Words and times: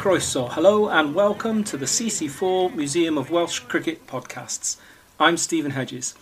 Croeso. 0.00 0.50
Hello 0.52 0.88
and 0.88 1.14
welcome 1.14 1.62
to 1.62 1.76
the 1.76 1.84
CC4 1.84 2.74
Museum 2.74 3.18
of 3.18 3.30
Welsh 3.30 3.58
Cricket 3.58 4.06
podcasts. 4.06 4.78
I'm 5.18 5.36
Stephen 5.36 5.72
Hedges. 5.72 6.14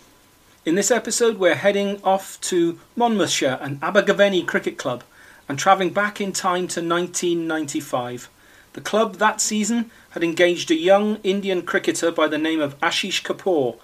In 0.65 0.75
this 0.75 0.91
episode, 0.91 1.37
we're 1.37 1.55
heading 1.55 2.01
off 2.03 2.41
to 2.41 2.77
Monmouthshire 2.97 3.57
and 3.61 3.79
Abergavenny 3.81 4.43
Cricket 4.43 4.77
Club 4.77 5.05
and 5.47 5.57
travelling 5.57 5.93
back 5.93 6.19
in 6.19 6.33
time 6.33 6.67
to 6.67 6.81
1995. 6.81 8.29
The 8.73 8.81
club 8.81 9.15
that 9.15 9.39
season 9.39 9.91
had 10.09 10.25
engaged 10.25 10.69
a 10.71 10.75
young 10.75 11.15
Indian 11.23 11.61
cricketer 11.61 12.11
by 12.11 12.27
the 12.27 12.37
name 12.37 12.59
of 12.59 12.77
Ashish 12.81 13.23
Kapoor, 13.23 13.77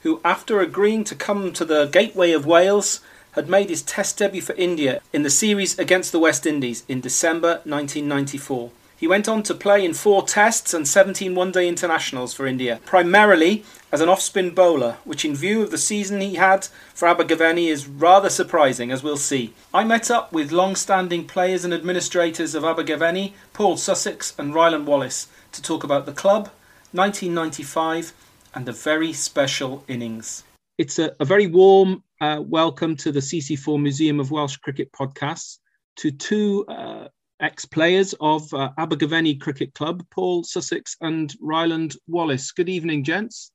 who, 0.00 0.22
after 0.24 0.60
agreeing 0.60 1.04
to 1.04 1.14
come 1.14 1.52
to 1.52 1.66
the 1.66 1.84
Gateway 1.84 2.32
of 2.32 2.46
Wales, 2.46 3.02
had 3.32 3.50
made 3.50 3.68
his 3.68 3.82
Test 3.82 4.16
debut 4.16 4.40
for 4.40 4.54
India 4.54 5.02
in 5.12 5.24
the 5.24 5.28
series 5.28 5.78
against 5.78 6.10
the 6.10 6.18
West 6.18 6.46
Indies 6.46 6.84
in 6.88 7.02
December 7.02 7.60
1994. 7.64 8.70
He 9.02 9.08
went 9.08 9.26
on 9.26 9.42
to 9.42 9.54
play 9.56 9.84
in 9.84 9.94
four 9.94 10.22
Tests 10.22 10.72
and 10.72 10.86
17 10.86 11.34
one 11.34 11.50
day 11.50 11.66
internationals 11.66 12.32
for 12.32 12.46
India, 12.46 12.78
primarily 12.84 13.64
as 13.90 14.00
an 14.00 14.08
off 14.08 14.20
spin 14.20 14.54
bowler, 14.54 14.98
which, 15.02 15.24
in 15.24 15.34
view 15.34 15.60
of 15.60 15.72
the 15.72 15.76
season 15.76 16.20
he 16.20 16.36
had 16.36 16.68
for 16.94 17.08
Abergavenny, 17.08 17.66
is 17.66 17.88
rather 17.88 18.30
surprising, 18.30 18.92
as 18.92 19.02
we'll 19.02 19.16
see. 19.16 19.54
I 19.74 19.82
met 19.82 20.08
up 20.08 20.32
with 20.32 20.52
long 20.52 20.76
standing 20.76 21.26
players 21.26 21.64
and 21.64 21.74
administrators 21.74 22.54
of 22.54 22.62
Abergavenny, 22.62 23.34
Paul 23.52 23.76
Sussex 23.76 24.34
and 24.38 24.54
Ryland 24.54 24.86
Wallace, 24.86 25.26
to 25.50 25.60
talk 25.60 25.82
about 25.82 26.06
the 26.06 26.12
club, 26.12 26.50
1995, 26.92 28.12
and 28.54 28.68
a 28.68 28.72
very 28.72 29.12
special 29.12 29.82
innings. 29.88 30.44
It's 30.78 31.00
a, 31.00 31.12
a 31.18 31.24
very 31.24 31.48
warm 31.48 32.04
uh, 32.20 32.40
welcome 32.40 32.94
to 32.98 33.10
the 33.10 33.18
CC4 33.18 33.82
Museum 33.82 34.20
of 34.20 34.30
Welsh 34.30 34.58
Cricket 34.58 34.92
podcasts 34.92 35.58
to 35.96 36.12
two 36.12 36.64
uh, 36.68 37.08
ex 37.42 37.64
players 37.64 38.14
of 38.20 38.52
uh, 38.54 38.70
Abergavenny 38.78 39.34
Cricket 39.34 39.74
Club, 39.74 40.06
Paul 40.10 40.44
Sussex 40.44 40.96
and 41.00 41.34
Ryland 41.40 41.96
Wallace. 42.06 42.52
Good 42.52 42.68
evening, 42.68 43.04
gents. 43.04 43.50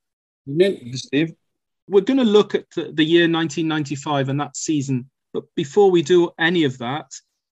Evening, 0.48 0.96
Steve. 0.96 1.34
We're 1.88 2.02
going 2.02 2.20
to 2.20 2.26
look 2.26 2.54
at 2.54 2.66
the, 2.76 2.92
the, 2.94 3.04
year 3.04 3.24
1995 3.24 4.30
and 4.30 4.40
that 4.42 4.58
season. 4.58 5.10
But 5.34 5.46
before 5.56 5.90
we 5.90 6.02
do 6.02 6.30
any 6.38 6.66
of 6.66 6.78
that, 6.80 7.10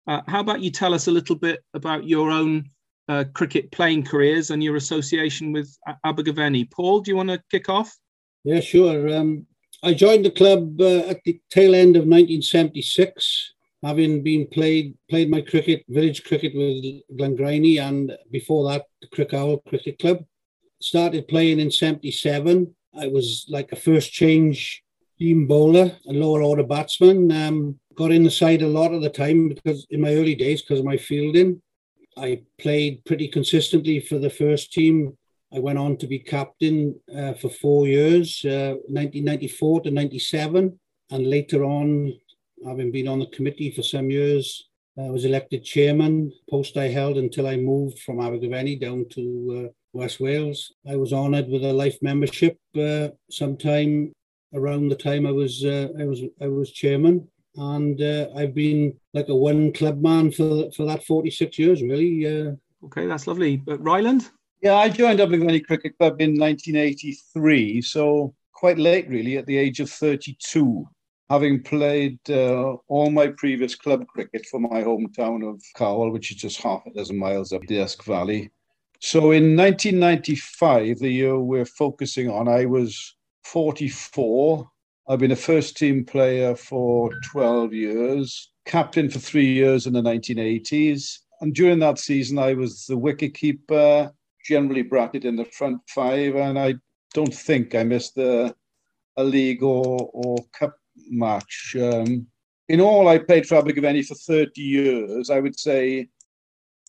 uh, 0.07 0.21
how 0.27 0.41
about 0.41 0.61
you 0.61 0.69
tell 0.69 0.93
us 0.93 1.07
a 1.07 1.11
little 1.11 1.35
bit 1.35 1.63
about 1.73 2.07
your 2.07 2.29
own 2.29 2.69
uh, 3.07 3.23
cricket 3.33 3.71
playing 3.71 4.03
careers 4.03 4.51
and 4.51 4.63
your 4.63 4.75
association 4.75 5.51
with 5.51 5.75
Abergavenny? 6.05 6.65
Paul, 6.65 6.99
do 6.99 7.11
you 7.11 7.17
want 7.17 7.29
to 7.29 7.41
kick 7.49 7.69
off? 7.69 7.95
Yeah, 8.43 8.59
sure. 8.59 9.15
Um, 9.15 9.47
I 9.83 9.93
joined 9.93 10.25
the 10.25 10.31
club 10.31 10.79
uh, 10.81 10.99
at 11.07 11.21
the 11.25 11.39
tail 11.49 11.75
end 11.75 11.95
of 11.95 12.01
1976, 12.01 13.53
having 13.83 14.23
been 14.23 14.47
played 14.47 14.95
played 15.09 15.29
my 15.29 15.41
cricket, 15.41 15.83
village 15.89 16.23
cricket 16.23 16.53
with 16.55 17.01
Glangrwyney, 17.17 17.79
and 17.79 18.11
before 18.31 18.69
that, 18.69 18.85
the 19.01 19.07
Crickhowell 19.07 19.63
Cricket 19.67 19.99
Club. 19.99 20.25
Started 20.81 21.27
playing 21.27 21.59
in 21.59 21.71
77. 21.71 22.75
I 22.97 23.07
was 23.07 23.45
like 23.49 23.71
a 23.71 23.75
first 23.75 24.11
change 24.11 24.83
team 25.17 25.47
bowler, 25.47 25.97
a 26.07 26.13
lower 26.13 26.41
order 26.41 26.63
batsman. 26.63 27.31
Um, 27.31 27.79
got 27.95 28.11
in 28.11 28.23
the 28.23 28.31
side 28.31 28.61
a 28.61 28.67
lot 28.67 28.93
of 28.93 29.01
the 29.01 29.09
time 29.09 29.49
because 29.49 29.87
in 29.89 30.01
my 30.01 30.13
early 30.13 30.35
days, 30.35 30.61
because 30.61 30.79
of 30.79 30.85
my 30.85 30.97
fielding. 30.97 31.61
I 32.17 32.43
played 32.59 33.03
pretty 33.05 33.27
consistently 33.27 33.99
for 33.99 34.19
the 34.19 34.29
first 34.29 34.71
team 34.71 35.17
I 35.55 35.59
went 35.59 35.77
on 35.77 35.97
to 35.97 36.07
be 36.07 36.19
captain 36.19 36.99
uh, 37.15 37.33
for 37.33 37.49
four 37.49 37.87
years, 37.87 38.43
uh, 38.43 38.75
1994 38.87 39.81
to 39.81 39.91
97. 39.91 40.79
And 41.11 41.27
later 41.27 41.63
on, 41.63 42.13
having 42.65 42.91
been 42.91 43.07
on 43.07 43.19
the 43.19 43.27
committee 43.27 43.71
for 43.71 43.83
some 43.83 44.09
years, 44.09 44.67
I 44.97 45.09
was 45.09 45.25
elected 45.25 45.63
chairman, 45.63 46.31
post 46.49 46.77
I 46.77 46.87
held 46.87 47.17
until 47.17 47.47
I 47.47 47.57
moved 47.57 47.99
from 47.99 48.21
Abergavenny 48.21 48.77
down 48.77 49.05
to 49.11 49.65
uh, 49.65 49.71
West 49.93 50.19
Wales. 50.19 50.73
I 50.87 50.95
was 50.95 51.11
honoured 51.11 51.49
with 51.49 51.65
a 51.65 51.73
life 51.73 51.97
membership 52.01 52.57
uh, 52.77 53.09
sometime 53.29 54.13
around 54.53 54.87
the 54.87 54.95
time 54.95 55.25
I 55.25 55.31
was 55.31 55.65
uh, 55.65 55.89
I 55.99 56.05
was 56.05 56.21
I 56.41 56.47
was 56.47 56.71
chairman, 56.71 57.27
and 57.57 58.01
uh, 58.01 58.27
I've 58.35 58.55
been 58.55 58.95
like 59.13 59.27
a 59.27 59.35
one 59.35 59.73
club 59.73 60.01
man 60.01 60.31
for 60.31 60.71
for 60.71 60.85
that 60.85 61.03
46 61.03 61.59
years 61.59 61.81
really. 61.81 62.55
Okay, 62.85 63.05
that's 63.05 63.27
lovely. 63.27 63.57
But 63.57 63.83
Ryland? 63.83 64.29
Yeah, 64.61 64.75
I 64.75 64.89
joined 64.89 65.19
Abergavenny 65.19 65.59
Cricket 65.59 65.97
Club 65.97 66.21
in 66.21 66.39
1983, 66.39 67.81
so 67.81 68.33
quite 68.53 68.77
late, 68.79 69.07
really, 69.09 69.37
at 69.37 69.45
the 69.45 69.57
age 69.57 69.79
of 69.79 69.89
32, 69.89 70.87
having 71.29 71.63
played 71.63 72.19
uh, 72.29 72.73
all 72.87 73.09
my 73.09 73.27
previous 73.27 73.75
club 73.75 74.05
cricket 74.07 74.45
for 74.45 74.59
my 74.59 74.83
hometown 74.83 75.47
of 75.47 75.61
Cowell, 75.75 76.11
which 76.11 76.31
is 76.31 76.37
just 76.37 76.61
half 76.61 76.85
a 76.85 76.91
dozen 76.91 77.17
miles 77.17 77.51
up 77.51 77.61
the 77.67 77.81
Usk 77.81 78.03
Valley. 78.03 78.51
So 78.99 79.31
in 79.31 79.55
1995, 79.55 80.99
the 80.99 81.09
year 81.09 81.39
we're 81.39 81.65
focusing 81.65 82.29
on, 82.29 82.47
I 82.47 82.65
was 82.65 83.15
44. 83.43 84.69
I've 85.07 85.19
been 85.19 85.31
a 85.31 85.35
first 85.35 85.77
team 85.77 86.05
player 86.05 86.55
for 86.55 87.11
12 87.31 87.73
years, 87.73 88.51
captain 88.65 89.09
for 89.09 89.19
three 89.19 89.51
years 89.51 89.85
in 89.85 89.93
the 89.93 90.01
1980s. 90.01 91.19
And 91.41 91.53
during 91.53 91.79
that 91.79 91.99
season, 91.99 92.39
I 92.39 92.53
was 92.53 92.85
the 92.85 92.97
wicket 92.97 93.33
keeper 93.33 94.11
generally 94.45 94.83
bracketed 94.83 95.25
in 95.25 95.35
the 95.35 95.45
front 95.45 95.81
five, 95.89 96.35
and 96.35 96.57
I 96.57 96.75
don't 97.13 97.33
think 97.33 97.75
I 97.75 97.83
missed 97.83 98.17
a, 98.17 98.55
a 99.17 99.23
league 99.23 99.63
or, 99.63 100.09
or 100.13 100.37
cup 100.57 100.75
match. 101.09 101.75
Um, 101.79 102.27
in 102.67 102.81
all, 102.81 103.07
I 103.07 103.19
played 103.19 103.47
for 103.47 103.55
Abergavenny 103.55 104.03
for 104.03 104.15
30 104.15 104.61
years. 104.61 105.29
I 105.29 105.39
would 105.39 105.57
say 105.59 106.09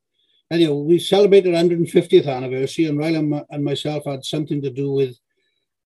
anyway, 0.50 0.72
we 0.72 0.98
celebrated 0.98 1.54
150th 1.54 2.26
anniversary, 2.26 2.86
and 2.86 2.98
Riley 2.98 3.44
and 3.50 3.64
myself 3.64 4.04
had 4.06 4.24
something 4.24 4.62
to 4.62 4.70
do 4.70 4.90
with 4.90 5.16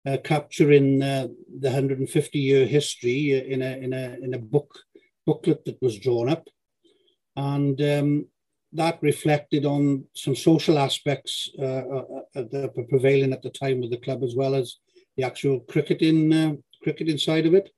uh, 0.06 0.16
capturing 0.24 1.02
uh, 1.02 1.28
the 1.60 1.68
150 1.68 2.38
year 2.38 2.66
history 2.66 3.52
in 3.52 3.62
a 3.62 3.76
in 3.76 3.92
a 3.92 4.16
in 4.22 4.34
a 4.34 4.38
book 4.38 4.74
booklet 5.26 5.64
that 5.64 5.80
was 5.80 5.98
drawn 5.98 6.28
up, 6.28 6.48
and 7.36 7.80
um, 7.80 8.26
that 8.72 8.98
reflected 9.02 9.64
on 9.64 10.04
some 10.14 10.34
social 10.34 10.78
aspects 10.78 11.50
uh, 11.58 11.62
uh, 11.62 12.04
uh 12.34 12.44
that 12.50 12.72
were 12.76 12.84
prevailing 12.84 13.32
at 13.32 13.42
the 13.42 13.50
time 13.50 13.80
with 13.80 13.90
the 13.90 13.98
club, 13.98 14.22
as 14.22 14.34
well 14.34 14.54
as 14.54 14.78
the 15.16 15.22
actual 15.22 15.60
cricketing 15.60 16.32
uh, 16.32 16.54
cricketing 16.82 17.18
side 17.18 17.46
of 17.46 17.54
it. 17.54 17.70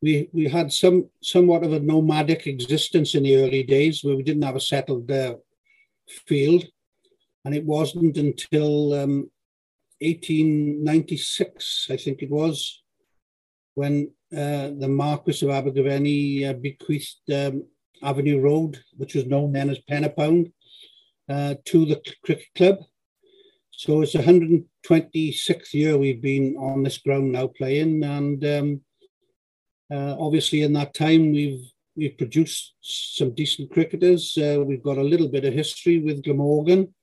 We 0.00 0.28
we 0.32 0.48
had 0.48 0.72
some 0.72 1.10
somewhat 1.22 1.64
of 1.64 1.72
a 1.72 1.80
nomadic 1.80 2.46
existence 2.46 3.16
in 3.16 3.24
the 3.24 3.36
early 3.36 3.64
days 3.64 4.04
where 4.04 4.14
we 4.14 4.22
didn't 4.22 4.42
have 4.42 4.56
a 4.56 4.60
settled 4.60 5.10
field. 6.26 6.64
And 7.44 7.54
it 7.54 7.64
wasn't 7.64 8.16
until 8.16 8.92
um, 8.94 9.30
1896, 10.00 11.88
I 11.90 11.96
think 11.96 12.22
it 12.22 12.30
was, 12.30 12.82
when 13.74 14.10
uh, 14.32 14.70
the 14.78 14.88
Marquis 14.88 15.44
of 15.46 15.50
Abergavenny 15.50 16.44
uh, 16.44 16.52
bequeathed 16.52 17.32
um, 17.32 17.64
Avenue 18.02 18.40
Road, 18.40 18.78
which 18.96 19.14
was 19.14 19.26
known 19.26 19.52
then 19.52 19.70
as 19.70 19.78
Pen-y-pound, 19.80 20.52
uh, 21.28 21.54
to 21.64 21.84
the 21.84 22.00
cricket 22.24 22.46
club. 22.54 22.78
So 23.70 24.02
it's 24.02 24.14
126th 24.14 25.72
year 25.72 25.96
we've 25.96 26.20
been 26.20 26.56
on 26.56 26.82
this 26.82 26.98
ground 26.98 27.32
now 27.32 27.46
playing, 27.46 28.02
and 28.02 28.44
um, 28.44 28.80
uh, 29.92 30.16
obviously 30.18 30.62
in 30.62 30.72
that 30.74 30.94
time 30.94 31.32
we've 31.32 31.70
we've 31.98 32.16
produced 32.16 32.74
some 32.80 33.34
decent 33.34 33.70
cricketers. 33.72 34.38
Uh, 34.38 34.62
we've 34.64 34.82
got 34.82 34.98
a 34.98 35.10
little 35.12 35.28
bit 35.28 35.44
of 35.44 35.52
history 35.52 35.98
with 35.98 36.22
Glamorgan, 36.22 36.94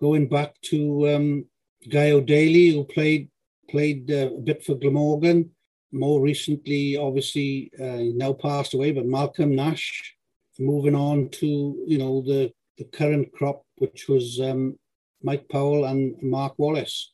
going 0.00 0.28
back 0.28 0.60
to 0.62 1.08
um, 1.14 1.46
Guy 1.88 2.10
O'Daly, 2.10 2.72
who 2.72 2.84
played 2.84 3.30
played 3.70 4.10
uh, 4.10 4.30
a 4.34 4.40
bit 4.40 4.64
for 4.64 4.74
Glamorgan. 4.74 5.50
More 5.92 6.20
recently, 6.20 6.96
obviously, 6.96 7.70
uh, 7.80 8.02
now 8.22 8.32
passed 8.32 8.74
away, 8.74 8.92
but 8.92 9.06
Malcolm 9.06 9.54
Nash. 9.54 10.14
Moving 10.58 10.94
on 10.94 11.28
to 11.40 11.46
you 11.86 11.98
know 11.98 12.22
the 12.22 12.52
the 12.78 12.84
current 12.84 13.32
crop, 13.32 13.62
which 13.76 14.08
was 14.08 14.40
um, 14.40 14.78
Mike 15.22 15.48
Powell 15.48 15.84
and 15.84 16.14
Mark 16.22 16.54
Wallace. 16.58 17.12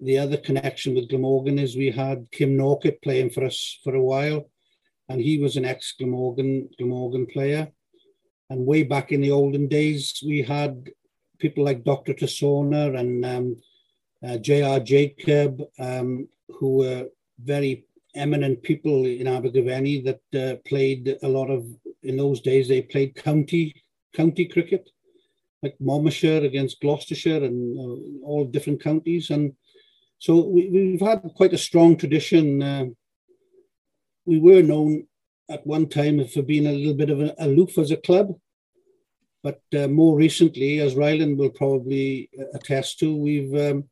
the 0.00 0.18
other 0.18 0.36
connection 0.36 0.94
with 0.94 1.08
Glamorgan 1.08 1.58
is 1.58 1.76
we 1.76 1.90
had 1.90 2.28
Kim 2.32 2.56
Norkett 2.56 3.00
playing 3.02 3.30
for 3.30 3.44
us 3.44 3.78
for 3.84 3.94
a 3.94 4.02
while, 4.02 4.48
and 5.08 5.20
he 5.20 5.38
was 5.38 5.56
an 5.56 5.64
ex 5.64 5.94
Glamorgan 5.98 6.68
Glamorgan 6.78 7.26
player. 7.26 7.68
And 8.50 8.66
way 8.66 8.82
back 8.82 9.10
in 9.10 9.20
the 9.20 9.30
olden 9.30 9.68
days, 9.68 10.22
we 10.24 10.42
had 10.42 10.90
people 11.38 11.64
like 11.64 11.84
Dr. 11.84 12.14
Tassona 12.14 12.98
and 12.98 13.24
um, 13.24 13.56
uh, 14.26 14.36
J.R. 14.38 14.80
Jacob, 14.80 15.62
um, 15.78 16.28
who 16.48 16.76
were 16.78 17.08
very 17.42 17.86
eminent 18.14 18.62
people 18.62 19.06
in 19.06 19.26
Abergavenny 19.26 20.02
that 20.02 20.20
uh, 20.38 20.56
played 20.66 21.16
a 21.22 21.28
lot 21.28 21.50
of, 21.50 21.66
in 22.02 22.16
those 22.16 22.40
days, 22.40 22.68
they 22.68 22.82
played 22.82 23.16
county 23.16 23.74
county 24.14 24.46
cricket, 24.46 24.88
like 25.62 25.74
Monmouthshire 25.80 26.44
against 26.44 26.80
Gloucestershire 26.80 27.44
and 27.44 27.78
uh, 27.78 28.26
all 28.26 28.44
different 28.44 28.82
counties. 28.82 29.30
And 29.30 29.54
so 30.18 30.46
we, 30.46 30.96
have 31.00 31.22
had 31.22 31.34
quite 31.34 31.52
a 31.52 31.58
strong 31.58 31.96
tradition. 31.96 32.94
Uh, 34.26 34.30
we 34.30 34.38
were 34.38 34.62
known 34.62 35.06
at 35.50 35.66
one 35.66 35.88
time 35.88 36.26
for 36.26 36.42
being 36.42 36.66
a 36.66 36.72
little 36.72 36.94
bit 36.94 37.10
of 37.10 37.20
an 37.20 37.32
aloof 37.38 37.78
as 37.78 37.90
a 37.90 37.96
club. 37.96 38.34
But 39.42 39.60
uh, 39.76 39.88
more 39.88 40.16
recently, 40.16 40.80
as 40.80 40.94
Ryland 40.94 41.38
will 41.38 41.50
probably 41.50 42.30
attest 42.54 42.98
to, 43.00 43.14
we've 43.14 43.54
um, 43.54 43.84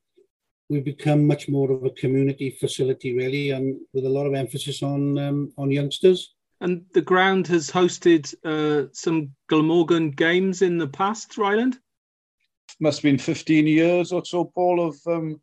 we've 0.71 0.85
become 0.85 1.27
much 1.27 1.49
more 1.49 1.71
of 1.71 1.85
a 1.85 1.91
community 1.91 2.51
facility, 2.51 3.15
really, 3.15 3.51
and 3.51 3.79
with 3.93 4.07
a 4.07 4.09
lot 4.09 4.27
of 4.27 4.33
emphasis 4.33 4.83
on 4.83 5.19
um, 5.19 5.53
on 5.59 5.71
youngsters. 5.71 6.35
And 6.63 6.85
the 6.95 7.03
ground 7.03 7.49
has 7.49 7.71
hosted 7.71 8.35
uh, 8.45 8.89
some 8.93 9.33
Glamorgan 9.49 10.13
games 10.13 10.63
in 10.63 10.79
the 10.79 10.87
past, 10.87 11.37
Ryland. 11.37 11.79
Must 12.81 12.99
have 12.99 13.03
been 13.03 13.19
15 13.19 13.67
years 13.67 14.13
or 14.13 14.25
so, 14.25 14.45
Paul, 14.45 14.89
of 14.89 14.97
um, 15.07 15.41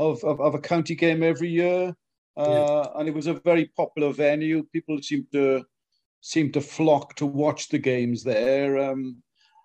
of, 0.00 0.24
of, 0.24 0.40
of, 0.40 0.54
a 0.54 0.58
county 0.58 0.96
game 0.96 1.22
every 1.22 1.50
year. 1.50 1.94
Uh. 2.36 2.88
And 2.96 3.08
it 3.08 3.14
was 3.14 3.26
a 3.26 3.34
very 3.34 3.66
popular 3.76 4.12
venue. 4.12 4.64
People 4.72 5.00
seemed 5.02 5.30
to 5.32 5.64
seem 6.20 6.50
to 6.52 6.60
flock 6.60 7.14
to 7.16 7.26
watch 7.26 7.68
the 7.68 7.78
games 7.78 8.24
there. 8.24 8.78
Um, 8.78 9.22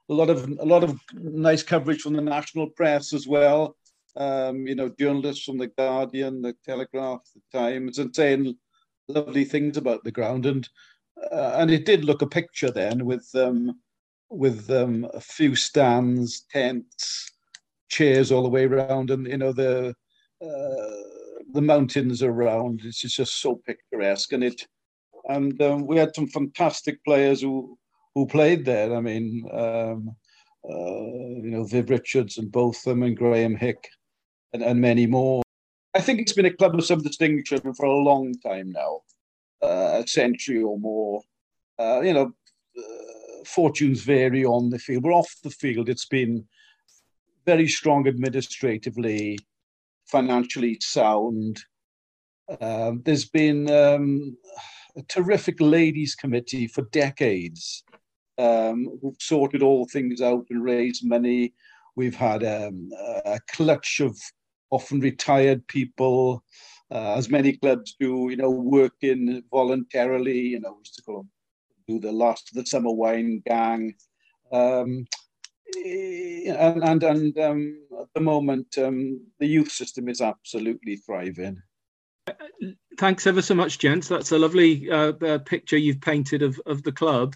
a 0.10 0.13
lot 0.13 0.30
of 0.30 0.48
a 0.60 0.66
lot 0.66 0.83
of 0.83 1.00
nice 1.13 1.63
coverage 1.63 2.01
from 2.01 2.13
the 2.13 2.21
national 2.21 2.69
press 2.71 3.13
as 3.13 3.27
well 3.27 3.75
um, 4.19 4.68
you 4.68 4.75
know, 4.75 4.89
journalists 4.89 5.45
from 5.45 5.57
the 5.57 5.68
Guardian, 5.68 6.42
the 6.42 6.56
Telegraph, 6.66 7.21
the 7.33 7.57
Times, 7.57 8.00
and 8.00 8.16
saying 8.16 8.56
lovely 9.07 9.45
things 9.45 9.77
about 9.77 10.04
the 10.04 10.12
ground. 10.12 10.45
And 10.45 10.68
uh, 11.31 11.56
and 11.57 11.69
it 11.69 11.86
did 11.86 12.06
look 12.06 12.21
a 12.21 12.27
picture 12.27 12.71
then 12.71 13.06
with 13.06 13.27
um, 13.36 13.80
with 14.30 14.69
um, 14.69 15.07
a 15.13 15.21
few 15.21 15.56
stands, 15.56 16.45
tents, 16.51 17.31
chairs 17.89 18.31
all 18.31 18.44
the 18.44 18.50
way 18.50 18.66
around, 18.66 19.12
and 19.12 19.27
you 19.27 19.38
know 19.38 19.51
the 19.51 19.95
uh, 20.42 21.19
the 21.53 21.61
mountains 21.61 22.23
around. 22.23 22.81
It's 22.83 22.99
just 22.99 23.41
so 23.41 23.61
picturesque, 23.65 24.33
and 24.33 24.43
it 24.43 24.65
and 25.27 25.61
um, 25.61 25.85
we 25.85 25.97
had 25.97 26.15
some 26.15 26.27
fantastic 26.27 27.03
players 27.03 27.41
who 27.41 27.77
who 28.15 28.25
played 28.25 28.65
there. 28.65 28.95
I 28.95 29.01
mean, 29.01 29.47
um, 29.51 30.15
uh, 30.69 31.43
you 31.43 31.51
know, 31.51 31.63
Viv 31.63 31.89
Richards 31.89 32.37
and 32.37 32.51
Botham 32.51 33.03
and 33.03 33.15
Graeme 33.15 33.55
Hick 33.55 33.89
and, 34.53 34.63
and 34.63 34.79
many 34.79 35.05
more. 35.05 35.41
I 35.95 36.01
think 36.01 36.19
it's 36.19 36.33
been 36.33 36.45
a 36.45 36.53
club 36.53 36.75
of 36.75 36.85
some 36.85 37.01
distinction 37.01 37.73
for 37.73 37.85
a 37.85 37.91
long 37.97 38.33
time 38.45 38.71
now, 38.71 39.01
uh, 39.61 40.01
a 40.03 40.07
century 40.07 40.61
or 40.61 40.77
more. 40.77 41.21
Uh, 41.79 42.01
you 42.01 42.13
know, 42.13 42.31
uh, 42.77 43.43
fortunes 43.45 44.01
vary 44.01 44.45
on 44.45 44.69
the 44.69 44.79
field, 44.79 45.03
but 45.03 45.11
off 45.11 45.33
the 45.43 45.49
field, 45.49 45.89
it's 45.89 46.05
been 46.05 46.45
very 47.45 47.67
strong 47.67 48.07
administratively, 48.07 49.39
financially 50.11 50.77
sound. 50.81 51.59
Um, 52.61 53.01
there's 53.06 53.25
been 53.25 53.69
um, 53.69 54.38
a 54.97 55.03
terrific 55.03 55.59
ladies' 55.59 56.15
committee 56.15 56.67
for 56.67 56.83
decades 56.91 57.83
um, 58.38 58.97
who've 59.01 59.15
sorted 59.19 59.61
all 59.61 59.85
things 59.85 60.21
out 60.21 60.45
and 60.50 60.63
raised 60.63 61.06
money. 61.06 61.53
We've 61.95 62.15
had 62.15 62.44
um, 62.44 62.89
a 63.25 63.39
clutch 63.51 64.00
of 64.00 64.17
often 64.71 65.00
retired 65.00 65.67
people, 65.67 66.44
uh, 66.91 67.13
as 67.15 67.29
many 67.29 67.57
clubs 67.57 67.95
do, 68.00 68.27
you 68.29 68.38
know, 68.38 68.50
working 68.50 69.44
voluntarily, 69.51 70.39
you 70.39 70.59
know, 70.59 70.77
used 70.79 70.95
to 70.95 71.03
go 71.06 71.25
do 71.88 72.00
the 72.00 72.11
last 72.11 72.50
of 72.50 72.56
the 72.56 72.65
summer 72.65 72.91
wine 72.91 73.41
gang. 73.45 73.94
Um, 74.51 75.06
and 75.75 76.83
and, 76.83 77.04
and 77.04 77.38
um, 77.39 77.80
at 78.00 78.07
the 78.13 78.21
moment, 78.21 78.77
um, 78.77 79.21
the 79.39 79.48
youth 79.48 79.71
system 79.71 80.10
is 80.10 80.21
absolutely 80.21 80.98
thriving. 80.98 81.62
Thanks 82.98 83.25
ever 83.25 83.42
so 83.42 83.56
much, 83.56 83.80
gents. 83.80 84.07
That's 84.07 84.31
a 84.31 84.38
lovely 84.38 84.89
uh, 84.89 85.13
uh, 85.13 85.38
picture 85.39 85.77
you've 85.77 86.01
painted 86.01 86.44
of, 86.44 86.60
of 86.66 86.83
the 86.83 86.92
club. 86.92 87.36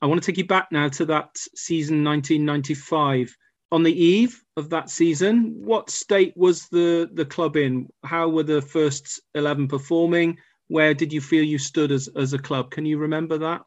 I 0.00 0.06
want 0.06 0.22
to 0.22 0.26
take 0.26 0.38
you 0.38 0.46
back 0.46 0.68
now 0.72 0.88
to 0.88 1.04
that 1.06 1.36
season 1.54 2.02
1995 2.02 3.36
on 3.72 3.82
the 3.82 4.04
eve 4.04 4.44
of 4.58 4.68
that 4.68 4.90
season, 4.90 5.54
what 5.64 5.88
state 5.88 6.36
was 6.36 6.68
the 6.68 7.08
the 7.14 7.24
club 7.24 7.56
in? 7.56 7.88
How 8.04 8.28
were 8.28 8.42
the 8.42 8.60
first 8.60 9.20
eleven 9.34 9.66
performing? 9.66 10.38
Where 10.68 10.92
did 10.92 11.12
you 11.12 11.22
feel 11.22 11.42
you 11.42 11.58
stood 11.58 11.90
as 11.90 12.08
as 12.14 12.34
a 12.34 12.38
club? 12.38 12.70
Can 12.70 12.84
you 12.84 12.98
remember 12.98 13.38
that? 13.38 13.62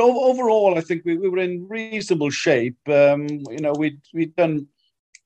Overall, 0.00 0.78
I 0.78 0.80
think 0.80 1.04
we, 1.04 1.16
we 1.16 1.28
were 1.28 1.38
in 1.38 1.66
reasonable 1.68 2.30
shape. 2.30 2.78
Um, 2.88 3.26
you 3.28 3.60
know, 3.60 3.72
we'd 3.72 4.00
we'd 4.12 4.34
done 4.36 4.66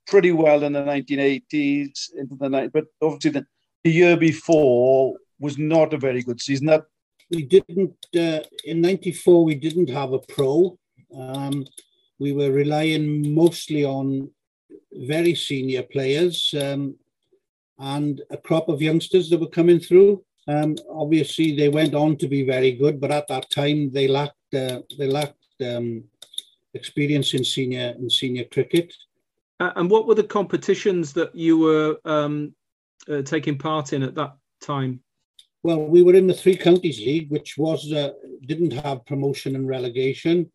pretty 0.07 0.33
well 0.33 0.63
in 0.63 0.73
the 0.73 0.83
1980s 0.83 2.13
into 2.17 2.35
the 2.37 2.49
night, 2.49 2.71
but 2.73 2.85
obviously 3.01 3.31
the, 3.31 3.47
the 3.85 3.91
year 3.91 4.17
before 4.17 5.15
was 5.39 5.59
not 5.59 5.95
a 5.95 5.99
very 5.99 6.23
good 6.23 6.41
season. 6.41 6.67
That 6.67 6.85
we 7.31 7.45
didn't 7.45 7.95
uh, 8.17 8.41
in 8.65 8.81
'94. 8.81 9.45
We 9.45 9.55
didn't 9.55 9.91
have 9.91 10.13
a 10.13 10.19
pro. 10.19 10.79
Um, 11.17 11.65
we 12.19 12.33
were 12.33 12.53
relying 12.53 13.35
mostly 13.35 13.85
on 13.85 14.31
very 14.93 15.35
senior 15.35 15.83
players 15.83 16.55
um, 16.61 16.95
and 17.79 18.21
a 18.31 18.37
crop 18.37 18.69
of 18.69 18.83
youngsters 18.83 19.29
that 19.31 19.41
were 19.41 19.49
coming 19.49 19.81
through. 19.81 20.23
Um, 20.47 20.77
obviously, 20.91 21.57
they 21.57 21.69
went 21.69 21.95
on 21.95 22.17
to 22.19 22.29
be 22.29 22.45
very 22.45 22.73
good, 22.73 23.01
but 23.01 23.11
at 23.11 23.29
that 23.29 23.51
time 23.51 23.91
they 23.93 24.09
lacked 24.09 24.37
they 24.53 25.09
lacked 25.09 25.45
um, 25.67 26.05
experience 26.75 27.35
in 27.35 27.45
senior 27.45 27.95
in 27.99 28.09
senior 28.09 28.45
cricket. 28.45 28.93
Uh, 29.61 29.73
and 29.77 29.91
what 29.91 30.07
were 30.07 30.15
the 30.15 30.25
competitions 30.25 31.13
that 31.13 31.35
you 31.35 31.59
were 31.59 31.97
um, 32.05 32.55
uh, 33.09 33.23
taking 33.23 33.57
part 33.57 33.93
in 33.93 34.03
at 34.03 34.15
that 34.15 34.35
time? 34.61 35.01
Well, 35.63 35.87
we 35.87 36.03
were 36.03 36.15
in 36.15 36.27
the 36.27 36.35
Three 36.35 36.57
Counties 36.57 36.99
League, 36.99 37.31
which 37.31 37.57
was 37.57 37.93
uh, 37.93 38.13
didn't 38.47 38.73
have 38.73 39.07
promotion 39.07 39.55
and 39.55 39.69
relegation. 39.69 40.51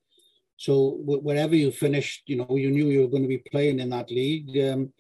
So 0.58 0.98
wherever 1.06 1.56
you 1.56 1.72
finished, 1.72 2.24
you 2.26 2.38
know, 2.38 2.56
you 2.58 2.72
knew 2.72 2.90
you 2.90 3.02
were 3.02 3.08
going 3.08 3.22
to 3.22 3.30
be 3.30 3.44
playing 3.52 3.80
in 3.80 3.90
that 3.92 4.10
league. 4.10 4.58
Um, 4.58 4.92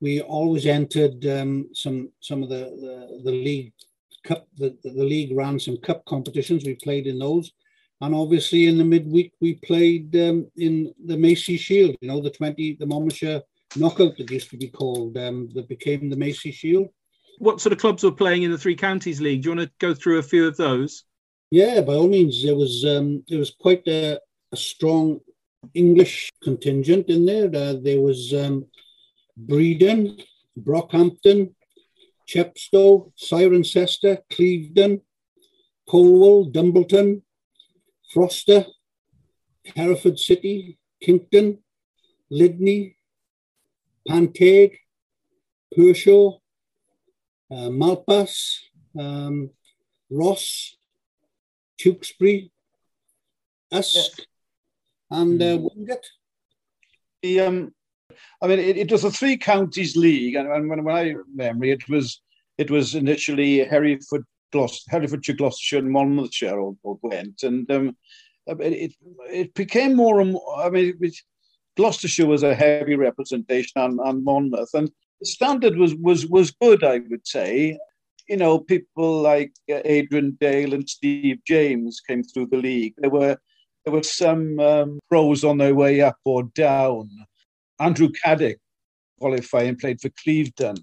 we 0.00 0.20
always 0.20 0.66
entered 0.66 1.24
um, 1.26 1.70
some 1.72 2.10
some 2.20 2.42
of 2.42 2.48
the, 2.48 2.64
the, 2.84 3.22
the 3.24 3.30
league 3.30 3.72
cup. 4.24 4.46
The, 4.56 4.76
the 4.82 5.04
league 5.04 5.34
ran 5.34 5.58
some 5.58 5.78
cup 5.78 6.04
competitions. 6.04 6.64
We 6.64 6.74
played 6.74 7.06
in 7.06 7.18
those, 7.18 7.52
and 8.04 8.14
obviously 8.14 8.66
in 8.66 8.76
the 8.78 8.84
midweek 8.84 9.32
we 9.40 9.54
played 9.54 10.14
um, 10.16 10.46
in 10.56 10.92
the 11.06 11.16
Macy 11.16 11.56
Shield. 11.56 11.96
You 12.00 12.08
know, 12.08 12.20
the 12.20 12.30
twenty 12.30 12.76
the 12.78 12.86
Monmouthshire 12.86 13.42
knockout 13.76 14.16
that 14.18 14.30
used 14.30 14.50
to 14.50 14.56
be 14.56 14.68
called 14.68 15.16
um, 15.16 15.48
that 15.54 15.68
became 15.68 16.10
the 16.10 16.16
Macy 16.16 16.52
Shield. 16.52 16.88
What 17.38 17.60
sort 17.60 17.72
of 17.72 17.78
clubs 17.78 18.04
were 18.04 18.12
playing 18.12 18.42
in 18.42 18.52
the 18.52 18.58
Three 18.58 18.76
Counties 18.76 19.20
League? 19.20 19.42
Do 19.42 19.50
you 19.50 19.56
want 19.56 19.68
to 19.68 19.74
go 19.78 19.94
through 19.94 20.18
a 20.18 20.22
few 20.22 20.46
of 20.46 20.56
those? 20.56 21.04
Yeah, 21.50 21.80
by 21.80 21.94
all 21.94 22.08
means. 22.08 22.42
There 22.42 22.56
was 22.56 22.84
um, 22.84 23.24
there 23.28 23.38
was 23.38 23.52
quite 23.58 23.86
a, 23.86 24.20
a 24.52 24.56
strong 24.56 25.20
English 25.74 26.30
contingent 26.42 27.08
in 27.08 27.24
there. 27.24 27.46
Uh, 27.46 27.74
there 27.82 28.00
was 28.00 28.34
um, 28.34 28.66
Bredon, 29.46 30.22
Brockhampton, 30.60 31.54
Chepstow, 32.28 33.12
Cirencester, 33.18 34.18
Clevedon, 34.32 35.00
Colwall, 35.88 36.50
Dumbleton, 36.50 37.22
Frocester, 38.14 38.66
Hereford 39.74 40.18
City, 40.18 40.78
Kington, 41.02 41.58
Lydney, 42.30 42.96
Panteg, 44.08 44.78
Pershore, 45.76 46.38
uh, 47.50 47.68
Malpas, 47.70 48.58
um, 48.98 49.50
Ross, 50.10 50.76
Tewkesbury, 51.80 52.50
Usk, 53.72 54.22
and 55.10 55.42
uh, 55.42 55.56
hmm. 55.56 55.66
Wingate. 55.74 56.06
The 57.22 57.40
um, 57.40 57.74
I 58.40 58.46
mean, 58.46 58.58
it, 58.58 58.76
it, 58.76 58.92
was 58.92 59.04
a 59.04 59.10
three 59.10 59.36
counties 59.36 59.96
league, 59.96 60.34
and, 60.36 60.48
and 60.48 60.68
when, 60.68 60.84
when 60.84 60.94
I 60.94 61.14
remember, 61.36 61.64
it 61.64 61.88
was 61.88 62.20
it 62.58 62.70
was 62.70 62.94
initially 62.94 63.64
Hereford, 63.64 64.24
Gloucester, 64.54 64.90
Herefordshire, 64.90 65.34
Gloucestershire, 65.34 65.80
and 65.80 65.90
Monmouthshire, 65.90 66.60
all, 66.60 66.78
or 66.84 66.96
Gwent, 66.98 67.42
and 67.42 67.68
um, 67.72 67.96
it 68.46 68.92
it 69.28 69.52
became 69.54 69.96
more 69.96 70.20
and 70.20 70.32
more. 70.32 70.64
I 70.64 70.70
mean, 70.70 70.96
it, 71.00 71.16
Gloucestershire 71.76 72.26
was 72.26 72.44
a 72.44 72.54
heavy 72.54 72.94
representation, 72.94 73.82
and, 73.82 73.98
and 73.98 74.24
Monmouth, 74.24 74.72
and 74.72 74.90
the 75.20 75.26
standard 75.26 75.76
was 75.76 75.96
was 75.96 76.26
was 76.26 76.52
good, 76.52 76.84
I 76.84 77.00
would 77.10 77.26
say. 77.26 77.78
You 78.28 78.36
know, 78.36 78.60
people 78.60 79.20
like 79.20 79.52
uh, 79.70 79.80
Adrian 79.84 80.38
Dale 80.40 80.72
and 80.72 80.88
Steve 80.88 81.40
James 81.46 82.00
came 82.00 82.22
through 82.22 82.46
the 82.46 82.56
league. 82.58 82.94
There 82.96 83.10
were 83.10 83.36
there 83.84 83.92
were 83.92 84.04
some 84.04 84.60
um, 84.60 85.00
pros 85.10 85.42
on 85.42 85.58
their 85.58 85.74
way 85.74 86.00
up 86.00 86.16
or 86.24 86.44
down. 86.44 87.10
Andrew 87.80 88.08
Caddick 88.08 88.60
qualified 89.18 89.66
and 89.66 89.78
played 89.78 90.00
for 90.00 90.10
Clevedon. 90.22 90.76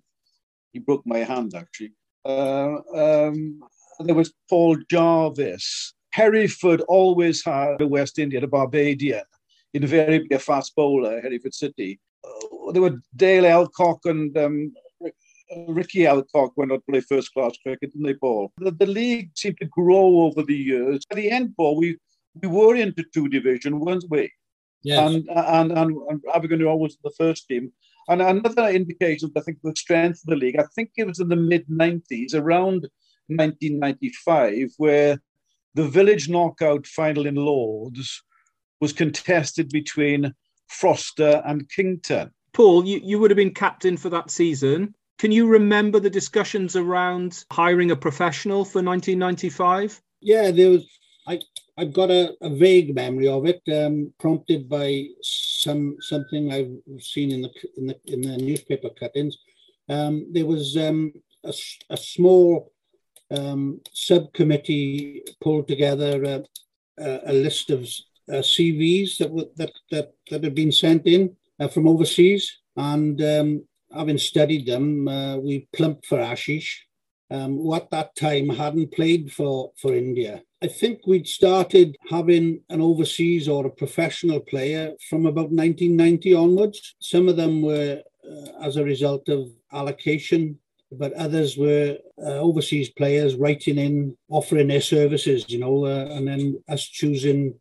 He 0.73 0.79
broke 0.79 1.05
my 1.05 1.19
hand 1.19 1.53
actually. 1.55 1.93
Uh, 2.25 2.77
um, 2.93 3.61
there 3.99 4.15
was 4.15 4.33
Paul 4.49 4.77
Jarvis. 4.89 5.93
Hereford 6.11 6.81
always 6.81 7.43
had 7.43 7.81
a 7.81 7.87
West 7.87 8.19
Indian, 8.19 8.43
a 8.43 8.47
Barbadian, 8.47 9.23
invariably 9.73 10.35
a 10.35 10.39
fast 10.39 10.75
bowler, 10.75 11.21
Hereford 11.21 11.53
City. 11.53 11.99
Uh, 12.23 12.71
there 12.71 12.81
were 12.81 13.01
Dale 13.15 13.45
Alcock 13.45 14.01
and 14.05 14.37
um, 14.37 14.73
Ricky 15.67 16.05
Alcock 16.05 16.51
went 16.55 16.71
on 16.71 16.79
to 16.79 16.83
play 16.89 17.01
first 17.01 17.33
class 17.33 17.57
cricket, 17.63 17.91
didn't 17.91 18.05
they, 18.05 18.13
Paul? 18.13 18.51
The, 18.57 18.71
the, 18.71 18.85
league 18.85 19.31
seemed 19.35 19.57
to 19.59 19.65
grow 19.65 20.21
over 20.21 20.43
the 20.43 20.55
years. 20.55 21.03
At 21.09 21.17
the 21.17 21.29
end, 21.29 21.55
Paul, 21.57 21.77
we, 21.77 21.97
we 22.41 22.47
were 22.47 22.75
into 22.75 23.03
two 23.13 23.27
division, 23.27 23.79
weren't 23.79 24.05
we? 24.09 24.31
Yes. 24.83 24.99
And, 24.99 25.29
and, 25.29 25.71
and, 25.71 25.97
and 26.09 26.21
Abergavenny 26.33 26.65
was 26.65 26.97
the 27.03 27.11
first 27.17 27.47
team. 27.47 27.71
And 28.07 28.21
another 28.21 28.67
indication, 28.69 29.31
I 29.35 29.41
think, 29.41 29.57
of 29.63 29.73
the 29.73 29.79
strength 29.79 30.21
of 30.23 30.29
the 30.31 30.35
league, 30.35 30.59
I 30.59 30.65
think 30.75 30.91
it 30.97 31.07
was 31.07 31.19
in 31.19 31.29
the 31.29 31.35
mid 31.35 31.67
90s, 31.67 32.33
around 32.33 32.87
1995, 33.27 34.69
where 34.77 35.21
the 35.75 35.87
village 35.87 36.29
knockout 36.29 36.85
final 36.87 37.25
in 37.25 37.35
Lords 37.35 38.23
was 38.79 38.93
contested 38.93 39.69
between 39.69 40.33
Frocester 40.69 41.41
and 41.45 41.69
Kington. 41.69 42.31
Paul, 42.53 42.85
you, 42.85 42.99
you 43.03 43.19
would 43.19 43.31
have 43.31 43.37
been 43.37 43.53
captain 43.53 43.95
for 43.97 44.09
that 44.09 44.31
season. 44.31 44.93
Can 45.19 45.31
you 45.31 45.47
remember 45.47 45.99
the 45.99 46.09
discussions 46.09 46.75
around 46.75 47.45
hiring 47.51 47.91
a 47.91 47.95
professional 47.95 48.65
for 48.65 48.81
1995? 48.81 50.01
Yeah, 50.19 50.51
there 50.51 50.71
was. 50.71 50.87
I 51.27 51.39
I've 51.77 51.93
got 51.93 52.11
a, 52.11 52.35
a 52.41 52.49
vague 52.49 52.93
memory 52.93 53.27
of 53.27 53.45
it, 53.45 53.61
um, 53.71 54.13
prompted 54.19 54.67
by 54.67 55.07
some 55.21 55.97
something 55.99 56.51
I've 56.51 57.01
seen 57.01 57.31
in 57.31 57.41
the 57.41 57.51
in 57.77 57.87
the 57.87 57.99
in 58.05 58.21
the 58.21 58.37
newspaper 58.37 58.89
cuttings. 58.89 59.37
Um, 59.89 60.27
there 60.31 60.45
was 60.45 60.77
um, 60.77 61.13
a, 61.43 61.53
a, 61.89 61.97
small 61.97 62.71
um, 63.31 63.81
subcommittee 63.91 65.23
pulled 65.41 65.67
together 65.67 66.45
a, 66.97 67.19
a 67.25 67.33
list 67.33 67.71
of 67.71 67.81
uh, 68.29 68.43
CVs 68.43 69.17
that, 69.17 69.31
were, 69.31 69.47
that 69.55 69.71
that 69.91 70.13
that 70.29 70.43
had 70.43 70.55
been 70.55 70.71
sent 70.71 71.07
in 71.07 71.35
uh, 71.59 71.67
from 71.67 71.87
overseas, 71.87 72.59
and 72.75 73.21
um, 73.21 73.63
having 73.93 74.17
studied 74.17 74.65
them, 74.65 75.07
uh, 75.07 75.37
we 75.37 75.67
plumped 75.73 76.05
for 76.05 76.17
Ashish, 76.17 76.79
um, 77.31 77.65
that 77.91 78.15
time 78.15 78.49
hadn't 78.49 78.91
played 78.91 79.31
for 79.31 79.71
for 79.77 79.95
India. 79.95 80.41
I 80.61 80.67
think 80.67 81.07
we'd 81.07 81.27
started 81.27 81.95
having 82.09 82.61
an 82.69 82.81
overseas 82.81 83.47
or 83.47 83.65
a 83.65 83.71
professional 83.71 84.39
player 84.39 84.93
from 85.09 85.25
about 85.25 85.49
1990 85.49 86.35
onwards. 86.35 86.95
Some 86.99 87.27
of 87.27 87.37
them 87.37 87.61
were 87.61 88.03
uh, 88.29 88.63
as 88.63 88.77
a 88.77 88.83
result 88.83 89.27
of 89.29 89.49
allocation, 89.73 90.59
but 90.91 91.13
others 91.13 91.57
were 91.57 91.97
uh, 92.21 92.33
overseas 92.33 92.89
players 92.89 93.35
writing 93.35 93.77
in, 93.77 94.15
offering 94.29 94.67
their 94.67 94.81
services, 94.81 95.45
you 95.49 95.59
know, 95.59 95.85
uh, 95.85 96.09
and 96.11 96.27
then 96.27 96.61
us 96.69 96.83
choosing 96.83 97.55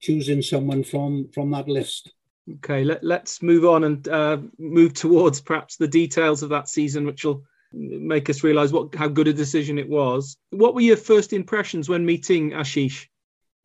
choosing 0.00 0.42
someone 0.42 0.84
from 0.84 1.28
from 1.32 1.50
that 1.50 1.68
list. 1.68 2.12
Okay, 2.56 2.84
let, 2.84 3.02
let's 3.02 3.42
move 3.42 3.64
on 3.64 3.82
and 3.82 4.06
uh, 4.06 4.36
move 4.58 4.94
towards 4.94 5.40
perhaps 5.40 5.76
the 5.76 5.88
details 5.88 6.44
of 6.44 6.50
that 6.50 6.68
season, 6.68 7.04
which 7.04 7.24
will 7.24 7.42
make 7.76 8.30
us 8.30 8.42
realize 8.42 8.72
what 8.72 8.94
how 8.94 9.08
good 9.08 9.28
a 9.28 9.32
decision 9.32 9.78
it 9.78 9.88
was. 9.88 10.36
What 10.50 10.74
were 10.74 10.80
your 10.80 10.96
first 10.96 11.32
impressions 11.32 11.88
when 11.88 12.06
meeting 12.06 12.50
Ashish? 12.50 13.06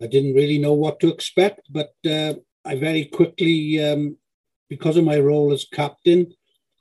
I 0.01 0.07
didn't 0.07 0.33
really 0.33 0.57
know 0.57 0.73
what 0.73 0.99
to 1.01 1.09
expect, 1.09 1.61
but 1.69 1.93
uh, 2.09 2.33
I 2.65 2.75
very 2.75 3.05
quickly, 3.05 3.81
um, 3.83 4.17
because 4.69 4.97
of 4.97 5.03
my 5.03 5.19
role 5.19 5.51
as 5.53 5.65
captain, 5.71 6.33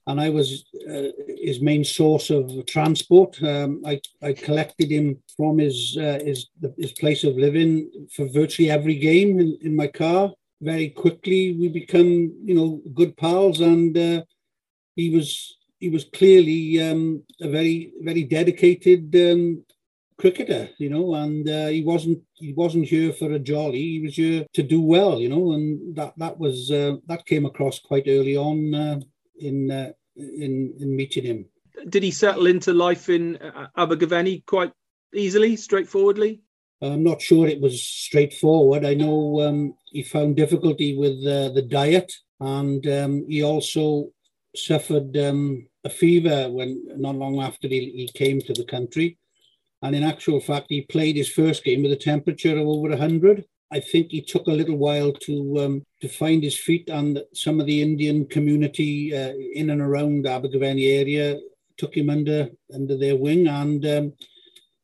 and 0.07 0.21
I 0.21 0.31
was 0.31 0.65
uh, 0.89 1.09
his 1.39 1.61
main 1.61 1.85
source 1.85 2.31
of 2.31 2.67
transport. 2.67 3.41
Um, 3.43 3.83
I, 3.87 4.01
I 4.23 4.33
collected 4.33 4.91
him 4.91 5.23
from 5.37 5.59
his 5.59 5.97
uh, 5.99 6.19
his 6.25 6.49
his 6.79 6.93
place 6.93 7.25
of 7.25 7.37
living 7.37 7.91
for 8.15 8.27
virtually 8.29 8.71
every 8.71 8.97
game 8.97 9.39
in, 9.39 9.59
in 9.63 9.77
my 9.77 9.87
car. 9.87 10.33
Very 10.63 10.89
quickly, 10.89 11.53
we 11.53 11.69
become 11.69 12.33
you 12.45 12.55
know 12.55 12.83
good 12.95 13.17
pals, 13.17 13.61
and 13.61 13.97
uh, 13.97 14.23
he 14.97 15.11
was 15.11 15.57
he 15.81 15.89
was 15.89 16.05
clearly 16.05 16.81
um, 16.81 17.23
a 17.41 17.49
very 17.49 17.93
very 18.01 18.25
dedicated 18.25 19.15
um, 19.17 19.65
cricketer, 20.19 20.69
you 20.79 20.91
know, 20.91 21.15
and 21.15 21.49
uh, 21.49 21.69
he 21.69 21.83
wasn't 21.83 22.23
he 22.35 22.53
wasn't 22.53 22.87
here 22.87 23.13
for 23.13 23.33
a 23.33 23.39
jolly. 23.39 23.81
He 23.81 24.01
was 24.01 24.15
here 24.15 24.47
to 24.53 24.63
do 24.63 24.81
well, 24.81 25.19
you 25.19 25.31
know, 25.31 25.53
and 25.53 25.97
that 25.97 26.13
that 26.19 26.39
was 26.39 26.71
uh, 26.71 26.97
that 27.07 27.27
came 27.27 27.47
across 27.47 27.79
quite 27.81 28.05
early 28.07 28.37
on 28.37 28.75
uh, 28.75 29.01
in 29.39 29.71
uh, 29.71 29.93
in 30.17 30.75
in 30.79 30.95
meeting 30.95 31.25
him. 31.25 31.47
Did 31.89 32.03
he 32.03 32.11
settle 32.11 32.47
into 32.47 32.75
life 32.75 33.09
in 33.09 33.39
uh, 33.39 33.69
Abergavenny 33.77 34.45
quite 34.47 34.73
easily, 35.15 35.57
straightforwardly? 35.57 36.43
I'm 36.83 37.03
not 37.03 37.21
sure 37.21 37.47
it 37.47 37.61
was 37.61 37.83
straightforward. 37.83 38.85
I 38.85 38.95
know 38.95 39.41
um, 39.43 39.75
he 39.87 40.03
found 40.03 40.37
difficulty 40.37 40.97
with 40.97 41.27
uh, 41.27 41.51
the 41.51 41.63
diet, 41.63 42.13
and 42.39 42.87
um, 42.87 43.25
he 43.29 43.43
also 43.43 44.11
suffered 44.55 45.17
um, 45.17 45.67
a 45.85 45.91
fever 45.91 46.51
when 46.51 46.83
not 46.97 47.15
long 47.17 47.41
after 47.41 47.69
he, 47.69 47.91
he 47.91 48.09
came 48.15 48.41
to 48.41 48.53
the 48.53 48.65
country. 48.65 49.19
And 49.83 49.97
in 49.97 50.03
actual 50.03 50.41
fact, 50.41 50.67
he 50.69 50.83
played 50.83 51.17
his 51.17 51.31
first 51.31 51.65
game 51.65 51.83
with 51.83 51.93
a 51.93 51.97
temperature 51.97 52.53
of 52.53 52.67
over 52.67 52.91
100. 52.91 53.45
I 53.73 53.81
think 53.81 54.11
he 54.11 54.21
took 54.21 54.47
a 54.47 54.53
little 54.53 54.77
while 54.77 55.13
to 55.13 55.61
um, 55.61 55.87
to 56.01 56.09
find 56.09 56.43
his 56.43 56.59
feet, 56.59 56.89
and 56.89 57.23
some 57.33 57.61
of 57.61 57.67
the 57.67 57.81
Indian 57.81 58.27
community 58.27 59.15
uh, 59.15 59.33
in 59.55 59.71
and 59.71 59.81
around 59.81 60.27
Abergavenny 60.27 60.87
area 60.87 61.39
took 61.77 61.97
him 61.97 62.11
under 62.11 62.51
under 62.75 62.97
their 62.97 63.17
wing, 63.17 63.47
and 63.47 63.87
um, 63.87 64.13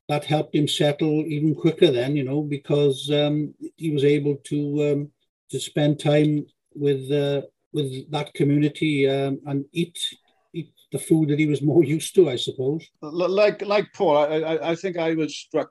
that 0.09 0.25
helped 0.25 0.55
him 0.55 0.69
settle 0.69 1.25
even 1.27 1.55
quicker. 1.55 1.91
Then, 1.91 2.17
you 2.17 2.23
know, 2.23 2.43
because 2.43 3.11
um, 3.11 3.55
he 3.77 3.91
was 3.91 4.05
able 4.05 4.37
to 4.45 4.93
um, 4.93 5.11
to 5.51 5.59
spend 5.59 5.99
time 5.99 6.47
with 6.75 7.11
uh, 7.11 7.43
with 7.77 8.11
that 8.11 8.33
community 8.35 9.09
um, 9.09 9.39
and 9.47 9.65
eat 9.73 9.99
eat 10.55 10.73
the 10.91 10.99
food 10.99 11.29
that 11.29 11.39
he 11.39 11.47
was 11.47 11.63
more 11.63 11.85
used 11.97 12.15
to, 12.17 12.31
I 12.31 12.37
suppose. 12.37 12.85
Like 13.03 13.63
like 13.63 13.93
Paul, 13.95 14.17
I, 14.17 14.39
I, 14.53 14.71
I 14.71 14.75
think 14.75 14.97
I 14.99 15.15
was 15.15 15.37
struck 15.37 15.71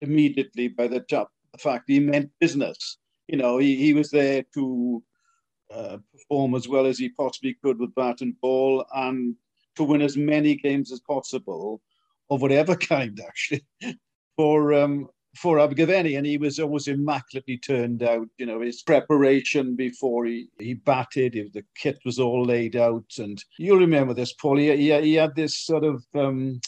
immediately 0.00 0.68
by 0.68 0.88
the, 0.88 1.00
job, 1.00 1.28
the 1.52 1.58
fact 1.58 1.84
he 1.86 2.00
meant 2.00 2.30
business. 2.40 2.96
You 3.28 3.36
know, 3.36 3.58
he, 3.58 3.76
he 3.76 3.92
was 3.92 4.10
there 4.10 4.44
to 4.54 5.02
uh, 5.72 5.98
perform 6.12 6.54
as 6.54 6.66
well 6.66 6.86
as 6.86 6.98
he 6.98 7.10
possibly 7.10 7.54
could 7.62 7.78
with 7.78 7.94
bat 7.94 8.22
and 8.22 8.40
ball 8.40 8.84
and 8.94 9.36
to 9.76 9.84
win 9.84 10.02
as 10.02 10.16
many 10.16 10.56
games 10.56 10.90
as 10.90 11.00
possible 11.00 11.80
of 12.30 12.42
whatever 12.42 12.74
kind, 12.94 13.20
actually, 13.24 13.64
for 14.36 14.72
um, 14.72 15.08
for 15.36 15.58
Abergavenny, 15.58 16.16
and 16.16 16.26
he 16.26 16.38
was 16.38 16.58
almost 16.58 16.88
immaculately 16.88 17.58
turned 17.58 18.02
out. 18.02 18.28
You 18.38 18.46
know, 18.46 18.60
his 18.60 18.82
preparation 18.82 19.76
before 19.76 20.26
he, 20.26 20.48
he 20.58 20.74
batted, 20.74 21.36
if 21.36 21.52
the 21.52 21.64
kit 21.76 21.98
was 22.04 22.18
all 22.18 22.44
laid 22.44 22.76
out, 22.76 23.04
and 23.18 23.42
you'll 23.58 23.78
remember 23.78 24.14
this, 24.14 24.32
Paul. 24.32 24.58
He, 24.58 24.76
he, 24.76 25.00
he 25.00 25.14
had 25.14 25.34
this 25.34 25.56
sort 25.56 25.84
of 25.84 26.04
um, 26.14 26.60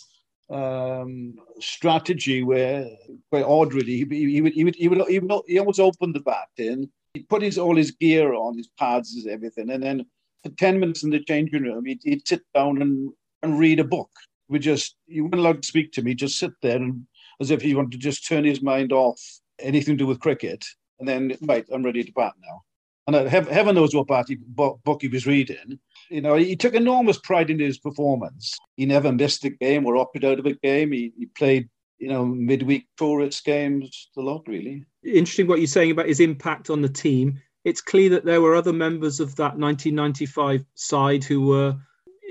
um, 0.51 1.35
strategy 1.61 2.43
where, 2.43 2.89
quite 3.31 3.45
odd, 3.45 3.75
really. 3.75 3.97
He, 3.97 4.07
he, 4.09 4.33
he, 4.33 4.41
would, 4.41 4.53
he 4.53 4.65
would 4.65 4.75
he 4.77 4.89
would 4.89 5.09
he 5.09 5.19
would 5.19 5.43
he 5.47 5.59
always 5.59 5.79
opened 5.81 6.15
the 6.15 6.21
bat 6.21 6.49
in. 6.57 6.91
He'd 7.15 7.29
put 7.29 7.43
his 7.43 7.59
all 7.59 7.77
his 7.77 7.91
gear 7.91 8.33
on, 8.35 8.57
his 8.57 8.71
pads, 8.79 9.15
his 9.15 9.27
everything, 9.27 9.71
and 9.71 9.83
then 9.83 10.07
for 10.43 10.51
ten 10.51 10.79
minutes 10.81 11.03
in 11.03 11.11
the 11.11 11.23
changing 11.25 11.63
room, 11.63 11.85
he'd, 11.85 12.01
he'd 12.03 12.27
sit 12.27 12.43
down 12.55 12.81
and 12.81 13.13
and 13.43 13.59
read 13.59 13.81
a 13.81 13.85
book. 13.85 14.11
We 14.49 14.59
just 14.59 14.97
you 15.07 15.25
weren't 15.25 15.35
allowed 15.35 15.63
to 15.63 15.69
speak 15.69 15.93
to 15.93 16.03
me. 16.03 16.15
Just 16.15 16.39
sit 16.39 16.53
there 16.63 16.77
and 16.77 17.07
as 17.43 17.51
if 17.51 17.61
he 17.61 17.75
wanted 17.75 17.93
to 17.93 17.99
just 17.99 18.27
turn 18.27 18.45
his 18.45 18.63
mind 18.63 18.93
off 18.93 19.21
anything 19.59 19.97
to 19.97 20.05
do 20.05 20.07
with 20.07 20.21
cricket. 20.21 20.65
And 20.99 21.09
then, 21.09 21.37
right, 21.43 21.67
I'm 21.73 21.83
ready 21.83 22.05
to 22.05 22.13
bat 22.13 22.33
now. 22.41 22.63
And 23.07 23.17
uh, 23.17 23.29
heaven 23.29 23.75
knows 23.75 23.95
what 23.95 24.07
bat 24.07 24.27
he, 24.29 24.37
book 24.37 24.99
he 25.01 25.09
was 25.09 25.27
reading. 25.27 25.79
You 26.09 26.21
know, 26.21 26.37
he 26.37 26.55
took 26.55 26.75
enormous 26.75 27.19
pride 27.19 27.51
in 27.51 27.59
his 27.59 27.79
performance. 27.79 28.57
He 28.77 28.87
never 28.87 29.11
missed 29.11 29.45
a 29.45 29.51
game 29.51 29.87
or 29.87 29.97
opted 29.97 30.25
out 30.25 30.39
of 30.39 30.47
a 30.47 30.55
game. 30.55 30.93
He, 30.93 31.13
he 31.19 31.27
played, 31.27 31.69
you 31.99 32.09
know, 32.09 32.25
midweek 32.25 32.87
tourist 32.97 33.45
games 33.45 34.09
a 34.17 34.21
lot, 34.21 34.43
really. 34.47 34.85
Interesting 35.05 35.49
what 35.49 35.59
you're 35.59 35.67
saying 35.67 35.91
about 35.91 36.07
his 36.07 36.21
impact 36.21 36.71
on 36.71 36.81
the 36.81 36.89
team. 36.89 37.41
It's 37.65 37.81
clear 37.81 38.11
that 38.11 38.25
there 38.25 38.41
were 38.41 38.55
other 38.55 38.73
members 38.73 39.19
of 39.19 39.35
that 39.37 39.59
1995 39.59 40.65
side 40.75 41.25
who 41.25 41.47
were 41.47 41.77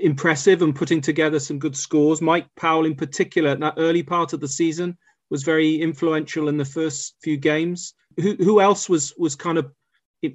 impressive 0.02 0.62
and 0.62 0.74
putting 0.74 1.00
together 1.00 1.38
some 1.38 1.58
good 1.58 1.76
scores. 1.76 2.20
Mike 2.20 2.46
Powell, 2.56 2.86
in 2.86 2.94
particular, 2.94 3.52
in 3.52 3.60
that 3.60 3.74
early 3.78 4.02
part 4.02 4.32
of 4.32 4.40
the 4.40 4.48
season, 4.48 4.96
was 5.30 5.42
very 5.42 5.80
influential 5.80 6.48
in 6.48 6.58
the 6.58 6.64
first 6.64 7.16
few 7.22 7.36
games. 7.36 7.94
Who, 8.20 8.34
who 8.34 8.60
else 8.60 8.88
was 8.88 9.14
was 9.16 9.34
kind 9.34 9.58
of 9.58 9.72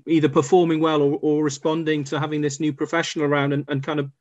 either 0.08 0.30
performing 0.30 0.80
well 0.80 1.02
or, 1.02 1.20
or 1.22 1.44
responding 1.44 2.04
to 2.06 2.20
having 2.20 2.42
this 2.42 2.60
new 2.60 2.74
professional 2.74 3.26
around 3.26 3.54
and, 3.54 3.64
and 3.68 3.84
kind 3.84 4.00
of 4.00 4.12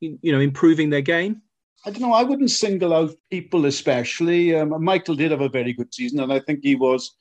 you 0.00 0.32
know, 0.32 0.40
improving 0.40 0.90
their 0.90 1.00
game? 1.00 1.42
I 1.84 1.90
don't 1.90 2.02
know. 2.02 2.12
I 2.12 2.22
wouldn't 2.22 2.50
single 2.50 2.92
out 2.92 3.14
people 3.30 3.66
especially. 3.66 4.54
Um, 4.54 4.82
Michael 4.82 5.14
did 5.14 5.30
have 5.30 5.40
a 5.40 5.48
very 5.48 5.72
good 5.72 5.94
season, 5.94 6.20
and 6.20 6.32
I 6.32 6.40
think 6.40 6.60
he 6.62 6.74
was 6.74 7.14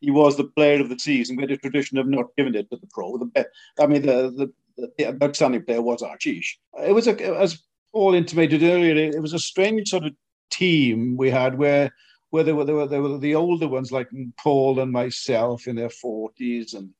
he 0.00 0.10
was 0.10 0.36
the 0.36 0.44
player 0.44 0.80
of 0.80 0.88
the 0.88 0.98
season. 0.98 1.36
We 1.36 1.42
had 1.42 1.50
a 1.52 1.56
tradition 1.56 1.98
of 1.98 2.06
not 2.06 2.26
giving 2.36 2.54
it 2.54 2.70
to 2.70 2.76
the 2.76 2.88
pro. 2.88 3.18
The, 3.18 3.46
I 3.78 3.86
mean, 3.86 4.02
the, 4.02 4.32
the, 4.36 4.52
the 4.98 5.24
outstanding 5.24 5.64
player 5.64 5.82
was 5.82 6.02
Ashish. 6.02 6.56
It 6.84 6.92
was 6.92 7.06
a, 7.08 7.20
as 7.38 7.62
Paul 7.92 8.14
intimated 8.14 8.62
earlier. 8.62 8.96
It, 8.96 9.20
was 9.20 9.34
a 9.34 9.38
strange 9.38 9.88
sort 9.88 10.04
of 10.04 10.14
team 10.50 11.16
we 11.16 11.30
had 11.30 11.58
where 11.58 11.92
where 12.30 12.44
they 12.44 12.52
were, 12.52 12.64
they 12.64 12.72
were, 12.72 12.86
they 12.86 12.98
were 12.98 13.18
the 13.18 13.34
older 13.34 13.68
ones 13.68 13.92
like 13.92 14.08
Paul 14.38 14.80
and 14.80 14.90
myself 14.90 15.66
in 15.66 15.76
their 15.76 15.90
forties 15.90 16.72
and 16.72 16.90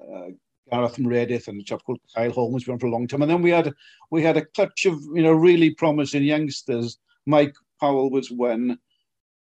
uh, 0.00 0.28
Gareth 0.70 0.98
and 0.98 1.12
and 1.12 1.60
a 1.60 1.64
chap 1.64 1.80
called 1.84 2.00
Kyle 2.14 2.32
Holmes 2.32 2.64
been 2.64 2.78
for 2.78 2.86
a 2.86 2.90
long 2.90 3.06
time. 3.06 3.22
And 3.22 3.30
then 3.30 3.42
we 3.42 3.50
had 3.50 3.72
we 4.10 4.22
had 4.22 4.36
a 4.36 4.44
clutch 4.44 4.86
of 4.86 4.98
you 5.14 5.22
know 5.22 5.32
really 5.32 5.70
promising 5.70 6.22
youngsters. 6.22 6.98
Mike 7.26 7.54
Powell 7.80 8.10
was 8.10 8.30
one. 8.30 8.78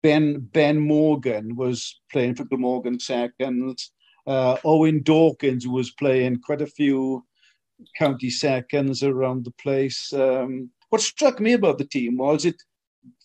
Ben 0.02 0.40
Ben 0.40 0.78
Morgan 0.78 1.56
was 1.56 2.00
playing 2.12 2.34
for 2.34 2.44
Glamorgan 2.44 3.00
seconds. 3.00 3.92
Uh, 4.26 4.56
Owen 4.64 5.02
Dawkins 5.02 5.68
was 5.68 5.92
playing 5.92 6.40
quite 6.40 6.62
a 6.62 6.66
few 6.66 7.24
county 7.98 8.30
seconds 8.30 9.02
around 9.02 9.44
the 9.44 9.50
place. 9.52 10.12
Um, 10.12 10.70
what 10.90 11.00
struck 11.00 11.40
me 11.40 11.52
about 11.52 11.78
the 11.78 11.84
team 11.84 12.16
was 12.16 12.44
it 12.44 12.56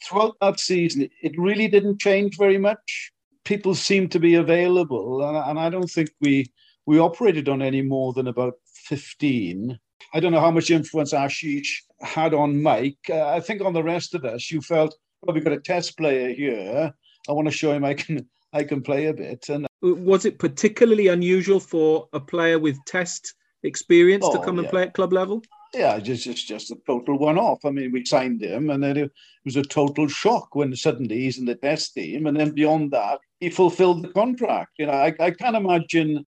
throughout 0.03 0.35
that 0.41 0.59
season 0.59 1.09
it 1.21 1.37
really 1.37 1.67
didn't 1.67 2.01
change 2.01 2.37
very 2.37 2.57
much. 2.57 3.11
People 3.43 3.73
seemed 3.73 4.11
to 4.11 4.19
be 4.19 4.35
available, 4.35 5.23
and, 5.23 5.35
and 5.35 5.59
I 5.59 5.69
don't 5.69 5.89
think 5.89 6.09
we 6.21 6.51
we 6.85 6.99
operated 6.99 7.49
on 7.49 7.61
any 7.61 7.81
more 7.81 8.13
than 8.13 8.27
about 8.27 8.53
15. 8.85 9.79
I 10.13 10.19
don't 10.19 10.31
know 10.31 10.39
how 10.39 10.51
much 10.51 10.71
influence 10.71 11.13
Ashish 11.13 11.67
had 12.01 12.33
on 12.33 12.61
Mike. 12.61 12.97
Uh, 13.09 13.27
I 13.27 13.39
think 13.39 13.61
on 13.61 13.73
the 13.73 13.83
rest 13.83 14.13
of 14.15 14.25
us, 14.25 14.51
you 14.51 14.61
felt, 14.61 14.95
well, 15.21 15.33
we've 15.33 15.43
got 15.43 15.53
a 15.53 15.59
test 15.59 15.97
player 15.97 16.33
here. 16.33 16.93
I 17.29 17.31
want 17.31 17.47
to 17.47 17.53
show 17.53 17.71
him 17.71 17.85
I 17.85 17.93
can 17.93 18.27
I 18.53 18.63
can 18.63 18.81
play 18.81 19.05
a 19.05 19.13
bit. 19.13 19.47
And 19.49 19.67
was 19.81 20.25
it 20.25 20.39
particularly 20.39 21.07
unusual 21.07 21.59
for 21.59 22.07
a 22.13 22.19
player 22.19 22.59
with 22.59 22.77
test 22.85 23.33
experience 23.63 24.25
oh, 24.27 24.33
to 24.33 24.43
come 24.43 24.55
yeah. 24.55 24.61
and 24.61 24.69
play 24.69 24.83
at 24.83 24.93
club 24.93 25.13
level? 25.13 25.41
Yeah, 25.73 25.99
just 25.99 26.25
just 26.25 26.47
just 26.47 26.71
a 26.71 26.77
total 26.85 27.17
one-off. 27.17 27.63
I 27.63 27.69
mean, 27.69 27.91
we 27.91 28.05
signed 28.05 28.41
him, 28.41 28.69
and 28.69 28.83
then 28.83 28.97
it 28.97 29.11
was 29.45 29.55
a 29.55 29.63
total 29.63 30.07
shock 30.07 30.53
when 30.55 30.75
suddenly 30.75 31.19
he's 31.21 31.37
in 31.37 31.45
the 31.45 31.55
test 31.55 31.93
team, 31.93 32.27
and 32.27 32.37
then 32.37 32.51
beyond 32.51 32.91
that, 32.91 33.19
he 33.39 33.49
fulfilled 33.49 34.03
the 34.03 34.09
contract. 34.09 34.71
You 34.77 34.87
know, 34.87 34.93
I, 34.93 35.13
I 35.19 35.31
can't 35.31 35.55
imagine 35.55 36.25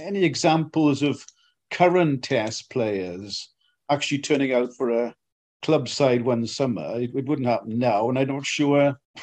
any 0.00 0.24
examples 0.24 1.02
of 1.02 1.24
current 1.70 2.22
test 2.22 2.70
players 2.70 3.50
actually 3.90 4.18
turning 4.18 4.52
out 4.52 4.74
for 4.74 4.90
a 4.90 5.14
club 5.62 5.88
side 5.88 6.24
one 6.24 6.46
summer? 6.46 7.00
It, 7.00 7.10
it 7.14 7.26
wouldn't 7.26 7.48
happen 7.48 7.78
now, 7.78 8.08
and 8.08 8.18
I'm 8.18 8.28
not 8.28 8.46
sure 8.46 8.98
it 9.16 9.22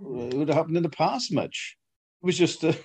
would 0.00 0.48
have 0.48 0.56
happened 0.56 0.76
in 0.76 0.82
the 0.82 0.88
past 0.88 1.32
much. 1.32 1.76
It 2.22 2.26
was 2.26 2.38
just 2.38 2.64
a, 2.64 2.76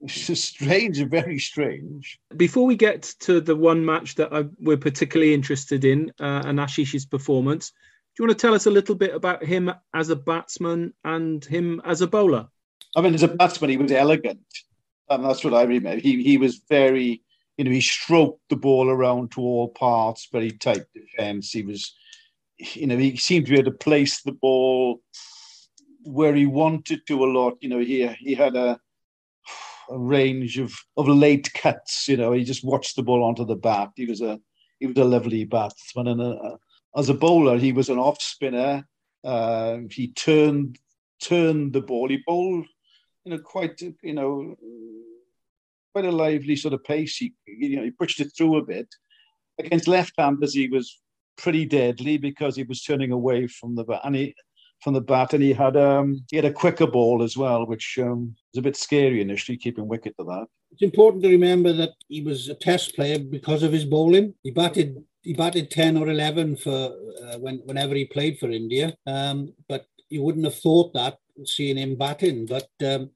it's 0.00 0.26
just 0.26 0.44
strange, 0.44 1.02
very 1.04 1.38
strange. 1.38 2.18
Before 2.36 2.66
we 2.66 2.76
get 2.76 3.14
to 3.20 3.40
the 3.40 3.56
one 3.56 3.84
match 3.84 4.14
that 4.16 4.32
I, 4.32 4.44
we're 4.60 4.76
particularly 4.76 5.34
interested 5.34 5.84
in, 5.84 6.12
uh, 6.20 6.42
and 6.44 6.58
Ashish's 6.58 7.06
performance, 7.06 7.70
do 7.70 8.22
you 8.22 8.28
want 8.28 8.38
to 8.38 8.46
tell 8.46 8.54
us 8.54 8.66
a 8.66 8.70
little 8.70 8.94
bit 8.94 9.14
about 9.14 9.44
him 9.44 9.70
as 9.94 10.08
a 10.08 10.16
batsman 10.16 10.94
and 11.04 11.44
him 11.44 11.80
as 11.84 12.00
a 12.00 12.06
bowler? 12.06 12.48
I 12.94 13.02
mean, 13.02 13.14
as 13.14 13.22
a 13.22 13.28
batsman, 13.28 13.70
he 13.70 13.76
was 13.76 13.92
elegant 13.92 14.40
and 15.08 15.24
that's 15.24 15.44
what 15.44 15.54
I 15.54 15.62
remember. 15.62 16.00
He 16.00 16.22
he 16.22 16.38
was 16.38 16.62
very, 16.68 17.22
you 17.56 17.64
know, 17.64 17.70
he 17.70 17.80
stroked 17.80 18.40
the 18.48 18.56
ball 18.56 18.88
around 18.88 19.32
to 19.32 19.40
all 19.40 19.68
parts, 19.68 20.28
very 20.32 20.50
tight 20.50 20.84
defence. 20.94 21.50
He 21.50 21.62
was, 21.62 21.94
you 22.58 22.86
know, 22.86 22.96
he 22.96 23.16
seemed 23.16 23.46
to 23.46 23.52
be 23.52 23.58
able 23.58 23.72
to 23.72 23.78
place 23.78 24.22
the 24.22 24.32
ball 24.32 25.00
where 26.02 26.34
he 26.34 26.46
wanted 26.46 27.06
to 27.06 27.24
a 27.24 27.26
lot. 27.26 27.56
You 27.60 27.68
know, 27.68 27.80
he 27.80 28.06
he 28.18 28.34
had 28.34 28.56
a 28.56 28.80
a 29.90 29.98
range 29.98 30.58
of 30.58 30.72
of 30.96 31.08
late 31.08 31.52
cuts. 31.54 32.08
You 32.08 32.16
know, 32.16 32.32
he 32.32 32.44
just 32.44 32.64
watched 32.64 32.96
the 32.96 33.02
ball 33.02 33.24
onto 33.24 33.44
the 33.44 33.56
bat. 33.56 33.90
He 33.96 34.06
was 34.06 34.20
a 34.20 34.38
he 34.80 34.86
was 34.86 34.96
a 34.96 35.04
lovely 35.04 35.44
batsman, 35.44 36.08
and 36.08 36.20
a, 36.20 36.30
a, 36.30 36.58
as 36.96 37.08
a 37.08 37.14
bowler, 37.14 37.58
he 37.58 37.72
was 37.72 37.88
an 37.88 37.98
off 37.98 38.20
spinner. 38.20 38.86
Uh, 39.24 39.78
he 39.90 40.12
turned 40.12 40.78
turned 41.20 41.72
the 41.72 41.80
ball. 41.80 42.08
He 42.08 42.22
bowled 42.26 42.66
you 43.26 43.32
know, 43.32 43.38
quite, 43.38 43.80
you 43.80 44.14
know, 44.14 44.54
quite 45.92 46.04
a 46.04 46.12
lively 46.12 46.54
sort 46.54 46.74
of 46.74 46.84
pace. 46.84 47.16
He, 47.16 47.34
you 47.46 47.76
know, 47.76 47.82
he 47.82 47.90
pushed 47.90 48.20
it 48.20 48.30
through 48.36 48.56
a 48.58 48.64
bit. 48.64 48.88
Against 49.58 49.88
left-handers, 49.88 50.54
he 50.54 50.68
was 50.68 51.00
pretty 51.36 51.64
deadly 51.64 52.18
because 52.18 52.54
he 52.54 52.62
was 52.62 52.82
turning 52.82 53.10
away 53.10 53.48
from 53.48 53.74
the 53.74 53.84
bat, 53.84 54.02
and 54.04 54.14
he 54.14 54.34
from 54.82 54.94
the 54.94 55.00
bat, 55.00 55.34
and 55.34 55.42
he 55.42 55.52
had 55.52 55.76
um 55.76 56.24
he 56.30 56.36
had 56.36 56.44
a 56.44 56.52
quicker 56.52 56.86
ball 56.86 57.22
as 57.22 57.36
well, 57.36 57.66
which 57.66 57.98
um, 58.00 58.34
was 58.52 58.58
a 58.58 58.62
bit 58.62 58.76
scary 58.76 59.20
initially, 59.20 59.58
keeping 59.58 59.88
wicket 59.88 60.16
to 60.18 60.24
that. 60.24 60.46
It's 60.72 60.82
important 60.82 61.22
to 61.22 61.30
remember 61.30 61.72
that 61.72 61.92
he 62.08 62.22
was 62.22 62.48
a 62.48 62.54
Test 62.54 62.94
player 62.94 63.18
because 63.18 63.62
of 63.62 63.72
his 63.72 63.84
bowling. 63.84 64.34
He 64.42 64.50
batted 64.50 65.02
he 65.22 65.32
batted 65.32 65.70
ten 65.70 65.96
or 65.96 66.08
eleven 66.08 66.56
for 66.56 66.94
uh, 67.24 67.38
when 67.38 67.58
whenever 67.64 67.94
he 67.94 68.04
played 68.04 68.38
for 68.38 68.50
India, 68.50 68.94
um, 69.06 69.52
but 69.68 69.86
you 70.08 70.22
wouldn't 70.22 70.44
have 70.44 70.58
thought 70.58 70.92
that 70.94 71.18
seeing 71.44 71.76
him 71.76 71.96
batting, 71.96 72.46
but 72.46 72.68
um, 72.84 73.10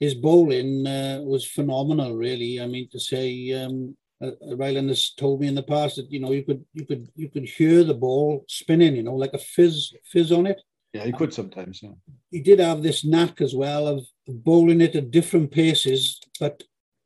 his 0.00 0.14
bowling 0.14 0.86
uh, 0.86 1.20
was 1.22 1.46
phenomenal. 1.46 2.14
Really, 2.14 2.60
I 2.60 2.66
mean 2.66 2.88
to 2.90 3.00
say, 3.00 3.52
um, 3.52 3.96
uh, 4.20 4.32
Ryland 4.56 4.88
has 4.88 5.10
told 5.10 5.40
me 5.40 5.46
in 5.46 5.54
the 5.54 5.62
past 5.62 5.96
that 5.96 6.10
you 6.10 6.20
know 6.20 6.32
you 6.32 6.44
could 6.44 6.64
you 6.72 6.86
could 6.86 7.08
you 7.14 7.28
could 7.30 7.44
hear 7.44 7.84
the 7.84 7.94
ball 7.94 8.44
spinning, 8.48 8.96
you 8.96 9.02
know, 9.02 9.14
like 9.14 9.34
a 9.34 9.38
fizz 9.38 9.94
fizz 10.04 10.32
on 10.32 10.46
it. 10.46 10.60
Yeah, 10.94 11.04
he 11.04 11.12
could 11.12 11.34
sometimes. 11.34 11.82
Yeah. 11.82 11.90
He 12.30 12.40
did 12.40 12.60
have 12.60 12.82
this 12.82 13.04
knack 13.04 13.40
as 13.40 13.54
well 13.54 13.86
of 13.86 14.06
bowling 14.26 14.80
it 14.80 14.96
at 14.96 15.10
different 15.10 15.50
paces, 15.50 16.20
but 16.40 16.62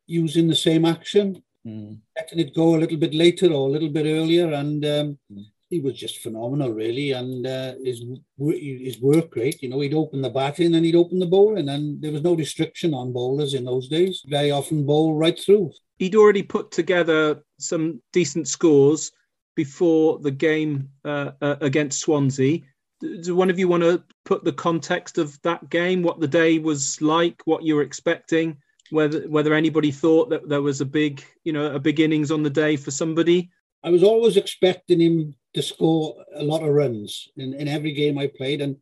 using 0.07 0.47
the 0.47 0.55
same 0.55 0.85
action, 0.85 1.43
mm. 1.67 1.99
letting 2.17 2.39
it 2.39 2.55
go 2.55 2.77
a 2.77 2.79
little 2.79 2.99
bit 2.99 3.15
later 3.15 3.47
or 3.47 3.69
a 3.69 3.73
little 3.73 3.89
bit 3.89 4.07
earlier, 4.07 4.53
and 4.53 4.85
um, 4.85 5.19
mm 5.33 5.45
he 5.71 5.81
was 5.81 5.95
just 5.95 6.19
phenomenal, 6.19 6.73
really, 6.73 7.13
and 7.13 7.47
uh, 7.47 7.75
his 7.85 8.03
his 8.39 9.01
work 9.01 9.37
rate. 9.37 9.63
You 9.63 9.69
know, 9.69 9.81
he'd 9.81 9.95
open 9.95 10.23
the 10.23 10.31
batting 10.31 10.75
and 10.75 10.85
he'd 10.85 10.97
open 10.97 11.19
the 11.19 11.27
bowling, 11.27 11.69
and 11.69 12.01
there 12.01 12.13
was 12.13 12.23
no 12.23 12.35
restriction 12.35 12.95
on 12.95 13.13
bowlers 13.13 13.55
in 13.55 13.65
those 13.65 13.89
days. 13.89 14.23
Very 14.27 14.51
often 14.51 14.87
bowl 14.87 15.15
right 15.15 15.39
through. 15.39 15.73
He'd 15.99 16.15
already 16.15 16.43
put 16.43 16.71
together 16.71 17.43
some 17.59 18.01
decent 18.13 18.49
scores 18.49 19.13
before 19.57 20.19
the 20.21 20.31
game 20.31 20.89
uh, 21.05 21.33
uh, 21.43 21.57
against 21.61 22.01
Swansea. 22.01 22.61
Do 23.01 23.35
one 23.35 23.51
of 23.51 23.59
you 23.59 23.69
want 23.69 23.83
to 23.85 24.03
put 24.25 24.45
the 24.45 24.53
context 24.53 25.19
of 25.19 25.41
that 25.43 25.69
game, 25.71 26.03
what 26.03 26.21
the 26.21 26.29
day 26.29 26.59
was 26.59 27.01
like, 27.01 27.41
what 27.45 27.63
you 27.63 27.77
were 27.77 27.83
expecting, 27.83 28.57
whether 28.91 29.21
whether 29.29 29.55
anybody 29.55 29.91
thought 29.91 30.31
that 30.31 30.49
there 30.49 30.63
was 30.63 30.81
a 30.81 30.87
big, 30.87 31.25
you 31.45 31.53
know, 31.53 31.67
a 31.75 31.79
beginnings 31.79 32.31
on 32.31 32.43
the 32.43 32.51
day 32.51 32.77
for 32.77 32.91
somebody? 32.91 33.51
I 33.85 33.91
was 33.91 34.03
always 34.03 34.37
expecting 34.37 35.01
him 35.01 35.35
to 35.55 35.63
score 35.63 36.17
a 36.35 36.43
lot 36.43 36.63
of 36.63 36.75
runs 36.75 37.29
in, 37.37 37.55
in 37.55 37.69
every 37.69 37.93
game 37.93 38.19
I 38.19 38.27
played. 38.27 38.61
And 38.61 38.77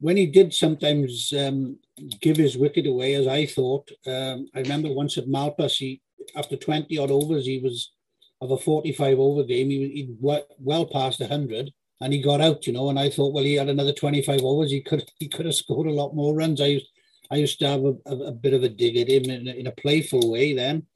when 0.00 0.16
he 0.16 0.26
did 0.26 0.54
sometimes 0.54 1.32
um, 1.36 1.78
give 2.20 2.36
his 2.36 2.56
wicket 2.56 2.86
away, 2.86 3.14
as 3.14 3.26
I 3.26 3.46
thought, 3.46 3.90
um, 4.06 4.46
I 4.54 4.60
remember 4.60 4.92
once 4.92 5.18
at 5.18 5.26
Malpas, 5.26 5.76
he 5.76 6.00
after 6.36 6.56
20 6.56 6.96
odd 6.98 7.10
overs, 7.10 7.46
he 7.46 7.58
was 7.58 7.92
of 8.40 8.50
a 8.50 8.56
45 8.56 9.18
over 9.18 9.42
game, 9.42 9.70
he, 9.70 9.88
he 9.88 10.14
well 10.20 10.86
past 10.86 11.20
100 11.20 11.72
and 12.00 12.12
he 12.12 12.22
got 12.22 12.40
out, 12.40 12.66
you 12.66 12.72
know. 12.72 12.90
And 12.90 12.98
I 12.98 13.10
thought, 13.10 13.32
well, 13.32 13.44
he 13.44 13.54
had 13.54 13.68
another 13.68 13.92
25 13.92 14.40
overs, 14.42 14.70
he 14.70 14.80
could 14.80 15.10
he 15.18 15.28
could 15.28 15.46
have 15.46 15.54
scored 15.54 15.86
a 15.86 15.92
lot 15.92 16.14
more 16.14 16.34
runs. 16.34 16.60
I 16.60 16.66
used, 16.66 16.86
I 17.30 17.36
used 17.36 17.58
to 17.60 17.68
have 17.68 17.84
a, 17.84 17.94
a, 18.06 18.16
a 18.28 18.32
bit 18.32 18.54
of 18.54 18.62
a 18.62 18.68
dig 18.68 18.96
at 18.96 19.08
him 19.08 19.30
in, 19.30 19.48
in 19.48 19.66
a 19.66 19.72
playful 19.72 20.30
way 20.30 20.54
then. 20.54 20.86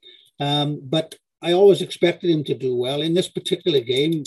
Um, 0.40 0.80
but 0.82 1.14
I 1.42 1.52
always 1.52 1.82
expected 1.82 2.30
him 2.30 2.44
to 2.44 2.54
do 2.54 2.76
well. 2.76 3.02
In 3.02 3.14
this 3.14 3.28
particular 3.28 3.80
game, 3.80 4.24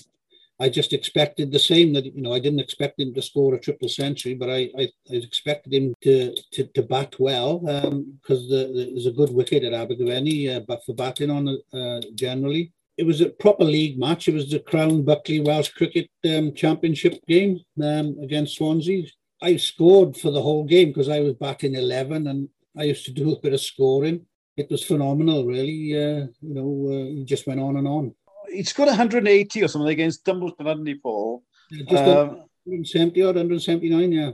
I 0.59 0.69
just 0.69 0.93
expected 0.93 1.51
the 1.51 1.59
same. 1.59 1.93
That 1.93 2.05
you 2.05 2.21
know, 2.21 2.33
I 2.33 2.39
didn't 2.39 2.59
expect 2.59 2.99
him 2.99 3.13
to 3.13 3.21
score 3.21 3.55
a 3.55 3.59
triple 3.59 3.89
century, 3.89 4.35
but 4.35 4.49
I 4.49 4.69
I, 4.77 4.89
I 5.11 5.15
expected 5.15 5.73
him 5.73 5.93
to, 6.03 6.35
to 6.53 6.65
to 6.67 6.83
bat 6.83 7.15
well 7.19 7.59
because 7.59 8.39
um, 8.43 8.49
the, 8.49 8.71
the, 8.73 8.89
there's 8.93 9.05
a 9.05 9.11
good 9.11 9.33
wicket 9.33 9.63
at 9.63 9.73
Abergavenny, 9.73 10.49
uh, 10.49 10.61
but 10.61 10.83
for 10.85 10.93
batting 10.93 11.31
on 11.31 11.57
uh, 11.73 12.01
generally. 12.15 12.71
It 12.97 13.05
was 13.05 13.21
a 13.21 13.29
proper 13.29 13.63
league 13.63 13.99
match. 13.99 14.27
It 14.27 14.33
was 14.33 14.49
the 14.49 14.59
Crown 14.59 15.03
Buckley 15.03 15.41
Welsh 15.41 15.69
Cricket 15.69 16.09
um, 16.29 16.53
Championship 16.53 17.19
game 17.27 17.59
um, 17.83 18.17
against 18.21 18.55
Swansea. 18.55 19.05
I 19.41 19.57
scored 19.57 20.15
for 20.15 20.31
the 20.31 20.41
whole 20.41 20.63
game 20.63 20.89
because 20.89 21.09
I 21.09 21.19
was 21.19 21.33
batting 21.33 21.75
11 21.75 22.27
and 22.27 22.49
I 22.77 22.83
used 22.83 23.05
to 23.05 23.11
do 23.11 23.33
a 23.33 23.39
bit 23.39 23.53
of 23.53 23.61
scoring. 23.61 24.25
It 24.55 24.71
was 24.71 24.83
phenomenal, 24.83 25.45
really. 25.45 25.93
Uh, 25.93 26.27
you 26.41 26.53
know, 26.55 26.87
uh, 26.87 27.05
he 27.11 27.25
just 27.25 27.45
went 27.45 27.59
on 27.59 27.75
and 27.75 27.87
on 27.87 28.15
he's 28.49 28.73
got 28.73 28.87
180 28.87 29.63
or 29.63 29.67
something 29.67 29.89
against 29.89 30.25
Dumbleton, 30.25 30.67
hadn't 30.67 30.85
he, 30.85 30.95
Paul? 30.95 31.43
Yeah, 31.71 31.83
just 31.89 32.03
um, 32.03 32.27
170 32.65 33.21
or 33.21 33.27
179, 33.27 34.11
yeah. 34.11 34.31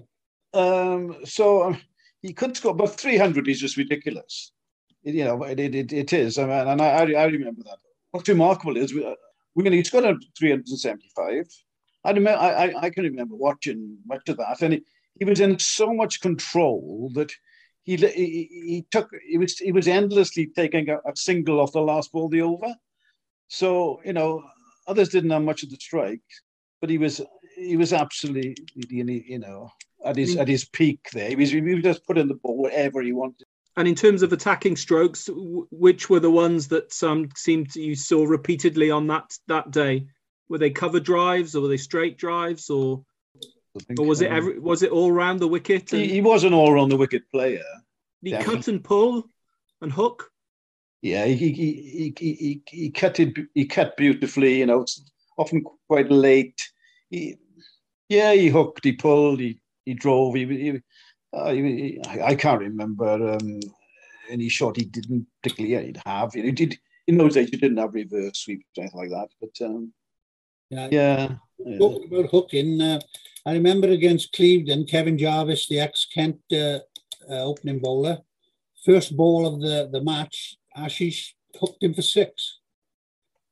Um, 0.53 1.17
so 1.25 1.63
um, 1.63 1.81
he 2.21 2.33
could 2.33 2.55
score, 2.55 2.73
but 2.73 2.99
300 2.99 3.47
is 3.47 3.59
just 3.59 3.77
ridiculous. 3.77 4.51
It, 5.03 5.15
you 5.15 5.23
know, 5.23 5.43
it, 5.43 5.59
it, 5.59 5.93
it 5.93 6.13
is. 6.13 6.37
I 6.37 6.43
mean, 6.43 6.67
and 6.67 6.81
I, 6.81 7.13
I 7.13 7.25
remember 7.25 7.63
that. 7.63 7.77
What's 8.11 8.29
remarkable 8.29 8.77
is 8.77 8.93
we, 8.93 9.05
uh, 9.05 9.15
we 9.55 9.69
he's 9.69 9.89
got 9.89 10.03
a 10.03 10.17
375. 10.37 11.45
I 12.03 12.11
remember, 12.11 12.39
I, 12.39 12.73
I 12.77 12.89
can 12.89 13.03
remember 13.03 13.35
watching 13.35 13.97
much 14.05 14.27
of 14.27 14.37
that, 14.37 14.61
and 14.61 14.73
he, 14.73 14.83
he 15.19 15.25
was 15.25 15.39
in 15.39 15.59
so 15.59 15.93
much 15.93 16.21
control 16.21 17.11
that 17.13 17.31
he, 17.83 17.95
he, 17.95 18.49
he 18.51 18.85
took 18.91 19.09
he 19.27 19.37
was 19.37 19.57
he 19.57 19.71
was 19.71 19.87
endlessly 19.87 20.47
taking 20.55 20.89
a, 20.89 20.97
a, 20.97 21.15
single 21.15 21.59
off 21.59 21.71
the 21.71 21.81
last 21.81 22.11
ball 22.11 22.29
the 22.29 22.41
over. 22.41 22.73
So 23.47 24.01
you 24.05 24.13
know, 24.13 24.43
others 24.87 25.09
didn't 25.09 25.31
have 25.31 25.41
much 25.41 25.63
of 25.63 25.69
the 25.69 25.77
strike, 25.77 26.21
but 26.79 26.89
he 26.89 26.97
was 26.97 27.21
he 27.55 27.77
was 27.77 27.93
absolutely 27.93 28.55
you 28.89 29.39
know 29.39 29.69
at 30.05 30.15
his 30.15 30.35
mm. 30.35 30.41
at 30.41 30.47
his 30.47 30.65
peak 30.65 30.99
there. 31.13 31.29
He 31.29 31.35
was 31.35 31.51
he 31.51 31.61
was 31.61 31.83
just 31.83 32.05
putting 32.05 32.27
the 32.27 32.35
ball 32.35 32.61
wherever 32.61 33.01
he 33.01 33.13
wanted. 33.13 33.47
And 33.77 33.87
in 33.87 33.95
terms 33.95 34.21
of 34.21 34.33
attacking 34.33 34.75
strokes, 34.75 35.29
which 35.33 36.09
were 36.09 36.19
the 36.19 36.31
ones 36.31 36.67
that 36.69 37.01
um, 37.03 37.29
seemed 37.35 37.71
to, 37.71 37.81
you 37.81 37.95
saw 37.95 38.25
repeatedly 38.25 38.91
on 38.91 39.07
that 39.07 39.31
that 39.47 39.71
day? 39.71 40.07
Were 40.49 40.57
they 40.57 40.71
cover 40.71 40.99
drives 40.99 41.55
or 41.55 41.61
were 41.61 41.69
they 41.69 41.77
straight 41.77 42.17
drives 42.17 42.69
or 42.69 43.05
or 43.97 44.05
was 44.05 44.19
it 44.19 44.29
every, 44.29 44.59
was 44.59 44.83
it 44.83 44.91
all 44.91 45.11
round 45.11 45.39
the 45.39 45.47
wicket? 45.47 45.93
And... 45.93 46.01
He, 46.01 46.07
he, 46.09 46.21
was 46.21 46.43
an 46.43 46.53
all 46.53 46.73
round 46.73 46.91
the 46.91 46.97
wicket 46.97 47.23
player. 47.31 47.63
He 48.21 48.31
definitely. 48.31 48.55
cut 48.55 48.67
and 48.67 48.83
pull 48.83 49.29
and 49.81 49.91
hook. 49.91 50.29
Yeah, 51.01 51.25
he 51.25 51.51
he, 51.51 52.13
he 52.13 52.13
he 52.19 52.61
he 52.67 52.89
cut 52.91 53.19
it. 53.19 53.35
He 53.55 53.65
cut 53.65 53.97
beautifully. 53.97 54.59
You 54.59 54.67
know, 54.67 54.81
it's 54.81 55.01
often 55.37 55.63
quite 55.87 56.11
late. 56.11 56.61
He, 57.09 57.37
yeah, 58.07 58.33
he 58.33 58.49
hooked, 58.49 58.83
he 58.83 58.91
pulled, 58.91 59.39
he 59.39 59.59
he 59.85 59.95
drove. 59.95 60.35
He, 60.35 60.45
he, 60.45 60.81
uh, 61.33 61.51
he 61.51 62.01
I 62.05 62.35
can't 62.35 62.61
remember 62.61 63.33
um, 63.33 63.59
any 64.29 64.49
shot 64.49 64.77
he 64.77 64.85
didn't 64.85 65.27
particularly 65.41 65.95
have. 66.05 66.35
You 66.35 66.43
He 66.43 66.51
did 66.51 66.79
in 67.07 67.17
those 67.17 67.33
days. 67.35 67.51
You 67.51 67.59
didn't 67.59 67.77
have 67.77 67.93
reverse 67.93 68.39
sweep 68.39 68.65
or 68.77 68.83
anything 68.83 68.99
like 68.99 69.09
that. 69.09 69.29
But 69.39 69.65
um, 69.65 69.93
yeah, 70.69 70.87
yeah. 70.91 71.77
Talking 71.77 72.07
about 72.11 72.31
hooking, 72.31 72.81
uh, 72.81 72.99
I 73.45 73.53
remember 73.53 73.89
against 73.89 74.33
Clevedon, 74.33 74.85
Kevin 74.85 75.17
Jarvis, 75.17 75.67
the 75.67 75.79
ex-Kent 75.79 76.39
uh, 76.51 76.79
uh, 77.29 77.43
opening 77.43 77.79
bowler, 77.79 78.19
first 78.83 79.15
ball 79.15 79.45
of 79.45 79.61
the, 79.61 79.89
the 79.91 80.03
match, 80.03 80.57
Ashish 80.75 81.33
hooked 81.59 81.83
him 81.83 81.93
for 81.93 82.01
six. 82.01 82.59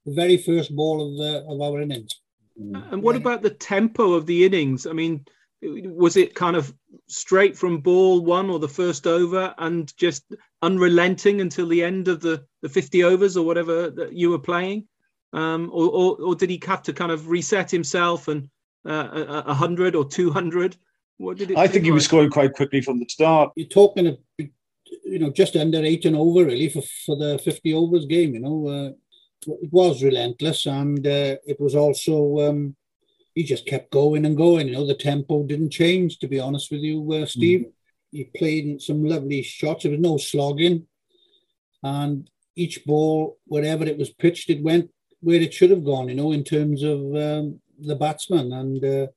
The 0.05 0.13
very 0.13 0.37
first 0.37 0.75
ball 0.75 1.05
of 1.05 1.17
the 1.17 1.45
of 1.47 1.61
our 1.61 1.81
innings. 1.81 2.19
And 2.57 3.01
what 3.03 3.15
about 3.15 3.41
the 3.41 3.51
tempo 3.51 4.13
of 4.13 4.25
the 4.25 4.43
innings? 4.45 4.85
I 4.85 4.91
mean, 4.91 5.25
was 5.61 6.15
it 6.15 6.35
kind 6.35 6.55
of 6.55 6.73
straight 7.07 7.57
from 7.57 7.81
ball 7.81 8.23
one 8.23 8.49
or 8.49 8.59
the 8.59 8.67
first 8.67 9.07
over 9.07 9.53
and 9.57 9.95
just 9.97 10.23
unrelenting 10.61 11.41
until 11.41 11.67
the 11.67 11.83
end 11.83 12.07
of 12.07 12.21
the, 12.21 12.45
the 12.61 12.69
50 12.69 13.03
overs 13.03 13.35
or 13.35 13.45
whatever 13.45 13.89
that 13.89 14.13
you 14.13 14.29
were 14.29 14.39
playing? 14.39 14.87
Um, 15.33 15.69
or, 15.71 15.89
or, 15.89 16.21
or, 16.21 16.35
did 16.35 16.49
he 16.49 16.59
have 16.65 16.81
to 16.83 16.93
kind 16.93 17.11
of 17.11 17.29
reset 17.29 17.69
himself 17.69 18.27
and 18.29 18.49
uh, 18.85 19.43
100 19.43 19.95
or 19.95 20.07
200? 20.07 20.75
What 21.17 21.37
did 21.37 21.51
it 21.51 21.57
I 21.57 21.67
think 21.67 21.85
he 21.85 21.91
was 21.91 22.05
scoring 22.05 22.31
quite 22.31 22.53
quickly 22.53 22.81
from 22.81 22.99
the 22.99 23.05
start. 23.07 23.51
You're 23.55 23.67
talking, 23.67 24.07
of, 24.07 24.17
you 24.39 25.19
know, 25.19 25.29
just 25.29 25.55
under 25.55 25.83
eight 25.83 26.05
and 26.05 26.15
over 26.15 26.45
really 26.45 26.69
for, 26.69 26.81
for 27.05 27.15
the 27.15 27.37
50 27.37 27.73
overs 27.75 28.05
game, 28.07 28.33
you 28.33 28.39
know. 28.39 28.67
Uh, 28.67 28.91
it 29.61 29.71
was 29.71 30.03
relentless 30.03 30.65
and 30.65 31.05
uh, 31.05 31.35
it 31.45 31.59
was 31.59 31.75
also 31.75 32.49
um, 32.49 32.75
he 33.35 33.43
just 33.43 33.65
kept 33.65 33.91
going 33.91 34.25
and 34.25 34.37
going 34.37 34.67
you 34.67 34.73
know 34.73 34.85
the 34.85 34.93
tempo 34.93 35.43
didn't 35.43 35.69
change 35.69 36.19
to 36.19 36.27
be 36.27 36.39
honest 36.39 36.71
with 36.71 36.81
you 36.81 37.11
uh, 37.13 37.25
steve 37.25 37.61
mm. 37.61 37.71
he 38.11 38.23
played 38.35 38.81
some 38.81 39.03
lovely 39.03 39.41
shots 39.41 39.83
there 39.83 39.91
was 39.91 40.01
no 40.01 40.17
slogging 40.17 40.85
and 41.83 42.29
each 42.55 42.83
ball 42.85 43.37
wherever 43.45 43.85
it 43.85 43.97
was 43.97 44.09
pitched 44.09 44.49
it 44.49 44.63
went 44.63 44.89
where 45.21 45.41
it 45.41 45.53
should 45.53 45.69
have 45.69 45.85
gone 45.85 46.09
you 46.09 46.15
know 46.15 46.31
in 46.31 46.43
terms 46.43 46.83
of 46.83 46.99
um, 47.15 47.59
the 47.79 47.95
batsman 47.95 48.51
and 48.53 48.83
uh, 48.83 49.07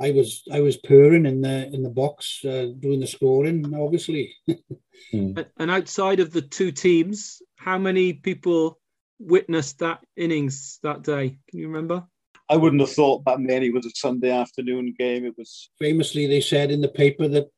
I 0.00 0.10
was 0.10 0.42
I 0.52 0.60
was 0.60 0.76
purring 0.76 1.24
in 1.24 1.40
the 1.40 1.72
in 1.72 1.82
the 1.82 1.90
box 1.90 2.44
uh, 2.44 2.72
doing 2.78 3.00
the 3.00 3.06
scoring, 3.06 3.74
obviously. 3.74 4.34
mm. 5.14 5.46
And 5.56 5.70
outside 5.70 6.20
of 6.20 6.32
the 6.32 6.42
two 6.42 6.72
teams, 6.72 7.40
how 7.56 7.78
many 7.78 8.12
people 8.12 8.80
witnessed 9.18 9.78
that 9.78 10.00
innings 10.16 10.78
that 10.82 11.02
day? 11.02 11.38
Can 11.48 11.58
you 11.58 11.68
remember? 11.68 12.04
I 12.54 12.56
wouldn't 12.56 12.82
have 12.82 12.92
thought 12.92 13.24
that 13.24 13.40
many 13.40 13.70
was 13.70 13.84
a 13.84 13.90
Sunday 13.96 14.30
afternoon 14.30 14.94
game. 14.96 15.24
It 15.24 15.36
was 15.36 15.70
famously 15.76 16.28
they 16.28 16.40
said 16.40 16.70
in 16.70 16.80
the 16.80 16.86
paper 17.02 17.26
that 17.26 17.48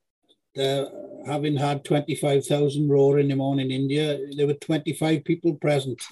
uh, 0.58 0.86
having 1.30 1.54
had 1.54 1.84
twenty 1.84 2.14
five 2.14 2.46
thousand 2.46 2.88
roaring 2.88 3.30
him 3.30 3.42
on 3.42 3.60
in 3.60 3.70
India, 3.70 4.18
there 4.38 4.46
were 4.46 4.54
twenty 4.54 4.94
five 4.94 5.22
people 5.24 5.54
present. 5.56 6.02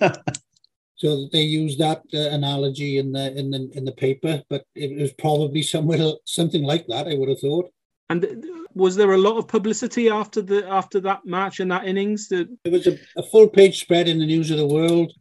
so 0.96 1.28
they 1.32 1.42
used 1.42 1.78
that 1.78 2.02
uh, 2.12 2.34
analogy 2.34 2.98
in 2.98 3.12
the 3.12 3.38
in 3.38 3.52
the 3.52 3.70
in 3.74 3.84
the 3.84 3.92
paper, 3.92 4.42
but 4.50 4.64
it 4.74 5.00
was 5.00 5.12
probably 5.12 5.62
somewhere 5.62 6.14
something 6.24 6.64
like 6.64 6.88
that. 6.88 7.06
I 7.06 7.14
would 7.14 7.28
have 7.28 7.38
thought. 7.38 7.70
And 8.10 8.44
was 8.74 8.96
there 8.96 9.12
a 9.12 9.18
lot 9.18 9.38
of 9.38 9.46
publicity 9.46 10.10
after 10.10 10.42
the 10.42 10.66
after 10.68 10.98
that 11.02 11.24
match 11.24 11.60
and 11.60 11.70
that 11.70 11.86
innings? 11.86 12.26
That... 12.30 12.48
There 12.64 12.72
was 12.72 12.88
a, 12.88 12.98
a, 13.16 13.22
full 13.22 13.48
page 13.48 13.78
spread 13.80 14.08
in 14.08 14.18
the 14.18 14.26
News 14.26 14.50
of 14.50 14.58
the 14.58 14.66
World. 14.66 15.12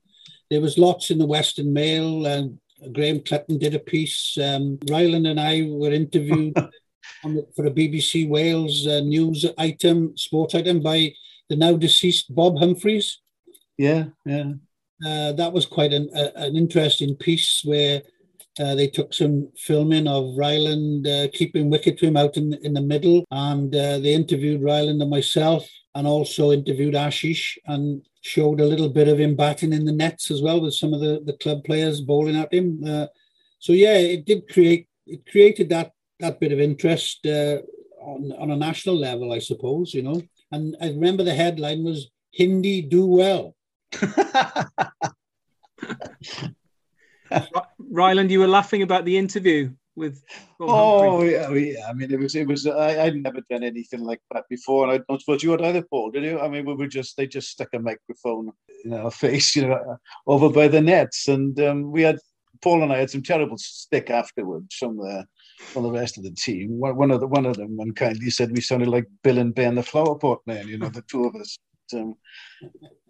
There 0.50 0.62
was 0.62 0.80
lots 0.80 1.12
in 1.12 1.20
the 1.20 1.28
Western 1.28 1.74
Mail, 1.74 2.26
and 2.26 2.58
Graham 2.92 3.20
Clutton 3.20 3.60
did 3.60 3.74
a 3.74 3.80
piece. 3.80 4.38
Um, 4.38 4.80
Ryland 4.90 5.28
and 5.28 5.40
I 5.40 5.68
were 5.70 5.92
interviewed 5.92 6.54
the, 7.24 7.46
for 7.56 7.66
a 7.66 7.72
BBC 7.72 8.28
Wales 8.28 8.86
uh, 8.88 9.00
news 9.02 9.46
item, 9.58 10.16
sport 10.18 10.56
item 10.56 10.82
by 10.82 11.14
the 11.50 11.56
now 11.56 11.76
deceased 11.76 12.34
Bob 12.34 12.56
Humphrys. 12.58 13.18
Yeah, 13.78 14.06
yeah. 14.26 14.52
Uh, 15.06 15.32
that 15.34 15.54
was 15.54 15.66
quite 15.66 15.94
an, 15.94 16.10
an 16.14 16.56
interesting 16.56 17.16
piece 17.16 17.62
where 17.64 18.02
uh, 18.60 18.74
they 18.74 18.88
took 18.88 19.14
some 19.14 19.50
filming 19.56 20.08
of 20.08 20.36
Ryland 20.36 21.08
uh, 21.08 21.28
keeping 21.32 21.70
wicket 21.70 21.98
to 22.00 22.08
him 22.08 22.18
out 22.18 22.38
in, 22.38 22.54
in 22.64 22.74
the 22.74 22.82
middle, 22.82 23.24
and 23.30 23.74
uh, 23.76 24.00
they 24.00 24.14
interviewed 24.14 24.64
Ryland 24.64 25.02
and 25.02 25.12
myself, 25.12 25.68
and 25.94 26.08
also 26.08 26.52
interviewed 26.52 26.96
Ashish, 26.96 27.58
and 27.68 28.02
showed 28.22 28.60
a 28.60 28.66
little 28.66 28.90
bit 28.90 29.08
of 29.08 29.20
him 29.20 29.36
batting 29.36 29.74
in 29.74 29.86
the 29.86 29.92
nets 29.92 30.32
as 30.32 30.42
well 30.42 30.60
with 30.62 30.74
some 30.74 30.94
of 30.94 31.00
the, 31.00 31.22
the 31.26 31.34
club 31.34 31.64
players 31.64 32.02
bowling 32.02 32.36
at 32.36 32.54
him. 32.54 32.82
Uh, 32.86 33.08
so 33.60 33.74
yeah, 33.74 33.98
it 33.98 34.26
did 34.26 34.48
create 34.52 34.88
it 35.06 35.26
created 35.30 35.70
that 35.70 35.92
that 36.20 36.40
bit 36.40 36.52
of 36.52 36.60
interest 36.60 37.26
uh, 37.26 37.60
on 38.02 38.32
on 38.38 38.52
a 38.52 38.56
national 38.56 38.96
level, 38.98 39.32
I 39.32 39.40
suppose. 39.40 39.94
You 39.94 40.04
know, 40.04 40.22
and 40.52 40.76
I 40.82 40.88
remember 40.88 41.24
the 41.24 41.34
headline 41.34 41.84
was 41.84 42.10
Hindi 42.32 42.82
do 42.84 43.06
well. 43.06 43.56
Ryland, 47.90 48.32
you 48.32 48.40
were 48.40 48.48
laughing 48.48 48.82
about 48.84 49.06
the 49.06 49.18
interview 49.18 49.72
with. 49.98 50.24
Bob 50.60 50.70
oh 50.70 51.24
yeah, 51.24 51.50
yeah, 51.50 51.88
I 51.90 51.94
mean, 51.94 52.12
it 52.12 52.20
was 52.20 52.36
it 52.36 52.48
was. 52.48 52.66
I, 52.68 53.06
I'd 53.06 53.22
never 53.22 53.42
done 53.50 53.64
anything 53.64 54.02
like 54.02 54.22
that 54.32 54.46
before, 54.50 54.84
and 54.84 54.94
I 54.94 55.04
don't 55.10 55.20
suppose 55.20 55.44
you 55.44 55.52
had 55.52 55.62
either, 55.62 55.82
Paul. 55.82 56.12
Did 56.12 56.24
you? 56.24 56.40
I 56.40 56.48
mean, 56.48 56.66
we 56.66 56.76
were 56.76 56.88
just 56.88 57.18
they 57.18 57.28
just 57.28 57.50
stuck 57.50 57.70
a 57.74 57.80
microphone 57.80 58.52
in 58.86 58.94
our 58.94 59.12
face, 59.24 59.56
you 59.56 59.68
know, 59.68 59.98
over 60.28 60.50
by 60.50 60.68
the 60.68 60.82
nets, 60.82 61.28
and 61.28 61.60
um, 61.60 61.92
we 61.92 62.04
had 62.04 62.20
Paul 62.62 62.84
and 62.84 62.94
I 62.94 62.98
had 62.98 63.10
some 63.10 63.24
terrible 63.24 63.58
stick 63.58 64.10
afterwards 64.10 64.76
from 64.76 64.98
the 64.98 65.26
from 65.60 65.84
the 65.84 65.92
rest 65.92 66.18
of 66.18 66.24
the 66.24 66.32
team. 66.32 66.80
One 66.80 67.12
of 67.12 67.20
the 67.20 67.28
one 67.28 67.46
of 67.46 67.58
them 67.58 67.78
unkindly 67.80 68.30
said 68.30 68.52
we 68.52 68.62
sounded 68.62 68.90
like 68.90 69.08
Bill 69.24 69.40
and 69.40 69.54
Ben, 69.54 69.76
the 69.76 69.84
flower 69.84 70.16
pot 70.16 70.42
man. 70.46 70.68
You 70.68 70.78
know, 70.78 70.90
the 70.90 71.02
two 71.02 71.26
of 71.26 71.36
us. 71.36 71.58
Um, 71.94 72.16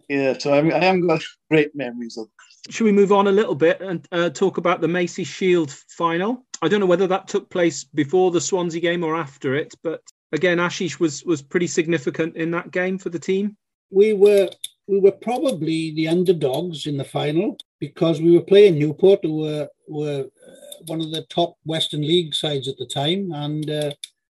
yeah, 0.08 0.36
so 0.38 0.54
I, 0.54 0.62
mean, 0.62 0.72
I 0.72 0.84
am 0.84 1.06
got 1.06 1.22
great 1.50 1.74
memories 1.74 2.16
of 2.16 2.28
should 2.70 2.84
we 2.84 2.92
move 2.92 3.12
on 3.12 3.28
a 3.28 3.32
little 3.32 3.54
bit 3.54 3.80
and 3.80 4.06
uh, 4.12 4.30
talk 4.30 4.58
about 4.58 4.80
the 4.80 4.88
Macy 4.88 5.24
Shield 5.24 5.70
final? 5.88 6.44
I 6.60 6.68
don't 6.68 6.80
know 6.80 6.86
whether 6.86 7.06
that 7.06 7.28
took 7.28 7.48
place 7.48 7.84
before 7.84 8.30
the 8.30 8.40
Swansea 8.40 8.80
game 8.80 9.04
or 9.04 9.16
after 9.16 9.54
it, 9.54 9.74
but 9.82 10.02
again, 10.32 10.58
Ashish 10.58 11.00
was 11.00 11.24
was 11.24 11.40
pretty 11.40 11.66
significant 11.66 12.36
in 12.36 12.50
that 12.50 12.70
game 12.70 12.98
for 12.98 13.10
the 13.10 13.18
team. 13.18 13.56
We 13.90 14.12
were 14.12 14.50
we 14.86 15.00
were 15.00 15.12
probably 15.12 15.94
the 15.94 16.08
underdogs 16.08 16.86
in 16.86 16.96
the 16.96 17.04
final 17.04 17.56
because 17.78 18.20
we 18.20 18.32
were 18.32 18.42
playing 18.42 18.78
Newport, 18.78 19.20
who 19.22 19.36
were 19.36 19.68
were 19.86 20.24
uh, 20.24 20.82
one 20.86 21.00
of 21.00 21.10
the 21.10 21.24
top 21.30 21.56
Western 21.64 22.02
League 22.02 22.34
sides 22.34 22.68
at 22.68 22.76
the 22.78 22.86
time, 22.86 23.32
and 23.32 23.70
uh, 23.70 23.92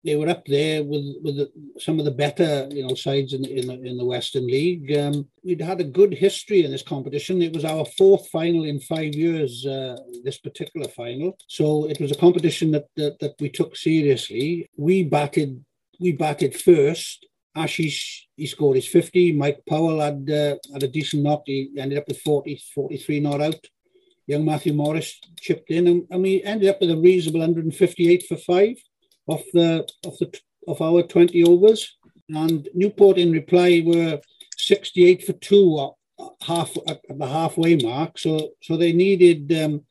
they 0.04 0.16
were 0.16 0.28
up 0.28 0.46
there 0.46 0.82
with 0.82 1.16
with 1.22 1.36
the, 1.36 1.50
some 1.78 1.98
of 1.98 2.04
the 2.04 2.10
better 2.10 2.66
you 2.70 2.86
know 2.86 2.94
sides 2.94 3.32
in 3.34 3.44
in 3.44 3.66
the, 3.66 3.74
in 3.82 3.96
the 3.98 4.04
Western 4.04 4.46
League. 4.46 4.96
Um, 4.96 5.28
we'd 5.44 5.60
had 5.60 5.80
a 5.80 5.84
good 5.84 6.14
history 6.14 6.64
in 6.64 6.70
this 6.70 6.82
competition. 6.82 7.42
It 7.42 7.52
was 7.52 7.64
our 7.64 7.84
fourth 7.98 8.28
final 8.28 8.64
in 8.64 8.80
five 8.80 9.14
years. 9.14 9.66
Uh, 9.66 9.96
this 10.24 10.38
particular 10.38 10.88
final, 10.88 11.36
so 11.48 11.88
it 11.88 12.00
was 12.00 12.10
a 12.12 12.16
competition 12.16 12.70
that, 12.72 12.86
that 12.96 13.18
that 13.20 13.34
we 13.40 13.50
took 13.50 13.76
seriously. 13.76 14.68
We 14.76 15.04
batted 15.04 15.64
we 16.00 16.12
batted 16.12 16.58
first. 16.58 17.26
Ashish 17.56 18.22
he 18.36 18.46
scored 18.46 18.76
his 18.76 18.86
50. 18.86 19.32
Mike 19.32 19.60
Powell 19.68 20.00
had 20.00 20.30
uh, 20.30 20.56
had 20.72 20.82
a 20.82 20.88
decent 20.88 21.24
knock. 21.24 21.42
He 21.46 21.70
ended 21.76 21.98
up 21.98 22.08
with 22.08 22.20
40, 22.20 22.62
43 22.74 23.20
not 23.20 23.40
out. 23.40 23.66
Young 24.26 24.44
Matthew 24.44 24.72
Morris 24.72 25.20
chipped 25.40 25.70
in, 25.70 25.88
and, 25.88 26.06
and 26.08 26.22
we 26.22 26.40
ended 26.44 26.68
up 26.68 26.80
with 26.80 26.92
a 26.92 26.96
reasonable 26.96 27.40
158 27.40 28.24
for 28.28 28.36
five 28.36 28.76
of 29.28 29.42
the 29.52 29.88
of 30.04 30.18
the 30.18 30.40
of 30.68 30.80
our 30.80 31.02
20 31.02 31.42
overs. 31.44 31.96
And 32.28 32.68
Newport 32.74 33.18
in 33.18 33.32
reply 33.32 33.82
were 33.84 34.20
68 34.56 35.24
for 35.24 35.32
two 35.34 35.92
half 36.42 36.76
at 36.86 37.00
the 37.08 37.26
halfway 37.26 37.76
mark. 37.76 38.18
So 38.18 38.50
so 38.62 38.76
they 38.76 38.92
needed 38.92 39.52
um, 39.52 39.84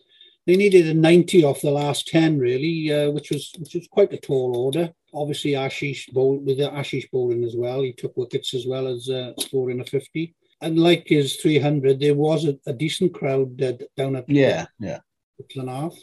they 0.49 0.55
needed 0.55 0.87
a 0.87 0.93
90 0.95 1.43
off 1.43 1.61
the 1.61 1.69
last 1.69 2.07
10, 2.07 2.39
really, 2.39 2.91
uh, 2.91 3.11
which 3.11 3.29
was 3.29 3.51
which 3.59 3.75
was 3.75 3.87
quite 3.91 4.13
a 4.13 4.17
tall 4.17 4.57
order. 4.57 4.91
Obviously, 5.13 5.51
Ashish 5.51 6.11
bowled 6.11 6.45
with 6.45 6.57
the 6.57 6.69
Ashish 6.69 7.09
bowling 7.11 7.43
as 7.43 7.55
well. 7.55 7.81
He 7.83 7.93
took 7.93 8.17
wickets 8.17 8.53
as 8.53 8.65
well 8.65 8.87
as 8.87 9.09
uh, 9.09 9.33
scoring 9.39 9.79
a 9.79 9.85
50. 9.85 10.35
And 10.61 10.79
like 10.79 11.07
his 11.07 11.37
300, 11.37 11.99
there 11.99 12.15
was 12.15 12.45
a, 12.45 12.57
a 12.65 12.73
decent 12.73 13.13
crowd 13.13 13.61
uh, 13.61 13.73
down 13.95 14.15
at 14.15 14.29
yeah, 14.29 14.65
yeah. 14.79 14.99
Glenarth. 15.53 15.97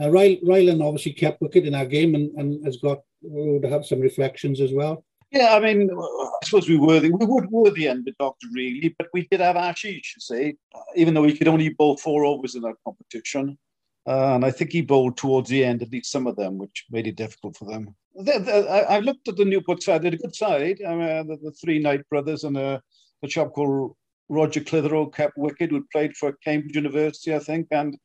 Uh, 0.00 0.10
Ryland 0.10 0.82
obviously 0.82 1.12
kept 1.12 1.40
wicket 1.40 1.66
in 1.66 1.74
our 1.74 1.86
game 1.86 2.14
and, 2.14 2.32
and 2.36 2.64
has 2.64 2.78
got 2.78 3.00
would 3.22 3.64
have 3.64 3.86
some 3.86 4.00
reflections 4.00 4.60
as 4.60 4.72
well. 4.72 5.04
Yeah, 5.30 5.54
I 5.54 5.60
mean, 5.60 5.90
I 5.90 6.44
suppose 6.44 6.68
we 6.68 6.76
were 6.76 7.00
the, 7.00 7.10
we 7.10 7.26
would 7.26 7.50
were 7.50 7.70
the 7.70 7.88
underdog 7.88 8.34
really, 8.52 8.94
but 8.96 9.08
we 9.12 9.26
did 9.30 9.40
have 9.40 9.56
Ashish, 9.56 10.14
you 10.14 10.20
see, 10.20 10.54
even 10.94 11.14
though 11.14 11.24
he 11.24 11.36
could 11.36 11.48
only 11.48 11.70
bowl 11.70 11.96
four 11.96 12.24
overs 12.24 12.54
in 12.54 12.62
that 12.62 12.76
competition. 12.84 13.58
Uh, 14.06 14.34
and 14.34 14.44
I 14.44 14.50
think 14.50 14.70
he 14.70 14.82
bowled 14.82 15.16
towards 15.16 15.48
the 15.48 15.64
end, 15.64 15.82
at 15.82 15.90
least 15.90 16.12
some 16.12 16.26
of 16.26 16.36
them, 16.36 16.58
which 16.58 16.84
made 16.90 17.06
it 17.06 17.16
difficult 17.16 17.56
for 17.56 17.64
them. 17.64 17.94
The, 18.14 18.38
the, 18.38 18.68
I, 18.68 18.96
I, 18.96 18.98
looked 19.00 19.26
at 19.28 19.36
the 19.36 19.46
Newport 19.46 19.82
side, 19.82 20.02
they 20.02 20.08
had 20.08 20.14
a 20.14 20.18
good 20.18 20.36
side. 20.36 20.80
I 20.86 20.94
mean, 20.94 21.26
the, 21.26 21.38
the 21.42 21.52
three 21.52 21.78
Knight 21.78 22.08
brothers 22.10 22.44
and 22.44 22.56
a, 22.56 22.80
a 23.22 23.28
chap 23.28 23.52
called 23.54 23.96
Roger 24.28 24.60
Clitheroe 24.60 25.06
kept 25.06 25.38
wicket, 25.38 25.70
who 25.70 25.86
played 25.90 26.16
for 26.16 26.36
Cambridge 26.44 26.76
University, 26.76 27.34
I 27.34 27.38
think. 27.38 27.68
And, 27.70 27.96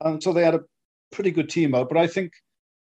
and 0.00 0.22
so 0.22 0.32
they 0.32 0.44
had 0.44 0.54
a 0.54 0.60
pretty 1.10 1.30
good 1.30 1.48
team 1.48 1.74
out. 1.74 1.88
But 1.88 1.98
I 1.98 2.06
think 2.06 2.32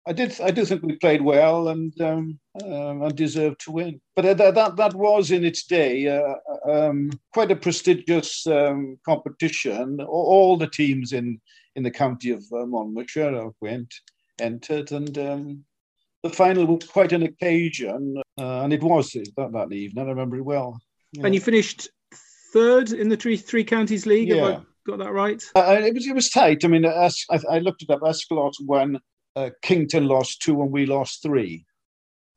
I 0.06 0.12
did 0.12 0.38
I 0.40 0.50
do 0.50 0.64
think 0.64 0.82
we 0.82 0.96
played 0.96 1.22
well 1.22 1.68
and 1.68 1.98
um, 2.00 2.38
um, 2.62 3.02
and 3.02 3.16
deserved 3.16 3.60
to 3.60 3.72
win. 3.72 4.00
But 4.16 4.36
that 4.36 4.54
that, 4.54 4.76
that 4.76 4.94
was 4.94 5.30
in 5.30 5.44
its 5.44 5.64
day 5.64 6.08
uh, 6.08 6.70
um, 6.70 7.10
quite 7.32 7.50
a 7.50 7.56
prestigious 7.56 8.46
um, 8.46 8.98
competition. 9.04 10.00
All 10.00 10.56
the 10.56 10.68
teams 10.68 11.12
in 11.12 11.40
in 11.76 11.82
the 11.82 11.90
county 11.90 12.30
of 12.30 12.44
uh, 12.52 12.66
Monmouthshire 12.66 13.50
went 13.60 13.92
entered, 14.40 14.92
and 14.92 15.16
um, 15.18 15.64
the 16.22 16.30
final 16.30 16.66
was 16.66 16.84
quite 16.84 17.12
an 17.12 17.22
occasion. 17.22 18.20
Uh, 18.38 18.62
and 18.62 18.72
it 18.72 18.82
was 18.82 19.12
that, 19.12 19.52
that 19.52 19.72
evening. 19.72 20.06
I 20.06 20.10
remember 20.10 20.36
it 20.36 20.44
well. 20.44 20.80
Yeah. 21.12 21.26
And 21.26 21.34
you 21.34 21.40
finished 21.40 21.88
third 22.52 22.92
in 22.92 23.08
the 23.08 23.16
three 23.16 23.36
three 23.36 23.64
counties 23.64 24.06
league. 24.06 24.28
Yeah. 24.28 24.60
Got 24.86 24.98
that 24.98 25.12
right? 25.12 25.42
Uh, 25.56 25.80
it 25.80 25.94
was 25.94 26.06
it 26.06 26.14
was 26.14 26.30
tight. 26.30 26.64
I 26.64 26.68
mean, 26.68 26.86
I, 26.86 27.10
I 27.50 27.58
looked 27.58 27.82
it 27.82 27.90
up. 27.90 28.00
Escalot 28.00 28.52
won 28.60 29.00
uh, 29.36 29.50
Kington 29.62 30.06
lost 30.06 30.42
two 30.42 30.60
and 30.62 30.70
we 30.70 30.86
lost 30.86 31.22
three. 31.22 31.64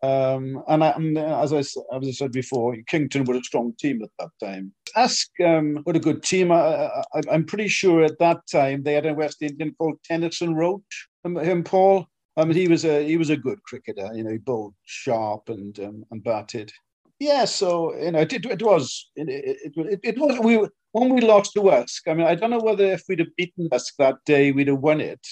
Um, 0.03 0.63
and, 0.67 0.83
I, 0.83 0.89
and 0.89 1.17
as, 1.17 1.53
I, 1.53 1.59
as 1.59 1.75
I 2.03 2.11
said 2.11 2.31
before, 2.31 2.75
Kington 2.87 3.23
were 3.23 3.35
a 3.35 3.43
strong 3.43 3.73
team 3.79 4.01
at 4.03 4.09
that 4.19 4.29
time. 4.45 4.73
Ask 4.95 5.27
um, 5.43 5.79
what 5.83 5.95
a 5.95 5.99
good 5.99 6.21
team. 6.23 6.51
I, 6.51 7.03
am 7.29 7.45
pretty 7.45 7.67
sure 7.67 8.03
at 8.03 8.19
that 8.19 8.41
time 8.51 8.83
they 8.83 8.93
had 8.93 9.07
a 9.07 9.13
West 9.13 9.41
Indian 9.41 9.73
called 9.77 9.99
Tennyson 10.03 10.55
Roach. 10.55 11.07
Him, 11.23 11.35
him 11.37 11.63
Paul. 11.63 12.07
I 12.35 12.45
mean, 12.45 12.55
he 12.55 12.67
was 12.67 12.85
a 12.85 13.03
he 13.03 13.17
was 13.17 13.31
a 13.31 13.37
good 13.37 13.61
cricketer. 13.63 14.11
You 14.13 14.23
know, 14.23 14.29
he 14.29 14.37
bowled 14.37 14.75
sharp 14.85 15.49
and 15.49 15.77
um, 15.79 16.03
and 16.11 16.23
batted. 16.23 16.71
Yeah, 17.19 17.45
so 17.45 17.95
you 17.95 18.11
know, 18.11 18.19
it, 18.19 18.31
it 18.31 18.61
was 18.61 19.09
it, 19.15 19.27
it, 19.27 19.99
it 20.03 20.19
was 20.19 20.37
we 20.39 20.67
when 20.91 21.13
we 21.13 21.21
lost 21.21 21.53
to 21.53 21.69
Usk. 21.69 22.07
I 22.07 22.13
mean, 22.13 22.27
I 22.27 22.35
don't 22.35 22.49
know 22.49 22.59
whether 22.59 22.85
if 22.85 23.03
we'd 23.07 23.19
have 23.19 23.35
beaten 23.37 23.69
Usk 23.71 23.95
that 23.97 24.17
day, 24.25 24.51
we'd 24.51 24.67
have 24.67 24.79
won 24.79 25.01
it 25.01 25.25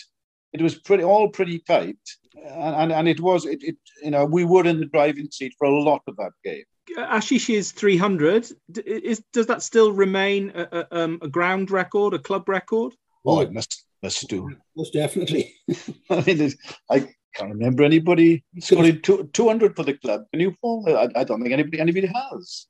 it 0.55 0.61
was 0.61 0.75
pretty 0.75 1.03
all 1.03 1.27
pretty 1.29 1.59
tight, 1.59 1.97
and 2.35 2.75
and, 2.75 2.91
and 2.91 3.07
it 3.07 3.19
was 3.19 3.45
it, 3.45 3.61
it, 3.61 3.75
you 4.01 4.11
know 4.11 4.25
we 4.25 4.45
were 4.45 4.65
in 4.65 4.79
the 4.79 4.85
driving 4.85 5.29
seat 5.29 5.53
for 5.57 5.65
a 5.67 5.79
lot 5.79 6.01
of 6.07 6.15
that 6.15 6.31
game. 6.43 6.63
Ashish's 6.97 7.71
300 7.71 8.47
is 8.85 9.21
does 9.33 9.47
that 9.47 9.63
still 9.63 9.91
remain 9.91 10.51
a, 10.55 10.67
a, 10.71 11.03
um, 11.03 11.19
a 11.21 11.27
ground 11.27 11.71
record, 11.71 12.13
a 12.13 12.19
club 12.19 12.47
record? 12.47 12.93
Oh, 13.25 13.41
it 13.41 13.51
must 13.51 13.85
must 14.01 14.27
do. 14.29 14.49
Most 14.77 14.93
definitely. 14.93 15.53
I 16.09 16.21
mean, 16.21 16.53
I 16.89 16.99
can't 17.35 17.51
remember 17.51 17.83
anybody 17.83 18.45
scoring 18.59 19.01
200 19.01 19.75
for 19.75 19.83
the 19.83 19.97
club. 19.97 20.21
Can 20.31 20.39
you, 20.39 20.55
Paul? 20.61 20.85
I, 20.87 21.09
I 21.19 21.23
don't 21.25 21.41
think 21.41 21.53
anybody 21.53 21.79
anybody 21.81 22.07
has. 22.07 22.67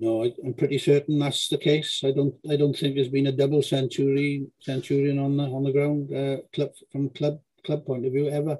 No, 0.00 0.24
I, 0.24 0.32
am 0.44 0.54
pretty 0.54 0.78
certain 0.78 1.18
that's 1.18 1.48
the 1.48 1.58
case. 1.58 2.02
I 2.04 2.12
don't. 2.12 2.34
I 2.48 2.56
don't 2.56 2.76
think 2.76 2.94
there's 2.94 3.08
been 3.08 3.26
a 3.26 3.32
double 3.32 3.62
century 3.62 4.46
centurion 4.60 5.18
on 5.18 5.36
the 5.36 5.44
on 5.44 5.64
the 5.64 5.72
ground 5.72 6.12
uh, 6.14 6.42
club 6.52 6.70
from 6.92 7.10
club 7.10 7.40
club 7.66 7.84
point 7.84 8.06
of 8.06 8.12
view 8.12 8.28
ever. 8.28 8.58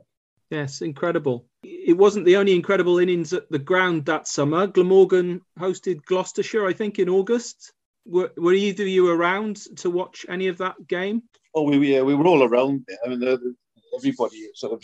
Yes, 0.51 0.81
incredible. 0.81 1.47
It 1.63 1.97
wasn't 1.97 2.25
the 2.25 2.37
only 2.37 2.55
incredible 2.55 2.99
innings 2.99 3.33
at 3.33 3.51
the 3.51 3.59
ground 3.59 4.07
that 4.07 4.27
summer. 4.27 4.67
Glamorgan 4.67 5.43
hosted 5.59 6.03
Gloucestershire, 6.05 6.67
I 6.67 6.73
think, 6.73 6.99
in 6.99 7.09
August. 7.09 7.73
Were, 8.07 8.33
were 8.39 8.55
either 8.55 8.85
of 8.85 8.89
you 8.89 9.11
around 9.11 9.57
to 9.77 9.91
watch 9.91 10.25
any 10.29 10.49
of 10.49 10.57
that 10.59 10.87
game? 10.87 11.23
Oh, 11.55 11.65
we 11.65 11.95
yeah, 11.95 12.03
we 12.03 12.15
were 12.15 12.27
all 12.27 12.43
around. 12.43 12.87
I 13.05 13.09
mean, 13.11 13.21
the, 13.21 13.37
the, 13.37 13.55
everybody 13.95 14.49
sort 14.55 14.73
of 14.73 14.83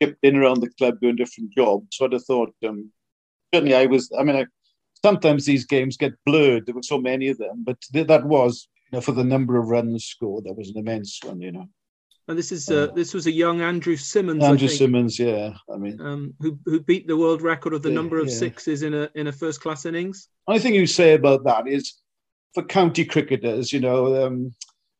kept 0.00 0.16
in 0.22 0.36
around 0.36 0.60
the 0.60 0.70
club 0.70 0.98
doing 1.00 1.16
different 1.16 1.52
jobs. 1.52 1.88
So 1.92 2.06
I'd 2.06 2.12
have 2.12 2.24
thought, 2.24 2.54
um, 2.66 2.90
certainly, 3.52 3.74
I 3.74 3.86
was. 3.86 4.10
I 4.18 4.22
mean, 4.22 4.36
I 4.36 4.46
sometimes 5.04 5.44
these 5.44 5.64
games 5.64 5.96
get 5.96 6.12
blurred. 6.24 6.66
There 6.66 6.74
were 6.74 6.82
so 6.82 6.98
many 6.98 7.28
of 7.28 7.38
them, 7.38 7.64
but 7.64 7.80
th- 7.92 8.06
that 8.06 8.24
was 8.24 8.68
you 8.90 8.96
know, 8.96 9.00
for 9.00 9.12
the 9.12 9.24
number 9.24 9.58
of 9.58 9.68
runs 9.68 10.04
scored. 10.04 10.44
That 10.44 10.56
was 10.56 10.70
an 10.70 10.78
immense 10.78 11.20
one, 11.22 11.40
you 11.40 11.52
know. 11.52 11.68
And 12.28 12.36
this 12.36 12.50
is 12.50 12.68
uh, 12.68 12.88
this 12.88 13.14
was 13.14 13.28
a 13.28 13.32
young 13.32 13.60
Andrew 13.60 13.94
Symonds. 13.94 14.44
Andrew 14.44 14.66
Symonds, 14.68 15.16
yeah. 15.16 15.54
I 15.72 15.76
mean, 15.76 16.00
um, 16.00 16.34
who 16.40 16.58
who 16.64 16.80
beat 16.80 17.06
the 17.06 17.16
world 17.16 17.40
record 17.40 17.72
of 17.72 17.82
the 17.82 17.88
yeah, 17.88 17.94
number 17.94 18.18
of 18.18 18.26
yeah. 18.26 18.34
sixes 18.34 18.82
in 18.82 18.94
a 18.94 19.08
in 19.14 19.28
a 19.28 19.32
first 19.32 19.60
class 19.60 19.86
innings. 19.86 20.28
Only 20.48 20.60
thing 20.60 20.74
you 20.74 20.86
say 20.86 21.14
about 21.14 21.44
that 21.44 21.68
is 21.68 21.94
for 22.52 22.64
county 22.64 23.04
cricketers, 23.04 23.72
you 23.72 23.78
know, 23.78 24.26
um, 24.26 24.54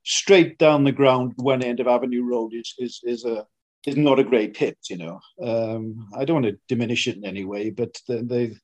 straight 0.05 0.57
down 0.59 0.85
the 0.85 0.93
ground 0.93 1.33
one 1.37 1.65
end 1.65 1.81
of 1.81 1.89
Avenue 1.89 2.23
Road 2.23 2.53
is 2.55 2.75
is 2.79 3.01
is 3.03 3.25
a 3.25 3.45
is 3.89 3.97
not 3.97 4.21
a 4.21 4.25
great 4.25 4.57
hit. 4.57 4.79
You 4.89 4.99
know, 4.99 5.21
um, 5.43 6.09
I 6.17 6.25
don't 6.25 6.43
want 6.43 6.55
to 6.55 6.61
diminish 6.69 7.09
it 7.09 7.17
in 7.17 7.25
any 7.25 7.45
way, 7.45 7.71
but 7.71 8.01
they, 8.07 8.23
they 8.23 8.57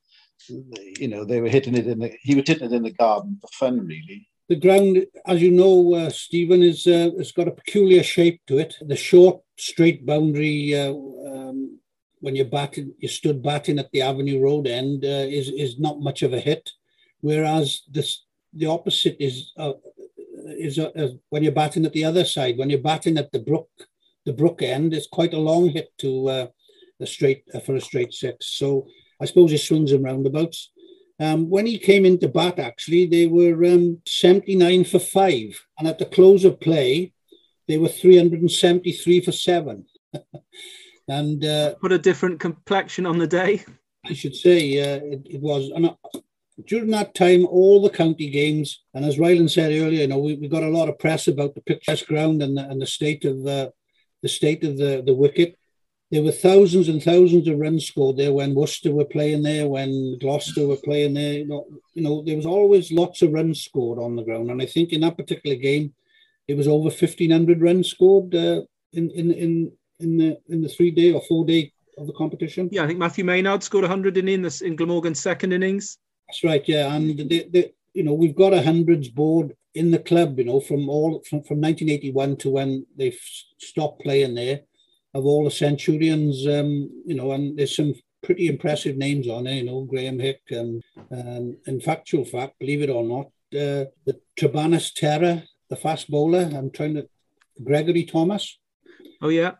you 0.49 1.07
know, 1.07 1.25
they 1.25 1.41
were 1.41 1.49
hitting 1.49 1.75
it 1.75 1.87
in 1.87 1.99
the, 1.99 2.11
he 2.21 2.35
was 2.35 2.47
hitting 2.47 2.71
it 2.71 2.75
in 2.75 2.83
the 2.83 2.91
garden 2.91 3.37
for 3.41 3.47
fun, 3.47 3.85
really. 3.85 4.27
The 4.49 4.55
ground, 4.57 5.05
as 5.25 5.41
you 5.41 5.51
know, 5.51 5.93
uh, 5.93 6.09
Stephen, 6.09 6.61
is 6.61 6.85
uh, 6.85 7.11
has 7.17 7.31
got 7.31 7.47
a 7.47 7.51
peculiar 7.51 8.03
shape 8.03 8.41
to 8.47 8.57
it. 8.57 8.75
The 8.81 8.95
short, 8.95 9.41
straight 9.57 10.05
boundary 10.05 10.75
uh, 10.75 10.91
um, 10.91 11.79
when 12.19 12.35
you're 12.35 12.45
batting, 12.45 12.93
you 12.99 13.07
stood 13.07 13.41
batting 13.41 13.79
at 13.79 13.89
the 13.91 14.01
Avenue 14.01 14.41
Road 14.41 14.67
end 14.67 15.05
uh, 15.05 15.25
is 15.39 15.49
is 15.49 15.79
not 15.79 16.01
much 16.01 16.23
of 16.23 16.33
a 16.33 16.39
hit, 16.39 16.71
whereas 17.21 17.83
this 17.89 18.25
the 18.51 18.65
opposite 18.65 19.15
is 19.19 19.53
uh, 19.57 19.73
is 20.57 20.77
uh, 20.77 21.07
when 21.29 21.43
you're 21.43 21.51
batting 21.53 21.85
at 21.85 21.93
the 21.93 22.05
other 22.05 22.25
side. 22.25 22.57
When 22.57 22.69
you're 22.69 22.79
batting 22.79 23.17
at 23.17 23.31
the 23.31 23.39
brook, 23.39 23.69
the 24.25 24.33
brook 24.33 24.61
end, 24.61 24.93
it's 24.93 25.07
quite 25.07 25.33
a 25.33 25.39
long 25.39 25.69
hit 25.69 25.97
to 25.99 26.29
a 26.29 27.05
straight 27.05 27.43
for 27.65 27.75
a 27.75 27.81
straight 27.81 28.13
six. 28.13 28.57
So 28.57 28.87
I 29.23 29.25
suppose 29.25 29.53
it 29.53 29.59
swings 29.59 29.93
and 29.93 30.03
roundabouts. 30.03 30.69
Um, 31.17 31.49
when 31.49 31.65
he 31.65 31.77
came 31.79 32.05
into 32.05 32.27
bat, 32.27 32.59
actually, 32.59 33.05
they 33.05 33.25
were 33.25 33.63
um, 33.63 34.01
79 34.05 34.83
for 34.83 34.99
five. 34.99 35.65
And 35.79 35.87
at 35.87 35.97
the 35.97 36.05
close 36.05 36.43
of 36.43 36.59
play, 36.59 37.13
they 37.69 37.77
were 37.77 37.87
373 37.87 39.21
for 39.21 39.31
seven. 39.31 39.85
and 41.07 41.45
uh, 41.45 41.75
put 41.75 41.93
a 41.93 41.97
different 41.97 42.41
complexion 42.41 43.05
on 43.05 43.17
the 43.17 43.27
day. 43.27 43.63
I 44.05 44.11
should 44.11 44.35
say 44.35 44.81
uh, 44.81 44.99
it, 45.05 45.21
it, 45.35 45.41
was. 45.41 45.71
And 45.73 45.85
uh, 45.85 45.95
during 46.67 46.91
that 46.91 47.15
time, 47.15 47.45
all 47.45 47.81
the 47.81 47.89
county 47.89 48.29
games, 48.29 48.83
and 48.93 49.05
as 49.05 49.17
Ryland 49.17 49.51
said 49.51 49.71
earlier, 49.71 50.01
you 50.01 50.07
know, 50.07 50.17
we, 50.17 50.35
we 50.35 50.49
got 50.49 50.63
a 50.63 50.67
lot 50.77 50.89
of 50.89 50.99
press 50.99 51.29
about 51.29 51.55
the 51.55 51.61
picturesque 51.61 52.07
ground 52.07 52.43
and 52.43 52.57
the, 52.57 52.69
and 52.69 52.81
the 52.81 52.85
state 52.85 53.23
of 53.23 53.47
uh, 53.47 53.69
the 54.21 54.27
state 54.27 54.65
of 54.65 54.77
the, 54.77 55.01
the 55.05 55.13
wicket 55.13 55.57
there 56.13 56.21
were 56.21 56.31
thousands 56.31 56.89
and 56.89 57.01
thousands 57.01 57.47
of 57.47 57.57
runs 57.57 57.87
scored 57.87 58.17
there 58.17 58.31
when 58.31 58.53
Worcester 58.53 58.93
were 58.93 59.03
playing 59.03 59.41
there, 59.41 59.67
when 59.67 60.19
Gloucester 60.19 60.67
were 60.67 60.77
playing 60.77 61.15
there. 61.15 61.39
You 61.39 61.47
know, 61.47 61.65
you 61.95 62.03
know, 62.03 62.21
there 62.21 62.35
was 62.35 62.45
always 62.45 62.91
lots 62.91 63.23
of 63.23 63.33
runs 63.33 63.63
scored 63.63 63.97
on 63.97 64.15
the 64.15 64.23
ground, 64.23 64.51
and 64.51 64.61
I 64.61 64.67
think 64.67 64.93
in 64.93 65.01
that 65.01 65.17
particular 65.17 65.55
game, 65.55 65.91
it 66.47 66.55
was 66.55 66.67
over 66.67 66.91
fifteen 66.91 67.31
hundred 67.31 67.63
runs 67.63 67.89
scored 67.89 68.35
uh, 68.35 68.61
in 68.91 69.09
in 69.09 69.31
in 69.31 69.71
in 70.01 70.17
the 70.17 70.37
in 70.49 70.61
the 70.61 70.69
three 70.69 70.91
day 70.91 71.11
or 71.11 71.21
four 71.27 71.47
day 71.47 71.73
of 71.97 72.05
the 72.05 72.13
competition. 72.13 72.69
Yeah, 72.71 72.83
I 72.83 72.87
think 72.87 72.99
Matthew 72.99 73.23
Maynard 73.23 73.63
scored 73.63 73.85
hundred 73.85 74.15
in 74.15 74.27
in, 74.27 74.47
in 74.61 74.75
Glamorgan's 74.75 75.19
second 75.19 75.51
innings. 75.51 75.97
That's 76.27 76.43
right. 76.43 76.63
Yeah, 76.67 76.93
and 76.93 77.17
the, 77.17 77.47
the, 77.51 77.73
you 77.95 78.03
know 78.03 78.13
we've 78.13 78.35
got 78.35 78.53
a 78.53 78.61
hundreds 78.61 79.09
board 79.09 79.55
in 79.73 79.89
the 79.89 79.97
club. 79.97 80.37
You 80.37 80.45
know, 80.45 80.59
from 80.59 80.89
all 80.89 81.23
from 81.27 81.41
from 81.41 81.59
1981 81.59 82.37
to 82.37 82.51
when 82.51 82.85
they 82.95 83.17
stopped 83.57 84.03
playing 84.03 84.35
there 84.35 84.61
of 85.13 85.25
all 85.25 85.43
the 85.43 85.51
Centurions, 85.51 86.47
um, 86.47 86.89
you 87.05 87.15
know, 87.15 87.31
and 87.31 87.57
there's 87.57 87.75
some 87.75 87.93
pretty 88.23 88.47
impressive 88.47 88.97
names 88.97 89.27
on 89.27 89.47
it, 89.47 89.55
you 89.55 89.65
know, 89.65 89.81
Graeme 89.81 90.19
Hick. 90.19 90.41
And 90.49 90.81
um, 91.11 91.57
in 91.67 91.79
factual 91.81 92.25
fact, 92.25 92.57
believe 92.59 92.81
it 92.81 92.89
or 92.89 93.03
not, 93.03 93.27
uh, 93.53 93.85
the 94.05 94.19
Trebanos 94.39 94.93
Terror, 94.93 95.43
the 95.69 95.75
fast 95.75 96.09
bowler, 96.09 96.49
I'm 96.53 96.71
trying 96.71 96.95
to, 96.95 97.07
Gregory 97.63 98.05
Thomas. 98.05 98.57
Oh, 99.21 99.29
yeah. 99.29 99.51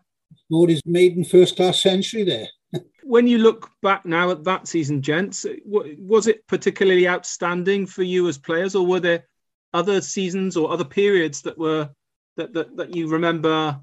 Scored 0.46 0.70
his 0.70 0.82
maiden 0.84 1.24
first 1.24 1.56
class 1.56 1.80
century 1.80 2.24
there. 2.24 2.48
when 3.04 3.26
you 3.26 3.38
look 3.38 3.70
back 3.82 4.04
now 4.04 4.30
at 4.30 4.44
that 4.44 4.66
season, 4.66 5.00
gents, 5.02 5.46
was 5.64 6.26
it 6.26 6.46
particularly 6.48 7.06
outstanding 7.06 7.86
for 7.86 8.02
you 8.02 8.26
as 8.26 8.38
players, 8.38 8.74
or 8.74 8.84
were 8.84 9.00
there 9.00 9.24
other 9.72 10.00
seasons 10.00 10.56
or 10.56 10.70
other 10.70 10.84
periods 10.84 11.42
that 11.42 11.58
were 11.58 11.88
that 12.36 12.52
that, 12.52 12.76
that 12.76 12.94
you 12.94 13.08
remember 13.08 13.80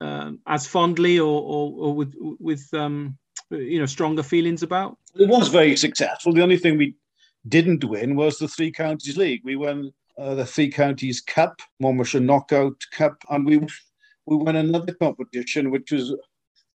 um, 0.00 0.40
as 0.46 0.66
fondly 0.66 1.18
or, 1.18 1.42
or, 1.42 1.72
or 1.78 1.94
with 1.94 2.14
with 2.18 2.68
um, 2.74 3.16
you 3.50 3.78
know 3.78 3.86
stronger 3.86 4.22
feelings 4.22 4.62
about? 4.62 4.98
It 5.14 5.28
was 5.28 5.48
very 5.48 5.76
successful. 5.76 6.32
The 6.32 6.42
only 6.42 6.58
thing 6.58 6.76
we 6.76 6.94
didn't 7.48 7.84
win 7.84 8.16
was 8.16 8.38
the 8.38 8.48
Three 8.48 8.72
Counties 8.72 9.16
League. 9.16 9.42
We 9.44 9.56
won 9.56 9.92
uh, 10.18 10.34
the 10.34 10.46
Three 10.46 10.70
Counties 10.70 11.20
Cup, 11.20 11.60
Monmouthshire 11.80 12.20
Knockout 12.20 12.76
Cup, 12.92 13.16
and 13.30 13.46
we 13.46 13.58
we 14.26 14.36
won 14.36 14.56
another 14.56 14.94
competition, 14.94 15.70
which 15.70 15.92
was 15.92 16.14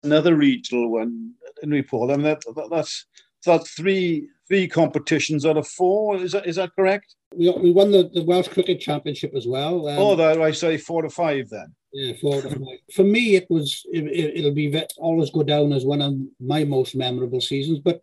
another 0.04 0.36
regional 0.36 0.92
one 0.92 1.34
in 1.62 1.70
Newport. 1.70 2.12
I 2.12 2.16
mean, 2.16 2.24
that, 2.24 2.42
that, 2.56 2.70
that's 2.70 3.06
that's 3.46 3.72
three 3.72 4.28
three 4.48 4.68
competitions 4.68 5.46
out 5.46 5.58
of 5.58 5.68
four. 5.68 6.18
Is 6.18 6.34
that 6.34 6.46
is 6.46 6.58
that 6.58 6.76
correct? 6.76 7.16
We, 7.36 7.50
we 7.52 7.72
won 7.72 7.92
the, 7.92 8.10
the 8.14 8.24
Welsh 8.24 8.48
Cricket 8.48 8.80
Championship 8.80 9.34
as 9.36 9.48
well. 9.48 9.88
Um, 9.88 10.00
oh, 10.00 10.16
that 10.16 10.42
I 10.42 10.52
say 10.52 10.78
four 10.78 11.04
to 11.04 11.10
five 11.10 11.50
then. 11.50 11.74
Yeah, 11.94 12.14
four 12.20 12.42
to 12.42 12.50
five. 12.50 12.80
For 12.96 13.04
me, 13.04 13.36
it 13.36 13.48
was 13.50 13.84
it, 13.92 14.44
will 14.44 14.54
be 14.54 14.84
always 14.98 15.30
go 15.30 15.44
down 15.44 15.72
as 15.74 15.86
one 15.86 16.02
of 16.02 16.16
my 16.40 16.64
most 16.64 16.96
memorable 16.96 17.42
seasons. 17.42 17.80
But 17.80 18.02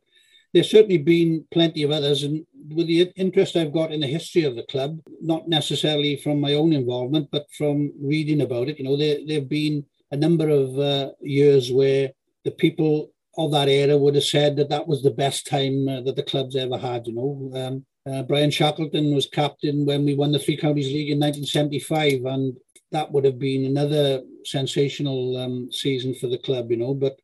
there's 0.55 0.71
certainly 0.71 0.99
been 0.99 1.45
plenty 1.53 1.83
of 1.83 1.91
others, 1.91 2.23
and 2.23 2.47
with 2.75 2.87
the 2.87 3.13
interest 3.17 3.57
I've 3.57 3.73
got 3.73 3.93
in 3.93 4.01
the 4.01 4.07
history 4.07 4.45
of 4.45 4.57
the 4.57 4.65
club, 4.65 5.01
not 5.21 5.49
necessarily 5.49 6.17
from 6.17 6.41
my 6.41 6.55
own 6.55 6.73
involvement, 6.73 7.29
but 7.31 7.47
from 7.59 7.93
reading 8.01 8.41
about 8.41 8.69
it, 8.69 8.79
you 8.79 8.85
know, 8.85 8.97
there 8.97 9.19
there've 9.27 9.49
been 9.49 9.85
a 10.13 10.17
number 10.17 10.49
of 10.49 10.79
uh, 10.79 11.11
years 11.21 11.73
where 11.73 12.13
the 12.45 12.53
people 12.53 13.11
of 13.37 13.53
that 13.53 13.69
era 13.69 13.97
would 13.97 14.15
have 14.15 14.25
said 14.25 14.57
that 14.57 14.71
that 14.71 14.89
was 14.89 15.03
the 15.03 15.11
best 15.11 15.47
time 15.47 15.89
uh, 15.89 16.01
that 16.03 16.17
the 16.17 16.23
club's 16.23 16.57
ever 16.57 16.79
had. 16.79 17.07
You 17.07 17.15
know, 17.15 17.51
um, 17.55 17.87
uh, 18.11 18.23
Brian 18.23 18.51
Shackleton 18.51 19.15
was 19.15 19.27
captain 19.27 19.85
when 19.85 20.05
we 20.05 20.15
won 20.15 20.33
the 20.33 20.39
Three 20.39 20.57
Counties 20.57 20.87
League 20.87 21.11
in 21.11 21.19
1975, 21.19 22.25
and 22.25 22.57
that 22.93 23.11
would 23.13 23.25
have 23.25 23.39
been 23.39 23.65
another 23.65 24.23
sensational 24.45 25.37
um, 25.37 25.71
season 25.71 26.15
for 26.15 26.29
the 26.29 26.39
club. 26.39 26.71
You 26.71 26.79
know, 26.79 26.95
but 26.95 27.19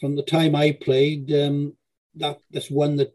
from 0.00 0.16
the 0.16 0.22
time 0.22 0.54
I 0.54 0.72
played, 0.72 1.32
um, 1.32 1.74
that 2.16 2.38
that's 2.50 2.70
one 2.70 2.96
that 2.96 3.14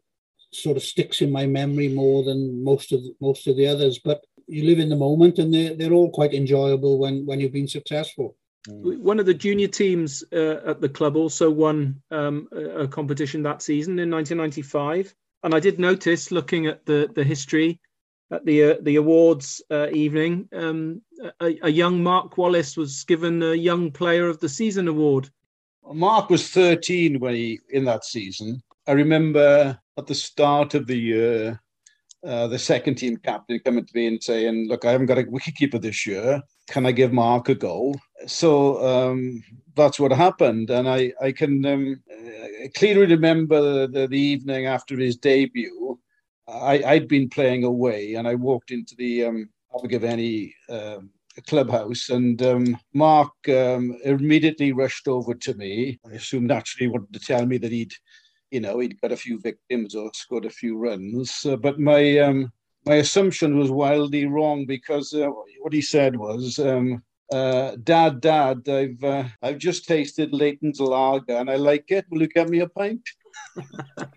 sort 0.51 0.77
of 0.77 0.83
sticks 0.83 1.21
in 1.21 1.31
my 1.31 1.45
memory 1.45 1.87
more 1.87 2.23
than 2.23 2.63
most 2.63 2.91
of 2.91 3.01
the, 3.01 3.13
most 3.21 3.47
of 3.47 3.55
the 3.55 3.67
others. 3.67 3.99
But 3.99 4.23
you 4.47 4.65
live 4.65 4.79
in 4.79 4.89
the 4.89 4.95
moment, 4.95 5.39
and 5.39 5.53
they're 5.53 5.75
they're 5.75 5.93
all 5.93 6.11
quite 6.11 6.33
enjoyable 6.33 6.99
when 6.99 7.25
when 7.25 7.39
you've 7.39 7.53
been 7.53 7.67
successful. 7.67 8.35
Mm. 8.67 8.99
One 8.99 9.19
of 9.19 9.25
the 9.25 9.33
junior 9.33 9.67
teams 9.67 10.23
uh, 10.33 10.61
at 10.65 10.81
the 10.81 10.89
club 10.89 11.15
also 11.15 11.49
won 11.49 12.01
um, 12.11 12.47
a 12.51 12.87
competition 12.87 13.43
that 13.43 13.61
season 13.61 13.99
in 13.99 14.09
1995, 14.11 15.13
and 15.43 15.55
I 15.55 15.59
did 15.59 15.79
notice 15.79 16.31
looking 16.31 16.67
at 16.67 16.85
the 16.85 17.09
the 17.13 17.23
history 17.23 17.79
at 18.31 18.45
the 18.45 18.63
uh, 18.63 18.75
the 18.81 18.97
awards 18.97 19.61
uh, 19.71 19.87
evening, 19.91 20.47
um, 20.53 21.01
a, 21.41 21.57
a, 21.63 21.69
young 21.69 22.03
Mark 22.03 22.37
Wallace 22.37 22.77
was 22.77 23.03
given 23.05 23.41
a 23.41 23.53
Young 23.53 23.91
Player 23.91 24.27
of 24.27 24.39
the 24.39 24.49
Season 24.49 24.87
award. 24.87 25.29
Mark 25.91 26.29
was 26.29 26.49
13 26.49 27.19
when 27.19 27.33
he 27.33 27.59
in 27.69 27.85
that 27.85 28.05
season. 28.05 28.61
I 28.87 28.91
remember 28.91 29.79
at 29.97 30.07
the 30.07 30.15
start 30.15 30.75
of 30.75 30.85
the 30.85 30.97
year, 30.97 31.61
uh, 32.25 32.47
the 32.47 32.59
second 32.59 32.95
team 32.95 33.17
captain 33.17 33.59
coming 33.59 33.85
to 33.85 33.91
me 33.95 34.07
and 34.07 34.23
saying, 34.23 34.67
"Look, 34.67 34.85
I 34.85 34.91
haven't 34.91 35.07
got 35.07 35.17
a 35.17 35.23
wicketkeeper 35.23 35.81
this 35.81 36.05
year. 36.05 36.41
Can 36.69 36.85
I 36.85 36.91
give 36.91 37.11
Mark 37.11 37.49
a 37.49 37.55
go?" 37.55 37.95
So 38.27 38.85
um, 38.85 39.43
that's 39.75 39.99
what 39.99 40.11
happened, 40.11 40.69
and 40.69 40.87
I 40.87 41.13
I 41.21 41.31
can 41.31 41.65
um, 41.65 42.03
clearly 42.75 43.07
remember 43.07 43.87
the, 43.87 44.07
the, 44.07 44.17
evening 44.17 44.65
after 44.65 44.97
his 44.97 45.17
debut. 45.17 45.99
I, 46.47 46.83
I'd 46.83 47.07
been 47.07 47.29
playing 47.29 47.63
away, 47.63 48.15
and 48.15 48.27
I 48.27 48.35
walked 48.35 48.71
into 48.71 48.95
the 48.95 49.25
um, 49.25 49.49
Abergavenny 49.75 50.53
uh, 50.69 50.99
clubhouse, 51.47 52.09
and 52.09 52.41
um, 52.41 52.79
Mark 52.93 53.33
um, 53.49 53.97
immediately 54.03 54.71
rushed 54.71 55.07
over 55.07 55.33
to 55.33 55.53
me. 55.55 55.99
I 56.09 56.15
assume 56.15 56.47
naturally 56.47 56.87
wanted 56.87 57.13
to 57.13 57.19
tell 57.19 57.45
me 57.45 57.57
that 57.59 57.71
he'd 57.71 57.93
you 58.51 58.59
know, 58.59 58.79
he'd 58.79 58.99
got 59.01 59.11
a 59.11 59.17
few 59.17 59.39
victims 59.39 59.95
or 59.95 60.09
scored 60.13 60.45
a 60.45 60.49
few 60.49 60.77
runs. 60.77 61.45
Uh, 61.45 61.55
but 61.55 61.79
my 61.79 62.17
um, 62.19 62.51
my 62.85 62.95
assumption 62.95 63.57
was 63.57 63.71
wildly 63.71 64.25
wrong 64.25 64.65
because 64.65 65.13
uh, 65.13 65.29
what 65.61 65.73
he 65.73 65.81
said 65.81 66.15
was, 66.15 66.59
um, 66.59 67.03
uh, 67.31 67.75
"Dad, 67.83 68.21
Dad, 68.21 68.67
I've 68.67 69.03
uh, 69.03 69.25
I've 69.41 69.57
just 69.57 69.87
tasted 69.87 70.33
Leighton's 70.33 70.79
lager 70.79 71.33
and 71.33 71.49
I 71.49 71.55
like 71.55 71.85
it. 71.89 72.05
Will 72.09 72.21
you 72.21 72.27
get 72.27 72.49
me 72.49 72.59
a 72.59 72.69
pint?" 72.69 73.07
so 73.57 74.07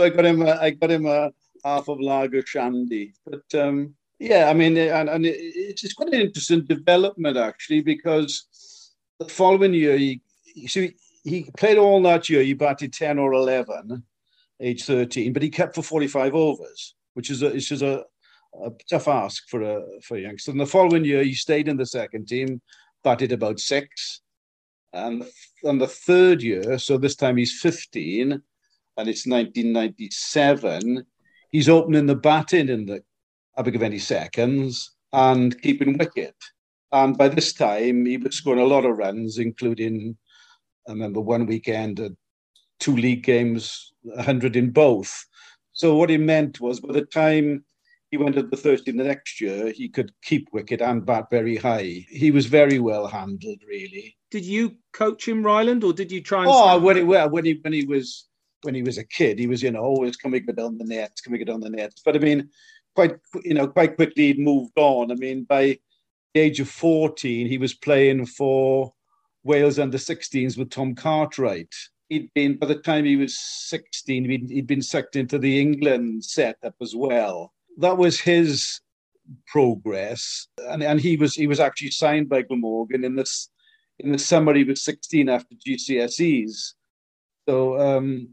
I 0.00 0.08
got 0.10 0.24
him 0.24 0.42
a, 0.42 0.52
I 0.60 0.70
got 0.70 0.90
him 0.90 1.06
a 1.06 1.30
half 1.64 1.88
of 1.88 2.00
lager 2.00 2.44
shandy. 2.44 3.14
But 3.26 3.60
um, 3.60 3.94
yeah, 4.18 4.48
I 4.48 4.54
mean, 4.54 4.76
and, 4.76 5.08
and 5.08 5.24
it's 5.26 5.92
quite 5.94 6.14
an 6.14 6.20
interesting 6.20 6.64
development 6.64 7.36
actually 7.36 7.80
because 7.82 8.46
the 9.18 9.28
following 9.28 9.74
year, 9.74 9.96
he, 9.96 10.20
you 10.54 10.68
see, 10.68 10.94
he 11.24 11.50
played 11.56 11.78
all 11.78 12.02
that 12.02 12.28
year. 12.28 12.42
He 12.42 12.54
batted 12.54 12.92
10 12.92 13.18
or 13.18 13.32
11, 13.32 14.02
age 14.60 14.84
13, 14.84 15.32
but 15.32 15.42
he 15.42 15.50
kept 15.50 15.74
for 15.74 15.82
45 15.82 16.34
overs, 16.34 16.94
which 17.14 17.30
is 17.30 17.42
a, 17.42 17.50
which 17.50 17.72
is 17.72 17.82
a, 17.82 18.04
a 18.64 18.70
tough 18.88 19.08
ask 19.08 19.48
for 19.48 19.62
a, 19.62 19.82
for 20.02 20.16
a 20.16 20.20
youngster. 20.20 20.50
And 20.50 20.60
the 20.60 20.66
following 20.66 21.04
year, 21.04 21.22
he 21.22 21.34
stayed 21.34 21.68
in 21.68 21.76
the 21.76 21.86
second 21.86 22.28
team, 22.28 22.60
batted 23.02 23.32
about 23.32 23.60
six. 23.60 24.20
And, 24.92 25.24
and 25.64 25.80
the 25.80 25.86
third 25.86 26.42
year, 26.42 26.78
so 26.78 26.98
this 26.98 27.16
time 27.16 27.38
he's 27.38 27.60
15, 27.60 28.32
and 28.32 29.08
it's 29.08 29.26
1997, 29.26 31.06
he's 31.50 31.68
opening 31.68 32.06
the 32.06 32.14
batting 32.14 32.68
in 32.68 32.84
the 32.86 33.02
Abergavenny 33.58 33.98
seconds 33.98 34.92
and 35.12 35.60
keeping 35.62 35.96
wicket. 35.96 36.36
And 36.92 37.16
by 37.16 37.28
this 37.28 37.54
time, 37.54 38.04
he 38.04 38.18
was 38.18 38.36
scoring 38.36 38.60
a 38.60 38.66
lot 38.66 38.84
of 38.84 38.98
runs, 38.98 39.38
including 39.38 40.16
I 40.88 40.92
remember 40.92 41.20
one 41.20 41.46
weekend, 41.46 42.00
uh, 42.00 42.10
two 42.80 42.96
league 42.96 43.22
games, 43.22 43.92
100 44.02 44.56
in 44.56 44.70
both. 44.70 45.24
So 45.82 45.96
what 45.96 46.10
he 46.10 46.16
meant 46.16 46.60
was 46.60 46.78
by 46.78 46.92
the 46.92 47.04
time 47.04 47.64
he 48.12 48.16
went 48.16 48.36
to 48.36 48.44
the 48.44 48.56
13 48.56 48.96
the 48.96 49.02
next 49.02 49.40
year, 49.40 49.72
he 49.72 49.88
could 49.88 50.12
keep 50.22 50.46
wicket 50.52 50.80
and 50.80 51.04
bat 51.04 51.26
very 51.28 51.56
high. 51.56 52.06
He 52.08 52.30
was 52.30 52.46
very 52.46 52.78
well 52.78 53.08
handled, 53.08 53.58
really. 53.66 54.16
Did 54.30 54.44
you 54.44 54.76
coach 54.92 55.26
him, 55.26 55.42
Ryland, 55.44 55.82
or 55.82 55.92
did 55.92 56.12
you 56.12 56.22
try 56.22 56.42
and? 56.42 56.50
Oh, 56.52 56.78
when 56.78 56.98
he, 56.98 57.02
well, 57.02 57.28
when 57.30 57.44
he 57.44 57.58
when 57.62 57.72
he 57.72 57.84
was 57.84 58.28
when 58.62 58.76
he 58.76 58.84
was 58.84 58.96
a 58.96 59.02
kid, 59.02 59.40
he 59.40 59.48
was 59.48 59.60
you 59.60 59.72
know 59.72 59.82
always 59.82 60.16
coming 60.16 60.46
down 60.46 60.78
the 60.78 60.84
nets, 60.84 61.20
coming 61.20 61.44
down 61.44 61.58
the 61.58 61.68
nets. 61.68 62.00
But 62.04 62.14
I 62.14 62.20
mean, 62.20 62.48
quite 62.94 63.16
you 63.42 63.54
know 63.54 63.66
quite 63.66 63.96
quickly 63.96 64.28
he'd 64.28 64.38
moved 64.38 64.78
on. 64.78 65.10
I 65.10 65.16
mean, 65.16 65.42
by 65.42 65.80
the 66.32 66.40
age 66.42 66.60
of 66.60 66.68
14, 66.68 67.48
he 67.48 67.58
was 67.58 67.74
playing 67.74 68.26
for 68.26 68.94
Wales 69.42 69.80
under 69.80 69.98
16s 69.98 70.56
with 70.56 70.70
Tom 70.70 70.94
Cartwright. 70.94 71.74
He'd 72.12 72.30
been, 72.34 72.58
by 72.58 72.66
the 72.66 72.74
time 72.74 73.06
he 73.06 73.16
was 73.16 73.38
16, 73.38 74.28
he'd, 74.28 74.50
he'd 74.50 74.66
been 74.66 74.82
sucked 74.82 75.16
into 75.16 75.38
the 75.38 75.58
England 75.58 76.22
setup 76.22 76.74
as 76.82 76.94
well. 76.94 77.54
That 77.78 77.96
was 77.96 78.20
his 78.20 78.82
progress. 79.46 80.46
And, 80.58 80.82
and 80.82 81.00
he 81.00 81.16
was 81.16 81.34
he 81.34 81.46
was 81.46 81.58
actually 81.58 81.92
signed 81.92 82.28
by 82.28 82.42
Glamorgan 82.42 83.02
in 83.02 83.16
this 83.16 83.48
in 83.98 84.12
the 84.12 84.18
summer 84.18 84.52
he 84.54 84.64
was 84.64 84.84
16 84.84 85.30
after 85.30 85.54
GCSEs. 85.54 86.74
So 87.48 87.80
um, 87.80 88.28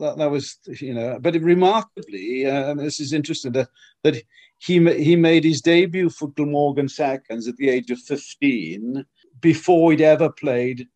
that, 0.00 0.16
that, 0.18 0.30
was, 0.30 0.58
you 0.66 0.94
know, 0.94 1.18
but 1.20 1.34
remarkably, 1.34 2.46
uh, 2.46 2.74
this 2.74 2.98
is 2.98 3.12
interesting 3.12 3.52
that, 3.52 3.68
that 4.02 4.16
he, 4.58 4.84
he 5.02 5.16
made 5.16 5.44
his 5.44 5.60
debut 5.60 6.10
for 6.10 6.30
Glamorgan 6.30 6.88
Seconds 6.88 7.46
at 7.46 7.56
the 7.56 7.68
age 7.68 7.90
of 7.90 7.98
15 8.00 9.04
before 9.40 9.90
he'd 9.90 10.00
ever 10.00 10.30
played 10.30 10.88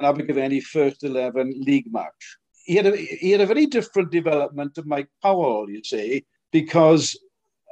an 0.00 0.06
Abergavenny 0.06 0.60
first 0.60 1.04
11 1.04 1.62
league 1.64 1.92
match. 1.92 2.38
He 2.64 2.74
had, 2.76 2.86
a, 2.86 2.96
he 2.96 3.30
had 3.30 3.40
a 3.40 3.46
very 3.46 3.66
different 3.66 4.10
development 4.10 4.74
to 4.74 4.82
Mike 4.84 5.08
Powell, 5.22 5.70
you 5.70 5.82
see, 5.82 6.24
because 6.52 7.18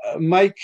uh, 0.06 0.18
Mike, 0.18 0.58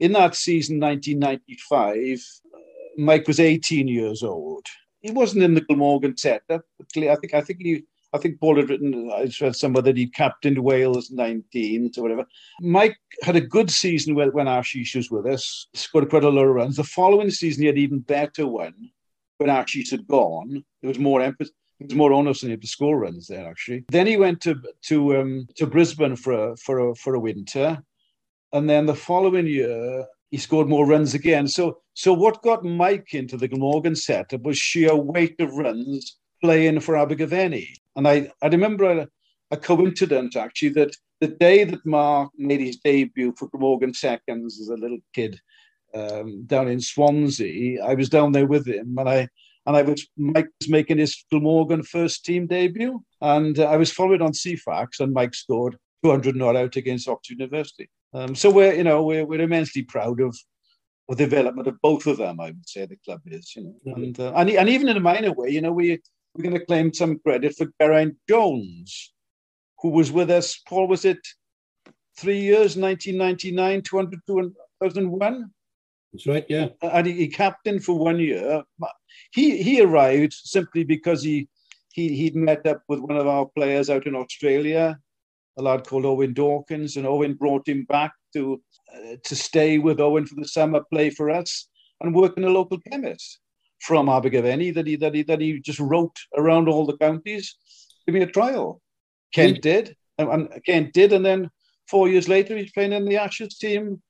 in 0.00 0.12
that 0.12 0.34
season, 0.34 0.80
1995, 0.80 2.40
uh, 2.54 2.58
Mike 2.96 3.26
was 3.26 3.38
18 3.38 3.86
years 3.86 4.22
old. 4.22 4.64
He 5.00 5.10
wasn't 5.10 5.44
in 5.44 5.54
the 5.54 5.60
Glamorgan 5.60 6.16
setup. 6.16 6.62
I 6.96 7.14
think 7.16 7.34
I 7.34 7.40
think 7.42 7.60
he 7.60 7.84
I 8.12 8.18
think 8.18 8.40
Paul 8.40 8.56
had 8.56 8.70
written 8.70 9.52
somewhere 9.52 9.82
that 9.82 9.96
he 9.96 10.06
captained 10.06 10.58
Wales 10.58 11.10
19 11.10 11.92
or 11.96 12.02
whatever. 12.02 12.26
Mike 12.60 12.96
had 13.22 13.36
a 13.36 13.40
good 13.40 13.70
season 13.70 14.14
when, 14.14 14.32
when 14.32 14.46
Ashish 14.46 14.96
was 14.96 15.10
with 15.10 15.26
us, 15.26 15.66
scored 15.74 16.08
quite 16.08 16.24
a 16.24 16.30
lot 16.30 16.46
of 16.46 16.54
runs. 16.54 16.76
The 16.76 16.84
following 16.84 17.30
season 17.30 17.62
he 17.62 17.66
had 17.66 17.78
even 17.78 17.98
better 17.98 18.46
one 18.46 18.90
when 19.38 19.50
Ashish 19.50 19.90
had 19.90 20.06
gone, 20.06 20.64
there 20.80 20.88
was 20.88 20.98
more 20.98 21.20
emphasis. 21.20 21.54
There 21.78 21.86
was 21.86 21.94
more 21.94 22.12
onus 22.12 22.42
on 22.42 22.50
him 22.50 22.60
to 22.60 22.66
score 22.66 22.98
runs 22.98 23.26
there, 23.26 23.46
actually. 23.46 23.84
Then 23.90 24.06
he 24.06 24.16
went 24.16 24.40
to 24.42 24.56
to 24.86 25.16
um, 25.18 25.46
to 25.56 25.66
Brisbane 25.66 26.16
for 26.16 26.32
a, 26.32 26.56
for 26.56 26.90
a, 26.90 26.94
for 26.94 27.14
a 27.14 27.20
winter, 27.20 27.82
and 28.52 28.68
then 28.68 28.86
the 28.86 28.94
following 28.94 29.46
year 29.46 30.06
he 30.30 30.38
scored 30.38 30.68
more 30.68 30.86
runs 30.86 31.14
again. 31.14 31.46
So 31.48 31.78
so 31.94 32.12
what 32.12 32.42
got 32.42 32.64
Mike 32.64 33.12
into 33.14 33.36
the 33.36 33.48
Glamorgan 33.48 33.96
setup 33.96 34.42
was 34.42 34.58
sheer 34.58 34.96
weight 34.96 35.38
of 35.40 35.54
runs 35.54 36.16
playing 36.42 36.80
for 36.80 36.96
Abergavenny. 36.96 37.74
And 37.94 38.08
I 38.08 38.30
I 38.42 38.48
remember 38.48 38.84
a, 38.84 39.08
a 39.50 39.56
coincidence 39.56 40.34
actually 40.34 40.70
that 40.70 40.96
the 41.20 41.28
day 41.28 41.64
that 41.64 41.84
Mark 41.86 42.30
made 42.36 42.60
his 42.60 42.76
debut 42.78 43.34
for 43.38 43.48
Glamorgan 43.48 43.94
seconds 43.94 44.60
as 44.60 44.68
a 44.68 44.74
little 44.74 44.98
kid, 45.14 45.40
um, 45.96 46.44
down 46.46 46.68
in 46.68 46.80
Swansea. 46.80 47.82
I 47.82 47.94
was 47.94 48.08
down 48.08 48.32
there 48.32 48.46
with 48.46 48.66
him, 48.66 48.96
and 48.98 49.08
I 49.08 49.28
and 49.66 49.76
I 49.76 49.82
was 49.82 50.06
Mike 50.16 50.48
was 50.60 50.68
making 50.68 50.98
his 50.98 51.24
Glamorgan 51.30 51.82
first 51.82 52.24
team 52.24 52.46
debut, 52.46 53.02
and 53.20 53.58
uh, 53.58 53.64
I 53.64 53.76
was 53.76 53.92
followed 53.92 54.22
on 54.22 54.32
Ceefax, 54.32 55.00
and 55.00 55.12
Mike 55.12 55.34
scored 55.34 55.76
200 56.04 56.36
not 56.36 56.56
out 56.56 56.76
against 56.76 57.08
Oxford 57.08 57.38
University. 57.38 57.88
Um, 58.14 58.34
so 58.34 58.50
we're 58.50 58.74
you 58.74 58.84
know 58.84 59.02
we're, 59.02 59.26
we're 59.26 59.40
immensely 59.40 59.82
proud 59.82 60.20
of 60.20 60.36
the 61.08 61.16
development 61.16 61.68
of 61.68 61.80
both 61.82 62.06
of 62.06 62.18
them. 62.18 62.40
I 62.40 62.46
would 62.46 62.68
say 62.68 62.86
the 62.86 62.96
club 63.04 63.20
is, 63.26 63.54
you 63.54 63.64
know, 63.64 63.76
mm-hmm. 63.86 64.02
and, 64.02 64.20
uh, 64.20 64.32
and 64.34 64.50
and 64.50 64.68
even 64.68 64.88
in 64.88 64.96
a 64.96 65.00
minor 65.00 65.32
way, 65.32 65.50
you 65.50 65.60
know, 65.60 65.72
we 65.72 66.00
we're 66.34 66.42
going 66.42 66.58
to 66.58 66.66
claim 66.66 66.92
some 66.92 67.18
credit 67.20 67.56
for 67.56 67.66
Geraint 67.80 68.14
Jones, 68.28 69.14
who 69.80 69.90
was 69.90 70.12
with 70.12 70.30
us. 70.30 70.60
Paul, 70.68 70.86
was 70.86 71.04
it 71.04 71.18
three 72.18 72.40
years, 72.40 72.76
1999, 72.76 73.82
200, 73.82 74.20
2001? 74.26 75.50
That's 76.16 76.26
right, 76.26 76.46
yeah. 76.48 76.68
And 76.80 77.06
he, 77.06 77.12
he 77.12 77.28
captained 77.28 77.84
for 77.84 77.98
one 77.98 78.18
year. 78.18 78.62
He 79.32 79.62
he 79.62 79.82
arrived 79.82 80.32
simply 80.32 80.82
because 80.82 81.22
he 81.22 81.46
he 81.92 82.16
he'd 82.16 82.34
met 82.34 82.66
up 82.66 82.82
with 82.88 83.00
one 83.00 83.18
of 83.18 83.26
our 83.26 83.44
players 83.44 83.90
out 83.90 84.06
in 84.06 84.14
Australia, 84.14 84.98
a 85.58 85.62
lad 85.62 85.86
called 85.86 86.06
Owen 86.06 86.32
Dawkins, 86.32 86.96
and 86.96 87.06
Owen 87.06 87.34
brought 87.34 87.68
him 87.68 87.84
back 87.84 88.12
to 88.32 88.62
uh, 88.94 89.16
to 89.24 89.36
stay 89.36 89.76
with 89.76 90.00
Owen 90.00 90.24
for 90.24 90.36
the 90.36 90.48
summer, 90.48 90.82
play 90.90 91.10
for 91.10 91.28
us, 91.28 91.68
and 92.00 92.14
work 92.14 92.38
in 92.38 92.44
a 92.44 92.48
local 92.48 92.78
chemist 92.90 93.38
from 93.80 94.08
Abergavenny 94.08 94.70
that 94.70 94.86
he 94.86 94.96
that 94.96 95.14
he 95.14 95.22
that 95.24 95.42
he 95.42 95.60
just 95.60 95.80
wrote 95.80 96.16
around 96.34 96.66
all 96.66 96.86
the 96.86 96.96
counties. 96.96 97.56
Give 98.06 98.14
me 98.14 98.22
a 98.22 98.26
trial. 98.26 98.80
Kent 99.34 99.60
did, 99.60 99.94
and, 100.16 100.30
and 100.30 100.64
Kent 100.64 100.94
did, 100.94 101.12
and 101.12 101.26
then 101.26 101.50
four 101.90 102.08
years 102.08 102.26
later 102.26 102.56
he's 102.56 102.72
playing 102.72 102.94
in 102.94 103.04
the 103.04 103.18
Ashes 103.18 103.58
team 103.58 104.00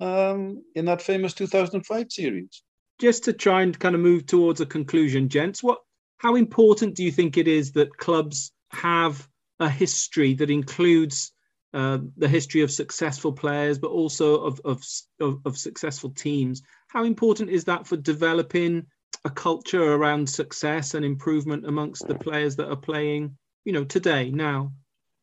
um, 0.00 0.62
in 0.74 0.84
that 0.86 1.02
famous 1.02 1.34
2005 1.34 2.10
series. 2.10 2.62
Just 3.00 3.24
to 3.24 3.32
try 3.32 3.62
and 3.62 3.78
kind 3.78 3.94
of 3.94 4.00
move 4.00 4.26
towards 4.26 4.60
a 4.60 4.66
conclusion, 4.66 5.28
gents, 5.28 5.62
what 5.62 5.78
how 6.18 6.36
important 6.36 6.94
do 6.94 7.04
you 7.04 7.12
think 7.12 7.36
it 7.36 7.48
is 7.48 7.72
that 7.72 7.96
clubs 7.96 8.52
have 8.70 9.28
a 9.60 9.68
history 9.68 10.34
that 10.34 10.50
includes 10.50 11.32
uh, 11.74 11.98
the 12.16 12.28
history 12.28 12.62
of 12.62 12.70
successful 12.70 13.32
players, 13.32 13.78
but 13.78 13.90
also 13.90 14.44
of, 14.44 14.60
of, 14.64 14.82
of, 15.20 15.40
of 15.44 15.58
successful 15.58 16.10
teams? 16.10 16.62
How 16.88 17.04
important 17.04 17.50
is 17.50 17.64
that 17.64 17.86
for 17.86 17.96
developing 17.96 18.86
a 19.24 19.30
culture 19.30 19.82
around 19.82 20.28
success 20.28 20.94
and 20.94 21.04
improvement 21.04 21.66
amongst 21.66 22.06
the 22.06 22.14
players 22.14 22.56
that 22.56 22.70
are 22.70 22.76
playing, 22.76 23.36
you 23.64 23.72
know, 23.72 23.84
today 23.84 24.30
now? 24.30 24.72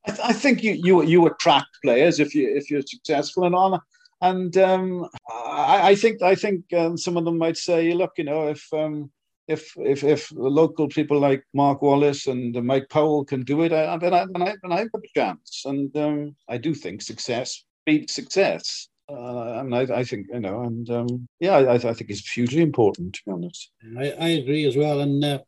I, 0.06 0.12
th- 0.12 0.28
I 0.30 0.34
think 0.34 0.64
you, 0.64 0.74
you 0.74 1.04
you 1.04 1.28
attract 1.28 1.68
players 1.84 2.20
if 2.20 2.34
you 2.34 2.56
if 2.56 2.72
you're 2.72 2.82
successful 2.82 3.46
and 3.46 3.56
on 3.56 3.80
and 4.22 4.56
um, 4.58 5.08
I, 5.30 5.90
I, 5.90 5.96
think 5.96 6.22
I 6.22 6.36
think 6.36 6.66
um, 6.74 6.98
some 6.98 7.18
of 7.18 7.26
them 7.26 7.38
might 7.38 7.58
say, 7.58 7.94
look, 7.94 8.12
you 8.18 8.24
know, 8.24 8.48
if 8.48 8.66
um, 8.74 9.12
if 9.48 9.74
if 9.78 10.04
if 10.04 10.32
local 10.32 10.88
people 10.88 11.20
like 11.20 11.44
Mark 11.54 11.82
Wallace 11.82 12.28
and 12.28 12.54
Mike 12.64 12.90
Powell 12.90 13.26
can 13.26 13.42
do 13.42 13.62
it, 13.64 13.70
then 13.70 13.90
I 13.90 13.98
then, 13.98 14.14
I, 14.14 14.56
then 14.62 14.72
I've 14.72 14.92
got 14.92 15.02
a 15.04 15.20
chance. 15.20 15.64
And 15.66 15.96
um, 15.98 16.36
I 16.48 16.58
do 16.58 16.74
think 16.74 17.02
success 17.02 17.64
beats 17.86 18.14
success. 18.14 18.88
Uh, 19.10 19.60
and 19.60 19.76
I, 19.76 19.82
I, 19.82 20.04
think 20.06 20.28
you 20.32 20.40
know, 20.40 20.62
and 20.62 20.90
um, 20.90 21.28
yeah, 21.42 21.58
I, 21.58 21.74
I, 21.74 21.94
think 21.94 22.10
it's 22.10 22.32
hugely 22.32 22.62
important 22.62 23.16
to 23.16 23.22
be 23.26 23.32
honest. 23.32 23.72
I, 23.98 24.12
I 24.12 24.28
agree 24.30 24.66
as 24.66 24.78
well, 24.78 25.02
and 25.02 25.22
uh, 25.26 25.40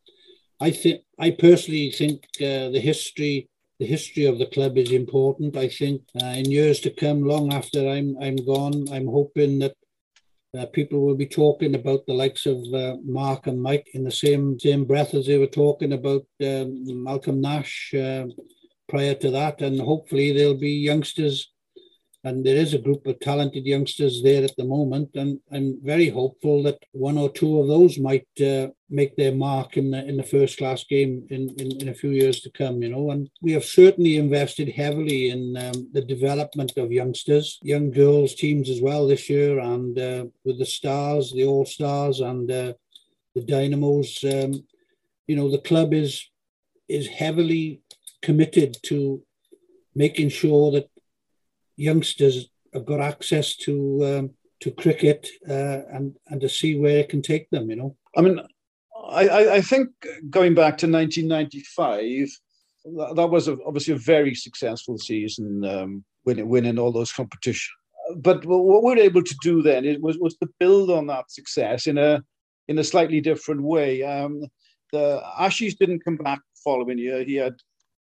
I 0.60 0.72
think 0.72 1.02
I 1.18 1.32
personally 1.32 1.92
think 1.92 2.26
uh, 2.42 2.70
the 2.72 2.82
history 2.84 3.48
the 3.80 3.86
history 3.86 4.26
of 4.26 4.38
the 4.38 4.46
club 4.48 4.78
is 4.78 4.92
important. 4.92 5.58
I 5.58 5.68
think 5.68 6.04
uh, 6.22 6.26
in 6.26 6.52
years 6.52 6.80
to 6.82 6.92
come, 6.92 7.24
long 7.24 7.54
after 7.54 7.88
I'm 7.88 8.18
I'm 8.22 8.38
gone, 8.38 8.86
I'm 8.92 9.08
hoping 9.08 9.60
that 9.60 9.76
uh, 10.58 10.66
people 10.68 11.00
will 11.02 11.16
be 11.16 11.26
talking 11.26 11.74
about 11.76 12.06
the 12.06 12.14
likes 12.14 12.46
of 12.46 12.58
uh, 12.74 12.98
Mark 13.04 13.48
and 13.48 13.62
Mike 13.62 13.88
in 13.94 14.04
the 14.04 14.12
same 14.12 14.60
same 14.60 14.86
breath 14.86 15.14
as 15.14 15.26
they 15.26 15.38
were 15.38 15.48
talking 15.64 15.94
about 15.94 16.26
um, 16.44 17.04
Malcolm 17.04 17.42
Nash 17.42 17.94
uh, 17.94 18.26
prior 18.88 19.16
to 19.16 19.32
that, 19.32 19.62
and 19.62 19.80
hopefully 19.80 20.32
there'll 20.32 20.60
be 20.70 20.72
youngsters 20.72 21.53
and 22.26 22.46
there 22.46 22.56
is 22.56 22.74
a 22.74 22.80
group 22.80 23.06
of 23.06 23.20
talented 23.20 23.66
youngsters 23.66 24.22
there 24.24 24.44
at 24.46 24.56
the 24.56 24.64
moment, 24.64 25.10
and 25.16 25.40
I'm 25.52 25.78
very 25.84 26.08
hopeful 26.08 26.64
that 26.64 26.80
one 26.94 27.18
or 27.18 27.30
two 27.30 27.60
of 27.60 27.68
those 27.68 28.00
might 28.00 28.28
uh, 28.42 28.68
make 28.90 29.18
their 29.18 29.36
mark 29.36 29.76
in 29.76 29.92
the 29.92 30.06
in 30.06 30.16
the 30.16 30.24
first 30.24 30.58
class 30.58 30.86
game 30.86 31.28
in, 31.30 31.50
in, 31.60 31.82
in, 31.82 31.90
a 31.90 31.94
few 31.94 32.12
years 32.12 32.40
to 32.42 32.52
come. 32.52 32.82
You 32.82 32.90
know, 32.90 33.12
and 33.12 33.30
we 33.42 33.52
have 33.52 33.66
certainly 33.66 34.16
invested 34.16 34.70
heavily 34.70 35.32
in 35.32 35.58
um, 35.58 35.90
the 35.92 36.02
development 36.02 36.78
of 36.78 36.94
youngsters, 36.94 37.60
young 37.62 37.92
girls 37.92 38.36
teams 38.36 38.70
as 38.70 38.82
well 38.82 39.06
this 39.06 39.30
year, 39.30 39.60
and 39.60 40.00
uh, 40.00 40.26
with 40.46 40.60
the 40.60 40.66
stars, 40.66 41.34
the 41.34 41.44
all 41.44 41.66
stars, 41.66 42.22
and 42.22 42.50
uh, 42.50 42.74
the 43.36 43.44
dynamos. 43.44 44.24
Um, 44.24 44.66
you 45.28 45.36
know, 45.36 45.52
the 45.52 45.66
club 45.70 45.94
is 45.94 46.26
is 46.88 47.08
heavily 47.08 47.82
committed 48.22 48.78
to 48.84 49.22
making 49.96 50.30
sure 50.30 50.72
that 50.72 50.90
youngsters 51.76 52.50
have 52.74 52.86
got 52.86 53.00
access 53.00 53.56
to 53.58 54.00
um, 54.04 54.30
to 54.62 54.72
cricket 54.72 55.28
uh, 55.50 55.82
and 55.92 56.16
and 56.28 56.42
to 56.42 56.50
see 56.50 56.78
where 56.78 57.00
it 57.00 57.10
can 57.10 57.22
take 57.22 57.50
them. 57.50 57.70
You 57.70 57.76
know, 57.76 57.96
I 58.18 58.22
mean, 58.22 58.40
I 59.10 59.50
I 59.56 59.62
think 59.62 59.90
going 60.30 60.54
back 60.54 60.78
to 60.80 60.88
1995, 60.88 62.30
that 63.16 63.30
was 63.30 63.48
obviously 63.48 63.94
a 63.94 63.98
very 63.98 64.36
successful 64.36 64.98
season, 64.98 65.66
um, 65.66 66.04
winning 66.26 66.50
winning 66.50 66.80
all 66.80 66.92
those 66.92 67.12
competitions. 67.12 67.72
But 68.18 68.46
what 68.46 68.84
we're 68.84 68.98
able 68.98 69.24
to 69.24 69.36
do 69.42 69.62
then 69.62 69.86
it 69.86 70.02
was 70.02 70.18
was 70.18 70.36
to 70.38 70.50
build 70.60 70.90
on 70.90 71.08
that 71.08 71.32
success 71.32 71.88
in 71.88 71.98
a 71.98 72.24
in 72.68 72.80
a 72.80 72.84
slightly 72.84 73.22
different 73.22 73.62
way. 73.62 74.04
Um, 74.04 74.44
the 74.92 75.22
Ashish 75.40 75.78
didn't 75.78 76.06
come 76.06 76.18
back 76.18 76.40
the 76.40 76.62
following 76.64 76.98
year. 76.98 77.24
He 77.24 77.36
had 77.36 77.56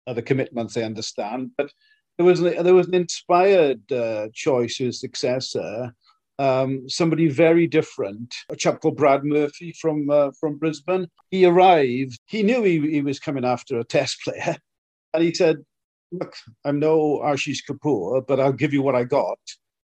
other 0.07 0.21
commitments, 0.21 0.77
I 0.77 0.83
understand, 0.83 1.51
but 1.57 1.71
there 2.19 2.25
was 2.25 2.41
there 2.41 2.73
was 2.75 2.87
an 2.87 2.95
inspired 2.95 3.89
uh, 3.93 4.27
choice 4.33 4.81
as 4.81 4.99
successor. 4.99 5.95
Um, 6.37 6.89
somebody 6.89 7.29
very 7.29 7.65
different, 7.65 8.35
a 8.49 8.57
chap 8.57 8.81
called 8.81 8.97
Brad 8.97 9.23
Murphy 9.23 9.73
from 9.81 10.09
uh, 10.09 10.31
from 10.37 10.57
Brisbane. 10.57 11.07
He 11.31 11.45
arrived. 11.45 12.19
He 12.25 12.43
knew 12.43 12.61
he, 12.63 12.79
he 12.91 13.01
was 13.01 13.19
coming 13.19 13.45
after 13.45 13.79
a 13.79 13.85
Test 13.85 14.17
player, 14.25 14.57
and 15.13 15.23
he 15.23 15.33
said, 15.33 15.59
"Look, 16.11 16.33
I'm 16.65 16.77
no 16.77 17.21
Ashish 17.23 17.59
Kapoor, 17.69 18.27
but 18.27 18.41
I'll 18.41 18.51
give 18.51 18.73
you 18.73 18.81
what 18.81 18.95
I 18.95 19.05
got." 19.05 19.39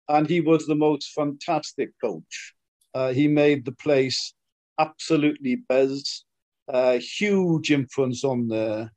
And 0.09 0.27
he 0.27 0.41
was 0.41 0.67
the 0.67 0.75
most 0.75 1.11
fantastic 1.13 1.91
coach. 2.03 2.53
Uh, 2.93 3.13
he 3.13 3.29
made 3.29 3.63
the 3.63 3.71
place 3.71 4.33
absolutely 4.79 5.63
buzz. 5.69 6.25
Uh, 6.67 6.99
huge 6.99 7.71
influence 7.71 8.25
on 8.25 8.49
the 8.49 8.89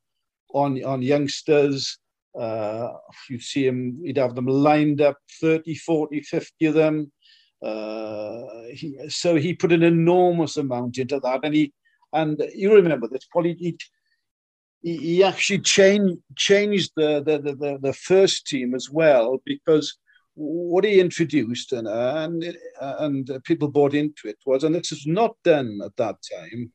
on 0.52 0.82
on 0.82 1.00
youngsters. 1.00 1.96
Uh, 2.38 2.92
you'd 3.28 3.42
see 3.42 3.66
him, 3.66 4.00
he'd 4.04 4.18
have 4.18 4.34
them 4.34 4.46
lined 4.46 5.00
up 5.00 5.16
30, 5.40 5.74
40, 5.74 6.20
50 6.20 6.66
of 6.66 6.74
them. 6.74 7.12
Uh, 7.62 8.44
he, 8.72 8.96
so 9.08 9.36
he 9.36 9.54
put 9.54 9.72
an 9.72 9.82
enormous 9.82 10.56
amount 10.56 10.98
into 10.98 11.20
that. 11.20 11.40
And 11.42 11.54
he, 11.54 11.72
and 12.12 12.42
you 12.54 12.74
remember 12.74 13.08
this, 13.08 13.26
Probably 13.30 13.54
he, 13.54 13.76
he 14.82 15.22
actually 15.22 15.60
changed 15.60 16.18
changed 16.36 16.92
the, 16.96 17.22
the, 17.22 17.38
the, 17.38 17.78
the, 17.80 17.92
first 17.92 18.46
team 18.46 18.74
as 18.74 18.88
well 18.90 19.42
because 19.44 19.98
what 20.34 20.84
he 20.84 21.00
introduced 21.00 21.72
and 21.72 21.86
and 21.86 22.56
and 22.80 23.44
people 23.44 23.68
bought 23.68 23.94
into 23.94 24.26
it 24.26 24.38
was 24.46 24.64
and 24.64 24.74
this 24.74 24.90
was 24.90 25.06
not 25.06 25.36
done 25.44 25.80
at 25.84 25.94
that 25.96 26.16
time 26.32 26.72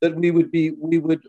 that 0.00 0.14
we 0.14 0.30
would 0.30 0.50
be 0.50 0.70
we 0.70 0.98
would 0.98 1.20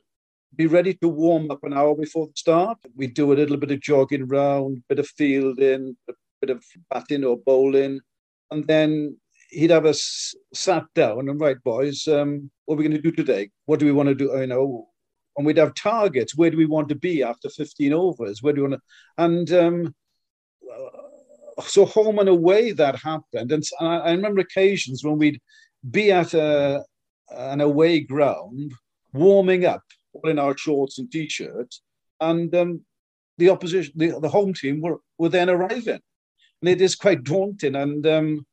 be 0.55 0.67
ready 0.67 0.93
to 0.95 1.07
warm 1.07 1.49
up 1.51 1.63
an 1.63 1.73
hour 1.73 1.95
before 1.95 2.27
the 2.27 2.33
start. 2.35 2.77
We'd 2.95 3.13
do 3.13 3.33
a 3.33 3.35
little 3.35 3.57
bit 3.57 3.71
of 3.71 3.81
jogging 3.81 4.27
round, 4.27 4.83
bit 4.87 4.99
of 4.99 5.07
fielding, 5.07 5.95
a 6.09 6.13
bit 6.41 6.49
of 6.49 6.63
batting 6.89 7.23
or 7.23 7.37
bowling, 7.37 7.99
and 8.51 8.65
then 8.67 9.17
he'd 9.49 9.69
have 9.69 9.85
us 9.85 10.33
sat 10.53 10.85
down 10.95 11.29
and 11.29 11.39
right, 11.39 11.61
boys, 11.63 12.07
um, 12.07 12.49
what 12.65 12.75
are 12.75 12.77
we 12.77 12.83
going 12.83 12.95
to 12.95 13.01
do 13.01 13.11
today? 13.11 13.49
What 13.65 13.79
do 13.79 13.85
we 13.85 13.91
want 13.91 14.09
to 14.09 14.15
do? 14.15 14.25
You 14.35 14.47
know, 14.47 14.87
and 15.37 15.45
we'd 15.45 15.57
have 15.57 15.73
targets. 15.75 16.35
Where 16.35 16.49
do 16.49 16.57
we 16.57 16.65
want 16.65 16.89
to 16.89 16.95
be 16.95 17.23
after 17.23 17.49
15 17.49 17.93
overs? 17.93 18.41
Where 18.41 18.53
do 18.53 18.63
we 18.63 18.69
want 18.69 18.81
to? 18.81 19.23
And 19.23 19.51
um, 19.53 19.95
so 21.61 21.85
home 21.85 22.19
and 22.19 22.29
away 22.29 22.71
that 22.71 22.95
happened. 22.95 23.51
And 23.51 23.63
I 23.79 24.11
remember 24.11 24.41
occasions 24.41 25.03
when 25.03 25.17
we'd 25.17 25.41
be 25.89 26.11
at 26.11 26.33
a, 26.33 26.83
an 27.29 27.61
away 27.61 28.01
ground 28.01 28.73
warming 29.13 29.65
up 29.65 29.83
all 30.13 30.29
in 30.29 30.39
our 30.39 30.57
shorts 30.57 30.99
and 30.99 31.11
t-shirts, 31.11 31.81
and 32.19 32.53
um, 32.55 32.81
the 33.37 33.49
opposition, 33.49 33.93
the, 33.95 34.19
the 34.19 34.29
home 34.29 34.53
team 34.53 34.81
were, 34.81 34.99
were 35.17 35.29
then 35.29 35.49
arriving. 35.49 35.99
And 36.61 36.69
it 36.69 36.81
is 36.81 36.95
quite 36.95 37.23
daunting. 37.23 37.75
And 37.75 38.05
um, 38.07 38.45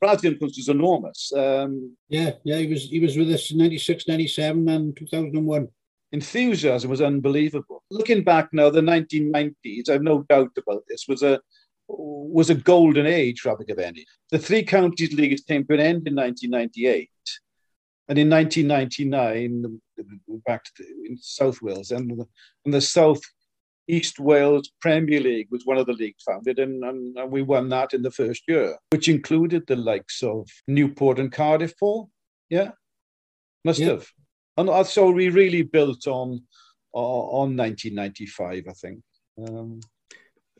Brad's 0.00 0.24
influence 0.24 0.56
was 0.56 0.68
enormous. 0.68 1.32
Um, 1.34 1.96
yeah, 2.08 2.32
yeah, 2.44 2.58
he 2.58 2.66
was 2.66 2.84
he 2.84 3.00
was 3.00 3.16
with 3.16 3.30
us 3.30 3.50
in 3.50 3.58
96, 3.58 4.08
97 4.08 4.68
and 4.68 4.96
2001. 4.96 5.68
Enthusiasm 6.12 6.90
was 6.90 7.02
unbelievable. 7.02 7.82
Looking 7.90 8.22
back 8.22 8.48
now, 8.52 8.70
the 8.70 8.80
1990s, 8.80 9.90
I've 9.90 10.02
no 10.02 10.22
doubt 10.28 10.52
about 10.56 10.84
this, 10.88 11.06
was 11.08 11.22
a 11.22 11.40
was 11.88 12.50
a 12.50 12.54
golden 12.54 13.06
age 13.06 13.40
for 13.40 13.50
Abergavenny. 13.50 14.04
The 14.30 14.38
three 14.38 14.62
counties 14.62 15.12
leagues 15.12 15.42
came 15.42 15.64
to 15.66 15.74
an 15.74 15.80
end 15.80 16.08
in 16.08 16.16
1998, 16.16 17.10
And 18.08 18.18
in 18.18 18.30
1999, 18.30 19.80
back 20.46 20.64
to 20.64 20.70
the, 20.78 20.84
in 21.08 21.18
South 21.18 21.60
Wales, 21.62 21.90
and 21.90 22.10
the, 22.10 22.26
and 22.64 22.74
the 22.74 22.80
South 22.80 23.20
East 23.88 24.18
Wales 24.18 24.70
Premier 24.80 25.20
League 25.20 25.48
was 25.50 25.64
one 25.64 25.78
of 25.78 25.86
the 25.86 25.92
leagues 25.92 26.22
founded, 26.24 26.58
and, 26.58 26.82
and, 26.84 27.16
and, 27.16 27.30
we 27.30 27.42
won 27.42 27.68
that 27.68 27.94
in 27.94 28.02
the 28.02 28.10
first 28.10 28.42
year, 28.48 28.76
which 28.90 29.08
included 29.08 29.66
the 29.66 29.76
likes 29.76 30.22
of 30.22 30.48
Newport 30.66 31.18
and 31.18 31.32
Cardiff. 31.32 31.78
Paul, 31.78 32.10
yeah, 32.50 32.72
must 33.64 33.80
yeah. 33.80 33.90
have, 33.90 34.06
and 34.56 34.86
so 34.86 35.10
we 35.10 35.28
really 35.28 35.62
built 35.62 36.06
on 36.06 36.42
on 36.92 37.56
1995, 37.56 38.64
I 38.68 38.72
think. 38.72 39.00
Um, 39.38 39.80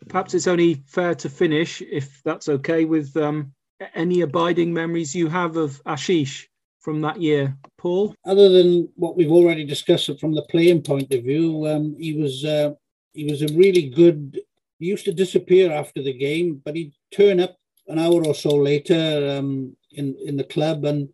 Perhaps 0.08 0.34
it's 0.34 0.46
only 0.46 0.74
fair 0.86 1.14
to 1.16 1.30
finish, 1.30 1.80
if 1.80 2.20
that's 2.22 2.48
okay, 2.48 2.84
with 2.84 3.16
um, 3.16 3.52
any 3.94 4.20
abiding 4.20 4.72
memories 4.72 5.14
you 5.14 5.28
have 5.28 5.56
of 5.56 5.82
Ashish 5.84 6.46
from 6.86 7.00
that 7.00 7.20
year, 7.20 7.52
Paul. 7.78 8.14
Other 8.24 8.48
than 8.48 8.88
what 8.94 9.16
we've 9.16 9.36
already 9.38 9.64
discussed 9.64 10.20
from 10.20 10.36
the 10.36 10.46
playing 10.52 10.82
point 10.82 11.12
of 11.12 11.24
view, 11.24 11.66
um, 11.66 11.96
he 11.98 12.12
was 12.14 12.44
uh, 12.44 12.74
he 13.12 13.24
was 13.24 13.42
a 13.42 13.52
really 13.54 13.90
good. 13.90 14.40
He 14.78 14.86
used 14.86 15.04
to 15.06 15.12
disappear 15.12 15.72
after 15.72 16.00
the 16.00 16.16
game, 16.16 16.62
but 16.64 16.76
he'd 16.76 16.92
turn 17.10 17.40
up 17.40 17.56
an 17.88 17.98
hour 17.98 18.24
or 18.24 18.36
so 18.36 18.50
later 18.54 19.02
um, 19.36 19.76
in 20.00 20.16
in 20.24 20.36
the 20.36 20.44
club, 20.54 20.84
and 20.84 21.08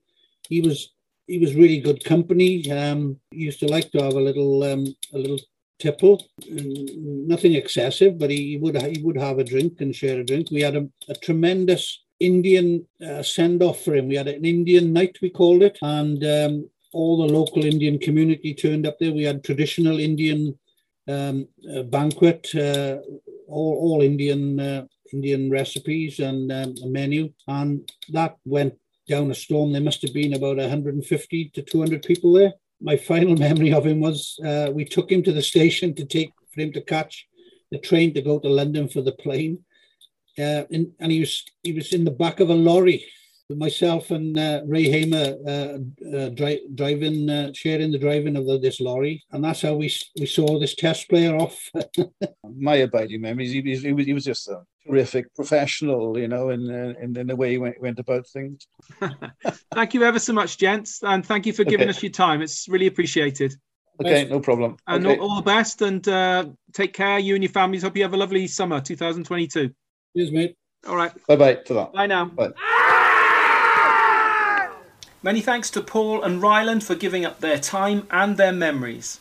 he 0.47 0.61
was 0.61 0.93
he 1.27 1.39
was 1.39 1.55
really 1.62 1.81
good 1.81 2.05
company. 2.05 2.70
Um, 2.70 3.16
he 3.31 3.45
used 3.49 3.61
to 3.61 3.66
like 3.75 3.91
to 3.93 4.03
have 4.03 4.16
a 4.16 4.27
little 4.29 4.62
um, 4.64 4.85
a 5.14 5.18
little 5.18 5.41
tipple, 5.79 6.23
nothing 7.33 7.55
excessive, 7.55 8.18
but 8.18 8.29
he 8.29 8.59
would 8.61 8.77
he 8.95 9.01
would 9.03 9.16
have 9.16 9.39
a 9.39 9.51
drink 9.53 9.81
and 9.81 9.97
share 9.97 10.20
a 10.20 10.25
drink. 10.25 10.51
We 10.51 10.61
had 10.61 10.77
a, 10.77 10.85
a 11.09 11.14
tremendous 11.14 11.85
Indian 12.23 12.87
uh, 13.07 13.23
send 13.23 13.62
off 13.62 13.85
for 13.85 13.95
him. 13.95 14.09
We 14.09 14.16
had 14.16 14.29
an 14.29 14.45
Indian 14.45 14.93
night, 14.93 15.18
we 15.20 15.31
called 15.31 15.62
it, 15.62 15.79
and 15.83 16.25
um, 16.25 16.70
all 16.93 17.16
the 17.18 17.33
local 17.33 17.64
Indian 17.64 17.99
community 17.99 18.55
turned 18.55 18.87
up 18.87 18.99
there. 18.99 19.12
We 19.12 19.25
had 19.25 19.45
traditional 19.45 19.99
Indian 19.99 20.59
um, 21.09 21.49
uh, 21.75 21.83
banquet, 21.83 22.55
uh, 22.55 22.99
all, 23.49 23.75
all 23.85 24.03
Indian 24.03 24.61
uh, 24.61 24.87
Indian 25.12 25.51
recipes 25.51 26.20
and 26.20 26.51
um, 26.51 26.75
a 26.83 26.87
menu, 26.87 27.33
and 27.47 27.91
that 28.11 28.37
went 28.45 28.75
down 29.09 29.31
a 29.31 29.35
storm. 29.35 29.73
There 29.73 29.83
must 29.83 30.03
have 30.03 30.14
been 30.14 30.35
about 30.35 30.57
150 30.57 31.51
to 31.51 31.62
200 31.62 32.03
people 32.03 32.33
there. 32.33 32.53
My 32.81 32.97
final 32.97 33.37
memory 33.47 33.73
of 33.73 33.87
him 33.87 34.01
was 34.01 34.39
uh, 34.45 34.70
we 34.73 34.85
took 34.85 35.11
him 35.11 35.23
to 35.25 35.33
the 35.33 35.43
station 35.43 35.95
to 35.95 36.05
take 36.05 36.33
for 36.55 36.61
him 36.61 36.73
to 36.73 36.81
catch 36.81 37.27
the 37.70 37.79
train 37.79 38.12
to 38.14 38.23
go 38.23 38.39
to 38.39 38.49
London 38.49 38.89
for 38.89 39.01
the 39.01 39.12
plane, 39.12 39.59
uh, 40.39 40.64
in, 40.70 40.93
and 41.01 41.12
he 41.12 41.20
was 41.20 41.45
he 41.62 41.72
was 41.72 41.93
in 41.93 42.05
the 42.05 42.11
back 42.11 42.41
of 42.41 42.51
a 42.51 42.55
lorry 42.55 43.05
with 43.49 43.59
myself 43.59 44.11
and 44.11 44.39
uh, 44.39 44.62
Ray 44.64 44.85
Hamer 44.85 45.37
uh, 45.47 46.16
uh, 46.16 46.28
dri- 46.30 46.66
driving, 46.74 47.28
uh, 47.28 47.53
sharing 47.53 47.93
the 47.93 47.99
driving 47.99 48.37
of 48.37 48.47
the, 48.47 48.59
this 48.59 48.80
lorry, 48.80 49.22
and 49.33 49.45
that's 49.45 49.62
how 49.62 49.74
we 49.74 49.93
we 50.18 50.26
saw 50.26 50.59
this 50.59 50.74
test 50.74 51.09
player 51.09 51.37
off. 51.37 51.70
My 52.59 52.76
abiding 52.76 53.20
memories. 53.20 53.53
He, 53.53 53.61
he, 53.61 53.93
was, 53.93 54.07
he 54.07 54.12
was 54.14 54.24
just 54.24 54.49
a 54.49 54.62
terrific 54.87 55.35
professional, 55.35 56.18
you 56.18 56.28
know, 56.28 56.51
in 56.51 56.70
in, 56.70 57.16
in 57.16 57.26
the 57.26 57.37
way 57.37 57.51
he 57.51 57.59
went, 57.59 57.80
went 57.80 57.99
about 57.99 58.26
things. 58.26 58.66
thank 59.74 59.95
you 59.95 60.03
ever 60.05 60.18
so 60.18 60.33
much, 60.33 60.59
gents, 60.59 61.03
and 61.03 61.24
thank 61.26 61.47
you 61.47 61.53
for 61.53 61.64
giving 61.64 61.89
okay. 61.89 61.97
us 61.97 62.03
your 62.03 62.12
time. 62.12 62.43
It's 62.43 62.68
really 62.68 62.87
appreciated. 62.87 63.55
Okay, 64.01 64.24
no 64.28 64.41
problem. 64.41 64.76
And 64.87 65.07
okay. 65.07 65.18
all, 65.18 65.30
all, 65.30 65.37
the 65.37 65.43
best, 65.43 65.83
and 65.83 66.07
uh, 66.09 66.47
take 66.72 66.95
care, 66.95 67.18
you 67.18 67.35
and 67.35 67.45
your 67.45 67.53
families. 67.53 67.83
Hope 67.83 67.97
you 67.97 68.03
have 68.03 68.14
a 68.14 68.16
lovely 68.16 68.47
summer, 68.47 68.80
2022. 68.80 69.70
Cheers, 70.17 70.33
mate. 70.33 70.57
All 70.87 70.97
right. 70.97 71.13
Bye 71.27 71.37
bye. 71.37 71.55
To 71.55 71.75
that. 71.75 71.93
Bye 71.93 72.07
now. 72.07 72.27
Bye. 72.27 72.53
Many 75.23 75.41
thanks 75.41 75.71
to 75.71 75.81
Paul 75.81 76.23
and 76.23 76.43
Ryland 76.43 76.83
for 76.83 76.95
giving 76.97 77.25
up 77.25 77.41
their 77.41 77.59
time 77.59 78.07
and 78.11 78.37
their 78.37 78.53
memories. 78.53 79.21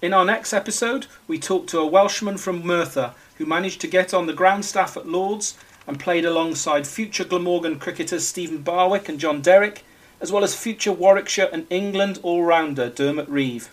In 0.00 0.14
our 0.14 0.24
next 0.24 0.52
episode, 0.52 1.06
we 1.26 1.38
talk 1.38 1.66
to 1.68 1.80
a 1.80 1.86
Welshman 1.86 2.38
from 2.38 2.66
Merthyr 2.66 3.12
who 3.36 3.44
managed 3.44 3.80
to 3.82 3.86
get 3.86 4.14
on 4.14 4.26
the 4.26 4.32
ground 4.32 4.64
staff 4.64 4.96
at 4.96 5.06
Lords 5.06 5.56
and 5.86 6.00
played 6.00 6.24
alongside 6.24 6.86
future 6.86 7.24
Glamorgan 7.24 7.78
cricketers 7.78 8.26
Stephen 8.26 8.62
Barwick 8.62 9.08
and 9.08 9.20
John 9.20 9.40
Derrick, 9.40 9.84
as 10.20 10.32
well 10.32 10.44
as 10.44 10.54
future 10.54 10.92
Warwickshire 10.92 11.50
and 11.52 11.66
England 11.70 12.18
all 12.22 12.42
rounder 12.42 12.88
Dermot 12.88 13.28
Reeve. 13.28 13.70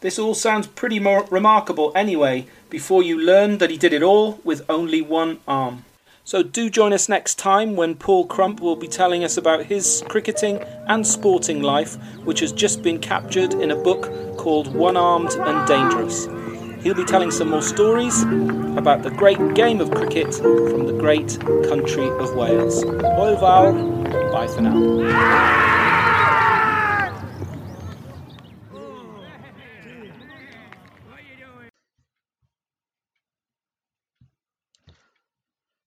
This 0.00 0.18
all 0.18 0.34
sounds 0.34 0.68
pretty 0.68 1.00
more 1.00 1.24
remarkable 1.24 1.92
anyway, 1.94 2.46
before 2.70 3.02
you 3.02 3.18
learn 3.20 3.58
that 3.58 3.70
he 3.70 3.76
did 3.76 3.92
it 3.92 4.02
all 4.02 4.40
with 4.44 4.62
only 4.68 5.02
one 5.02 5.40
arm. 5.46 5.84
So 6.24 6.42
do 6.42 6.68
join 6.68 6.92
us 6.92 7.08
next 7.08 7.36
time 7.38 7.74
when 7.74 7.94
Paul 7.94 8.26
Crump 8.26 8.60
will 8.60 8.76
be 8.76 8.86
telling 8.86 9.24
us 9.24 9.38
about 9.38 9.64
his 9.64 10.04
cricketing 10.08 10.62
and 10.86 11.06
sporting 11.06 11.62
life, 11.62 11.96
which 12.24 12.40
has 12.40 12.52
just 12.52 12.82
been 12.82 12.98
captured 12.98 13.54
in 13.54 13.70
a 13.70 13.76
book 13.76 14.36
called 14.36 14.74
One 14.74 14.98
Armed 14.98 15.30
and 15.32 15.66
Dangerous. 15.66 16.26
He'll 16.82 16.94
be 16.94 17.04
telling 17.04 17.30
some 17.30 17.48
more 17.48 17.62
stories 17.62 18.22
about 18.76 19.02
the 19.02 19.10
great 19.10 19.54
game 19.54 19.80
of 19.80 19.90
cricket 19.90 20.34
from 20.34 20.86
the 20.86 20.92
great 20.92 21.40
country 21.68 22.08
of 22.08 22.34
Wales. 22.34 22.84
Hwyl 22.84 23.40
fawr, 23.40 23.72
bye 24.30 24.46
for 24.46 24.60
now. 24.60 25.77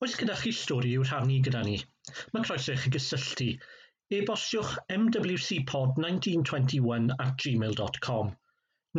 Oes 0.06 0.14
gyda 0.20 0.36
chi 0.42 0.52
stori 0.58 0.92
i'w 0.98 1.04
rhannu 1.08 1.38
gyda 1.48 1.62
ni? 1.66 1.78
Mae 2.34 2.44
croeso 2.48 2.72
i 2.74 2.76
chi 2.84 2.90
gysylltu. 2.98 3.50
E-bostiwch 4.18 4.72
mwcpod1921 4.96 7.04
at 7.26 7.34
gmail.com 7.44 8.28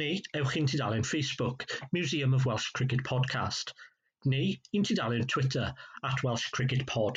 neu 0.00 0.12
ewch 0.40 0.54
i'n 0.58 0.68
tudalen 0.72 1.06
Facebook, 1.08 1.58
Museum 1.96 2.36
of 2.36 2.44
Welsh 2.48 2.68
Cricket 2.78 3.02
Podcast, 3.08 3.72
neu 4.34 4.46
i'n 4.78 4.86
tudalen 4.88 5.24
Twitter 5.34 5.66
at 6.10 6.22
Welsh 6.26 6.46
Cricket 6.58 6.84
Pod. 6.86 7.14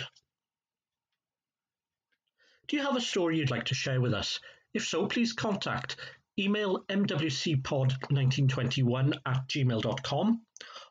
Do 2.68 2.76
you 2.76 2.84
have 2.84 2.98
a 2.98 3.08
story 3.12 3.38
you'd 3.38 3.52
like 3.52 3.66
to 3.66 3.76
share 3.76 4.02
with 4.02 4.14
us? 4.14 4.40
If 4.74 4.88
so, 4.88 5.06
please 5.08 5.34
contact 5.34 5.98
email 6.38 6.84
mwcpod1921 6.90 9.14
at 9.26 9.48
gmail.com 9.48 10.42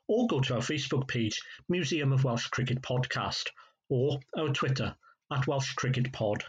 or 0.07 0.27
go 0.27 0.41
to 0.41 0.55
our 0.55 0.61
Facebook 0.61 1.09
page, 1.09 1.41
Museum 1.69 2.13
of 2.13 2.25
Welsh 2.25 2.49
Cricket 2.49 2.83
Podcast, 2.83 3.49
or 3.89 4.21
our 4.37 4.51
Twitter 4.51 4.95
at 5.33 5.47
Welsh 5.47 5.73
Cricket 5.75 6.13
Pod. 6.13 6.45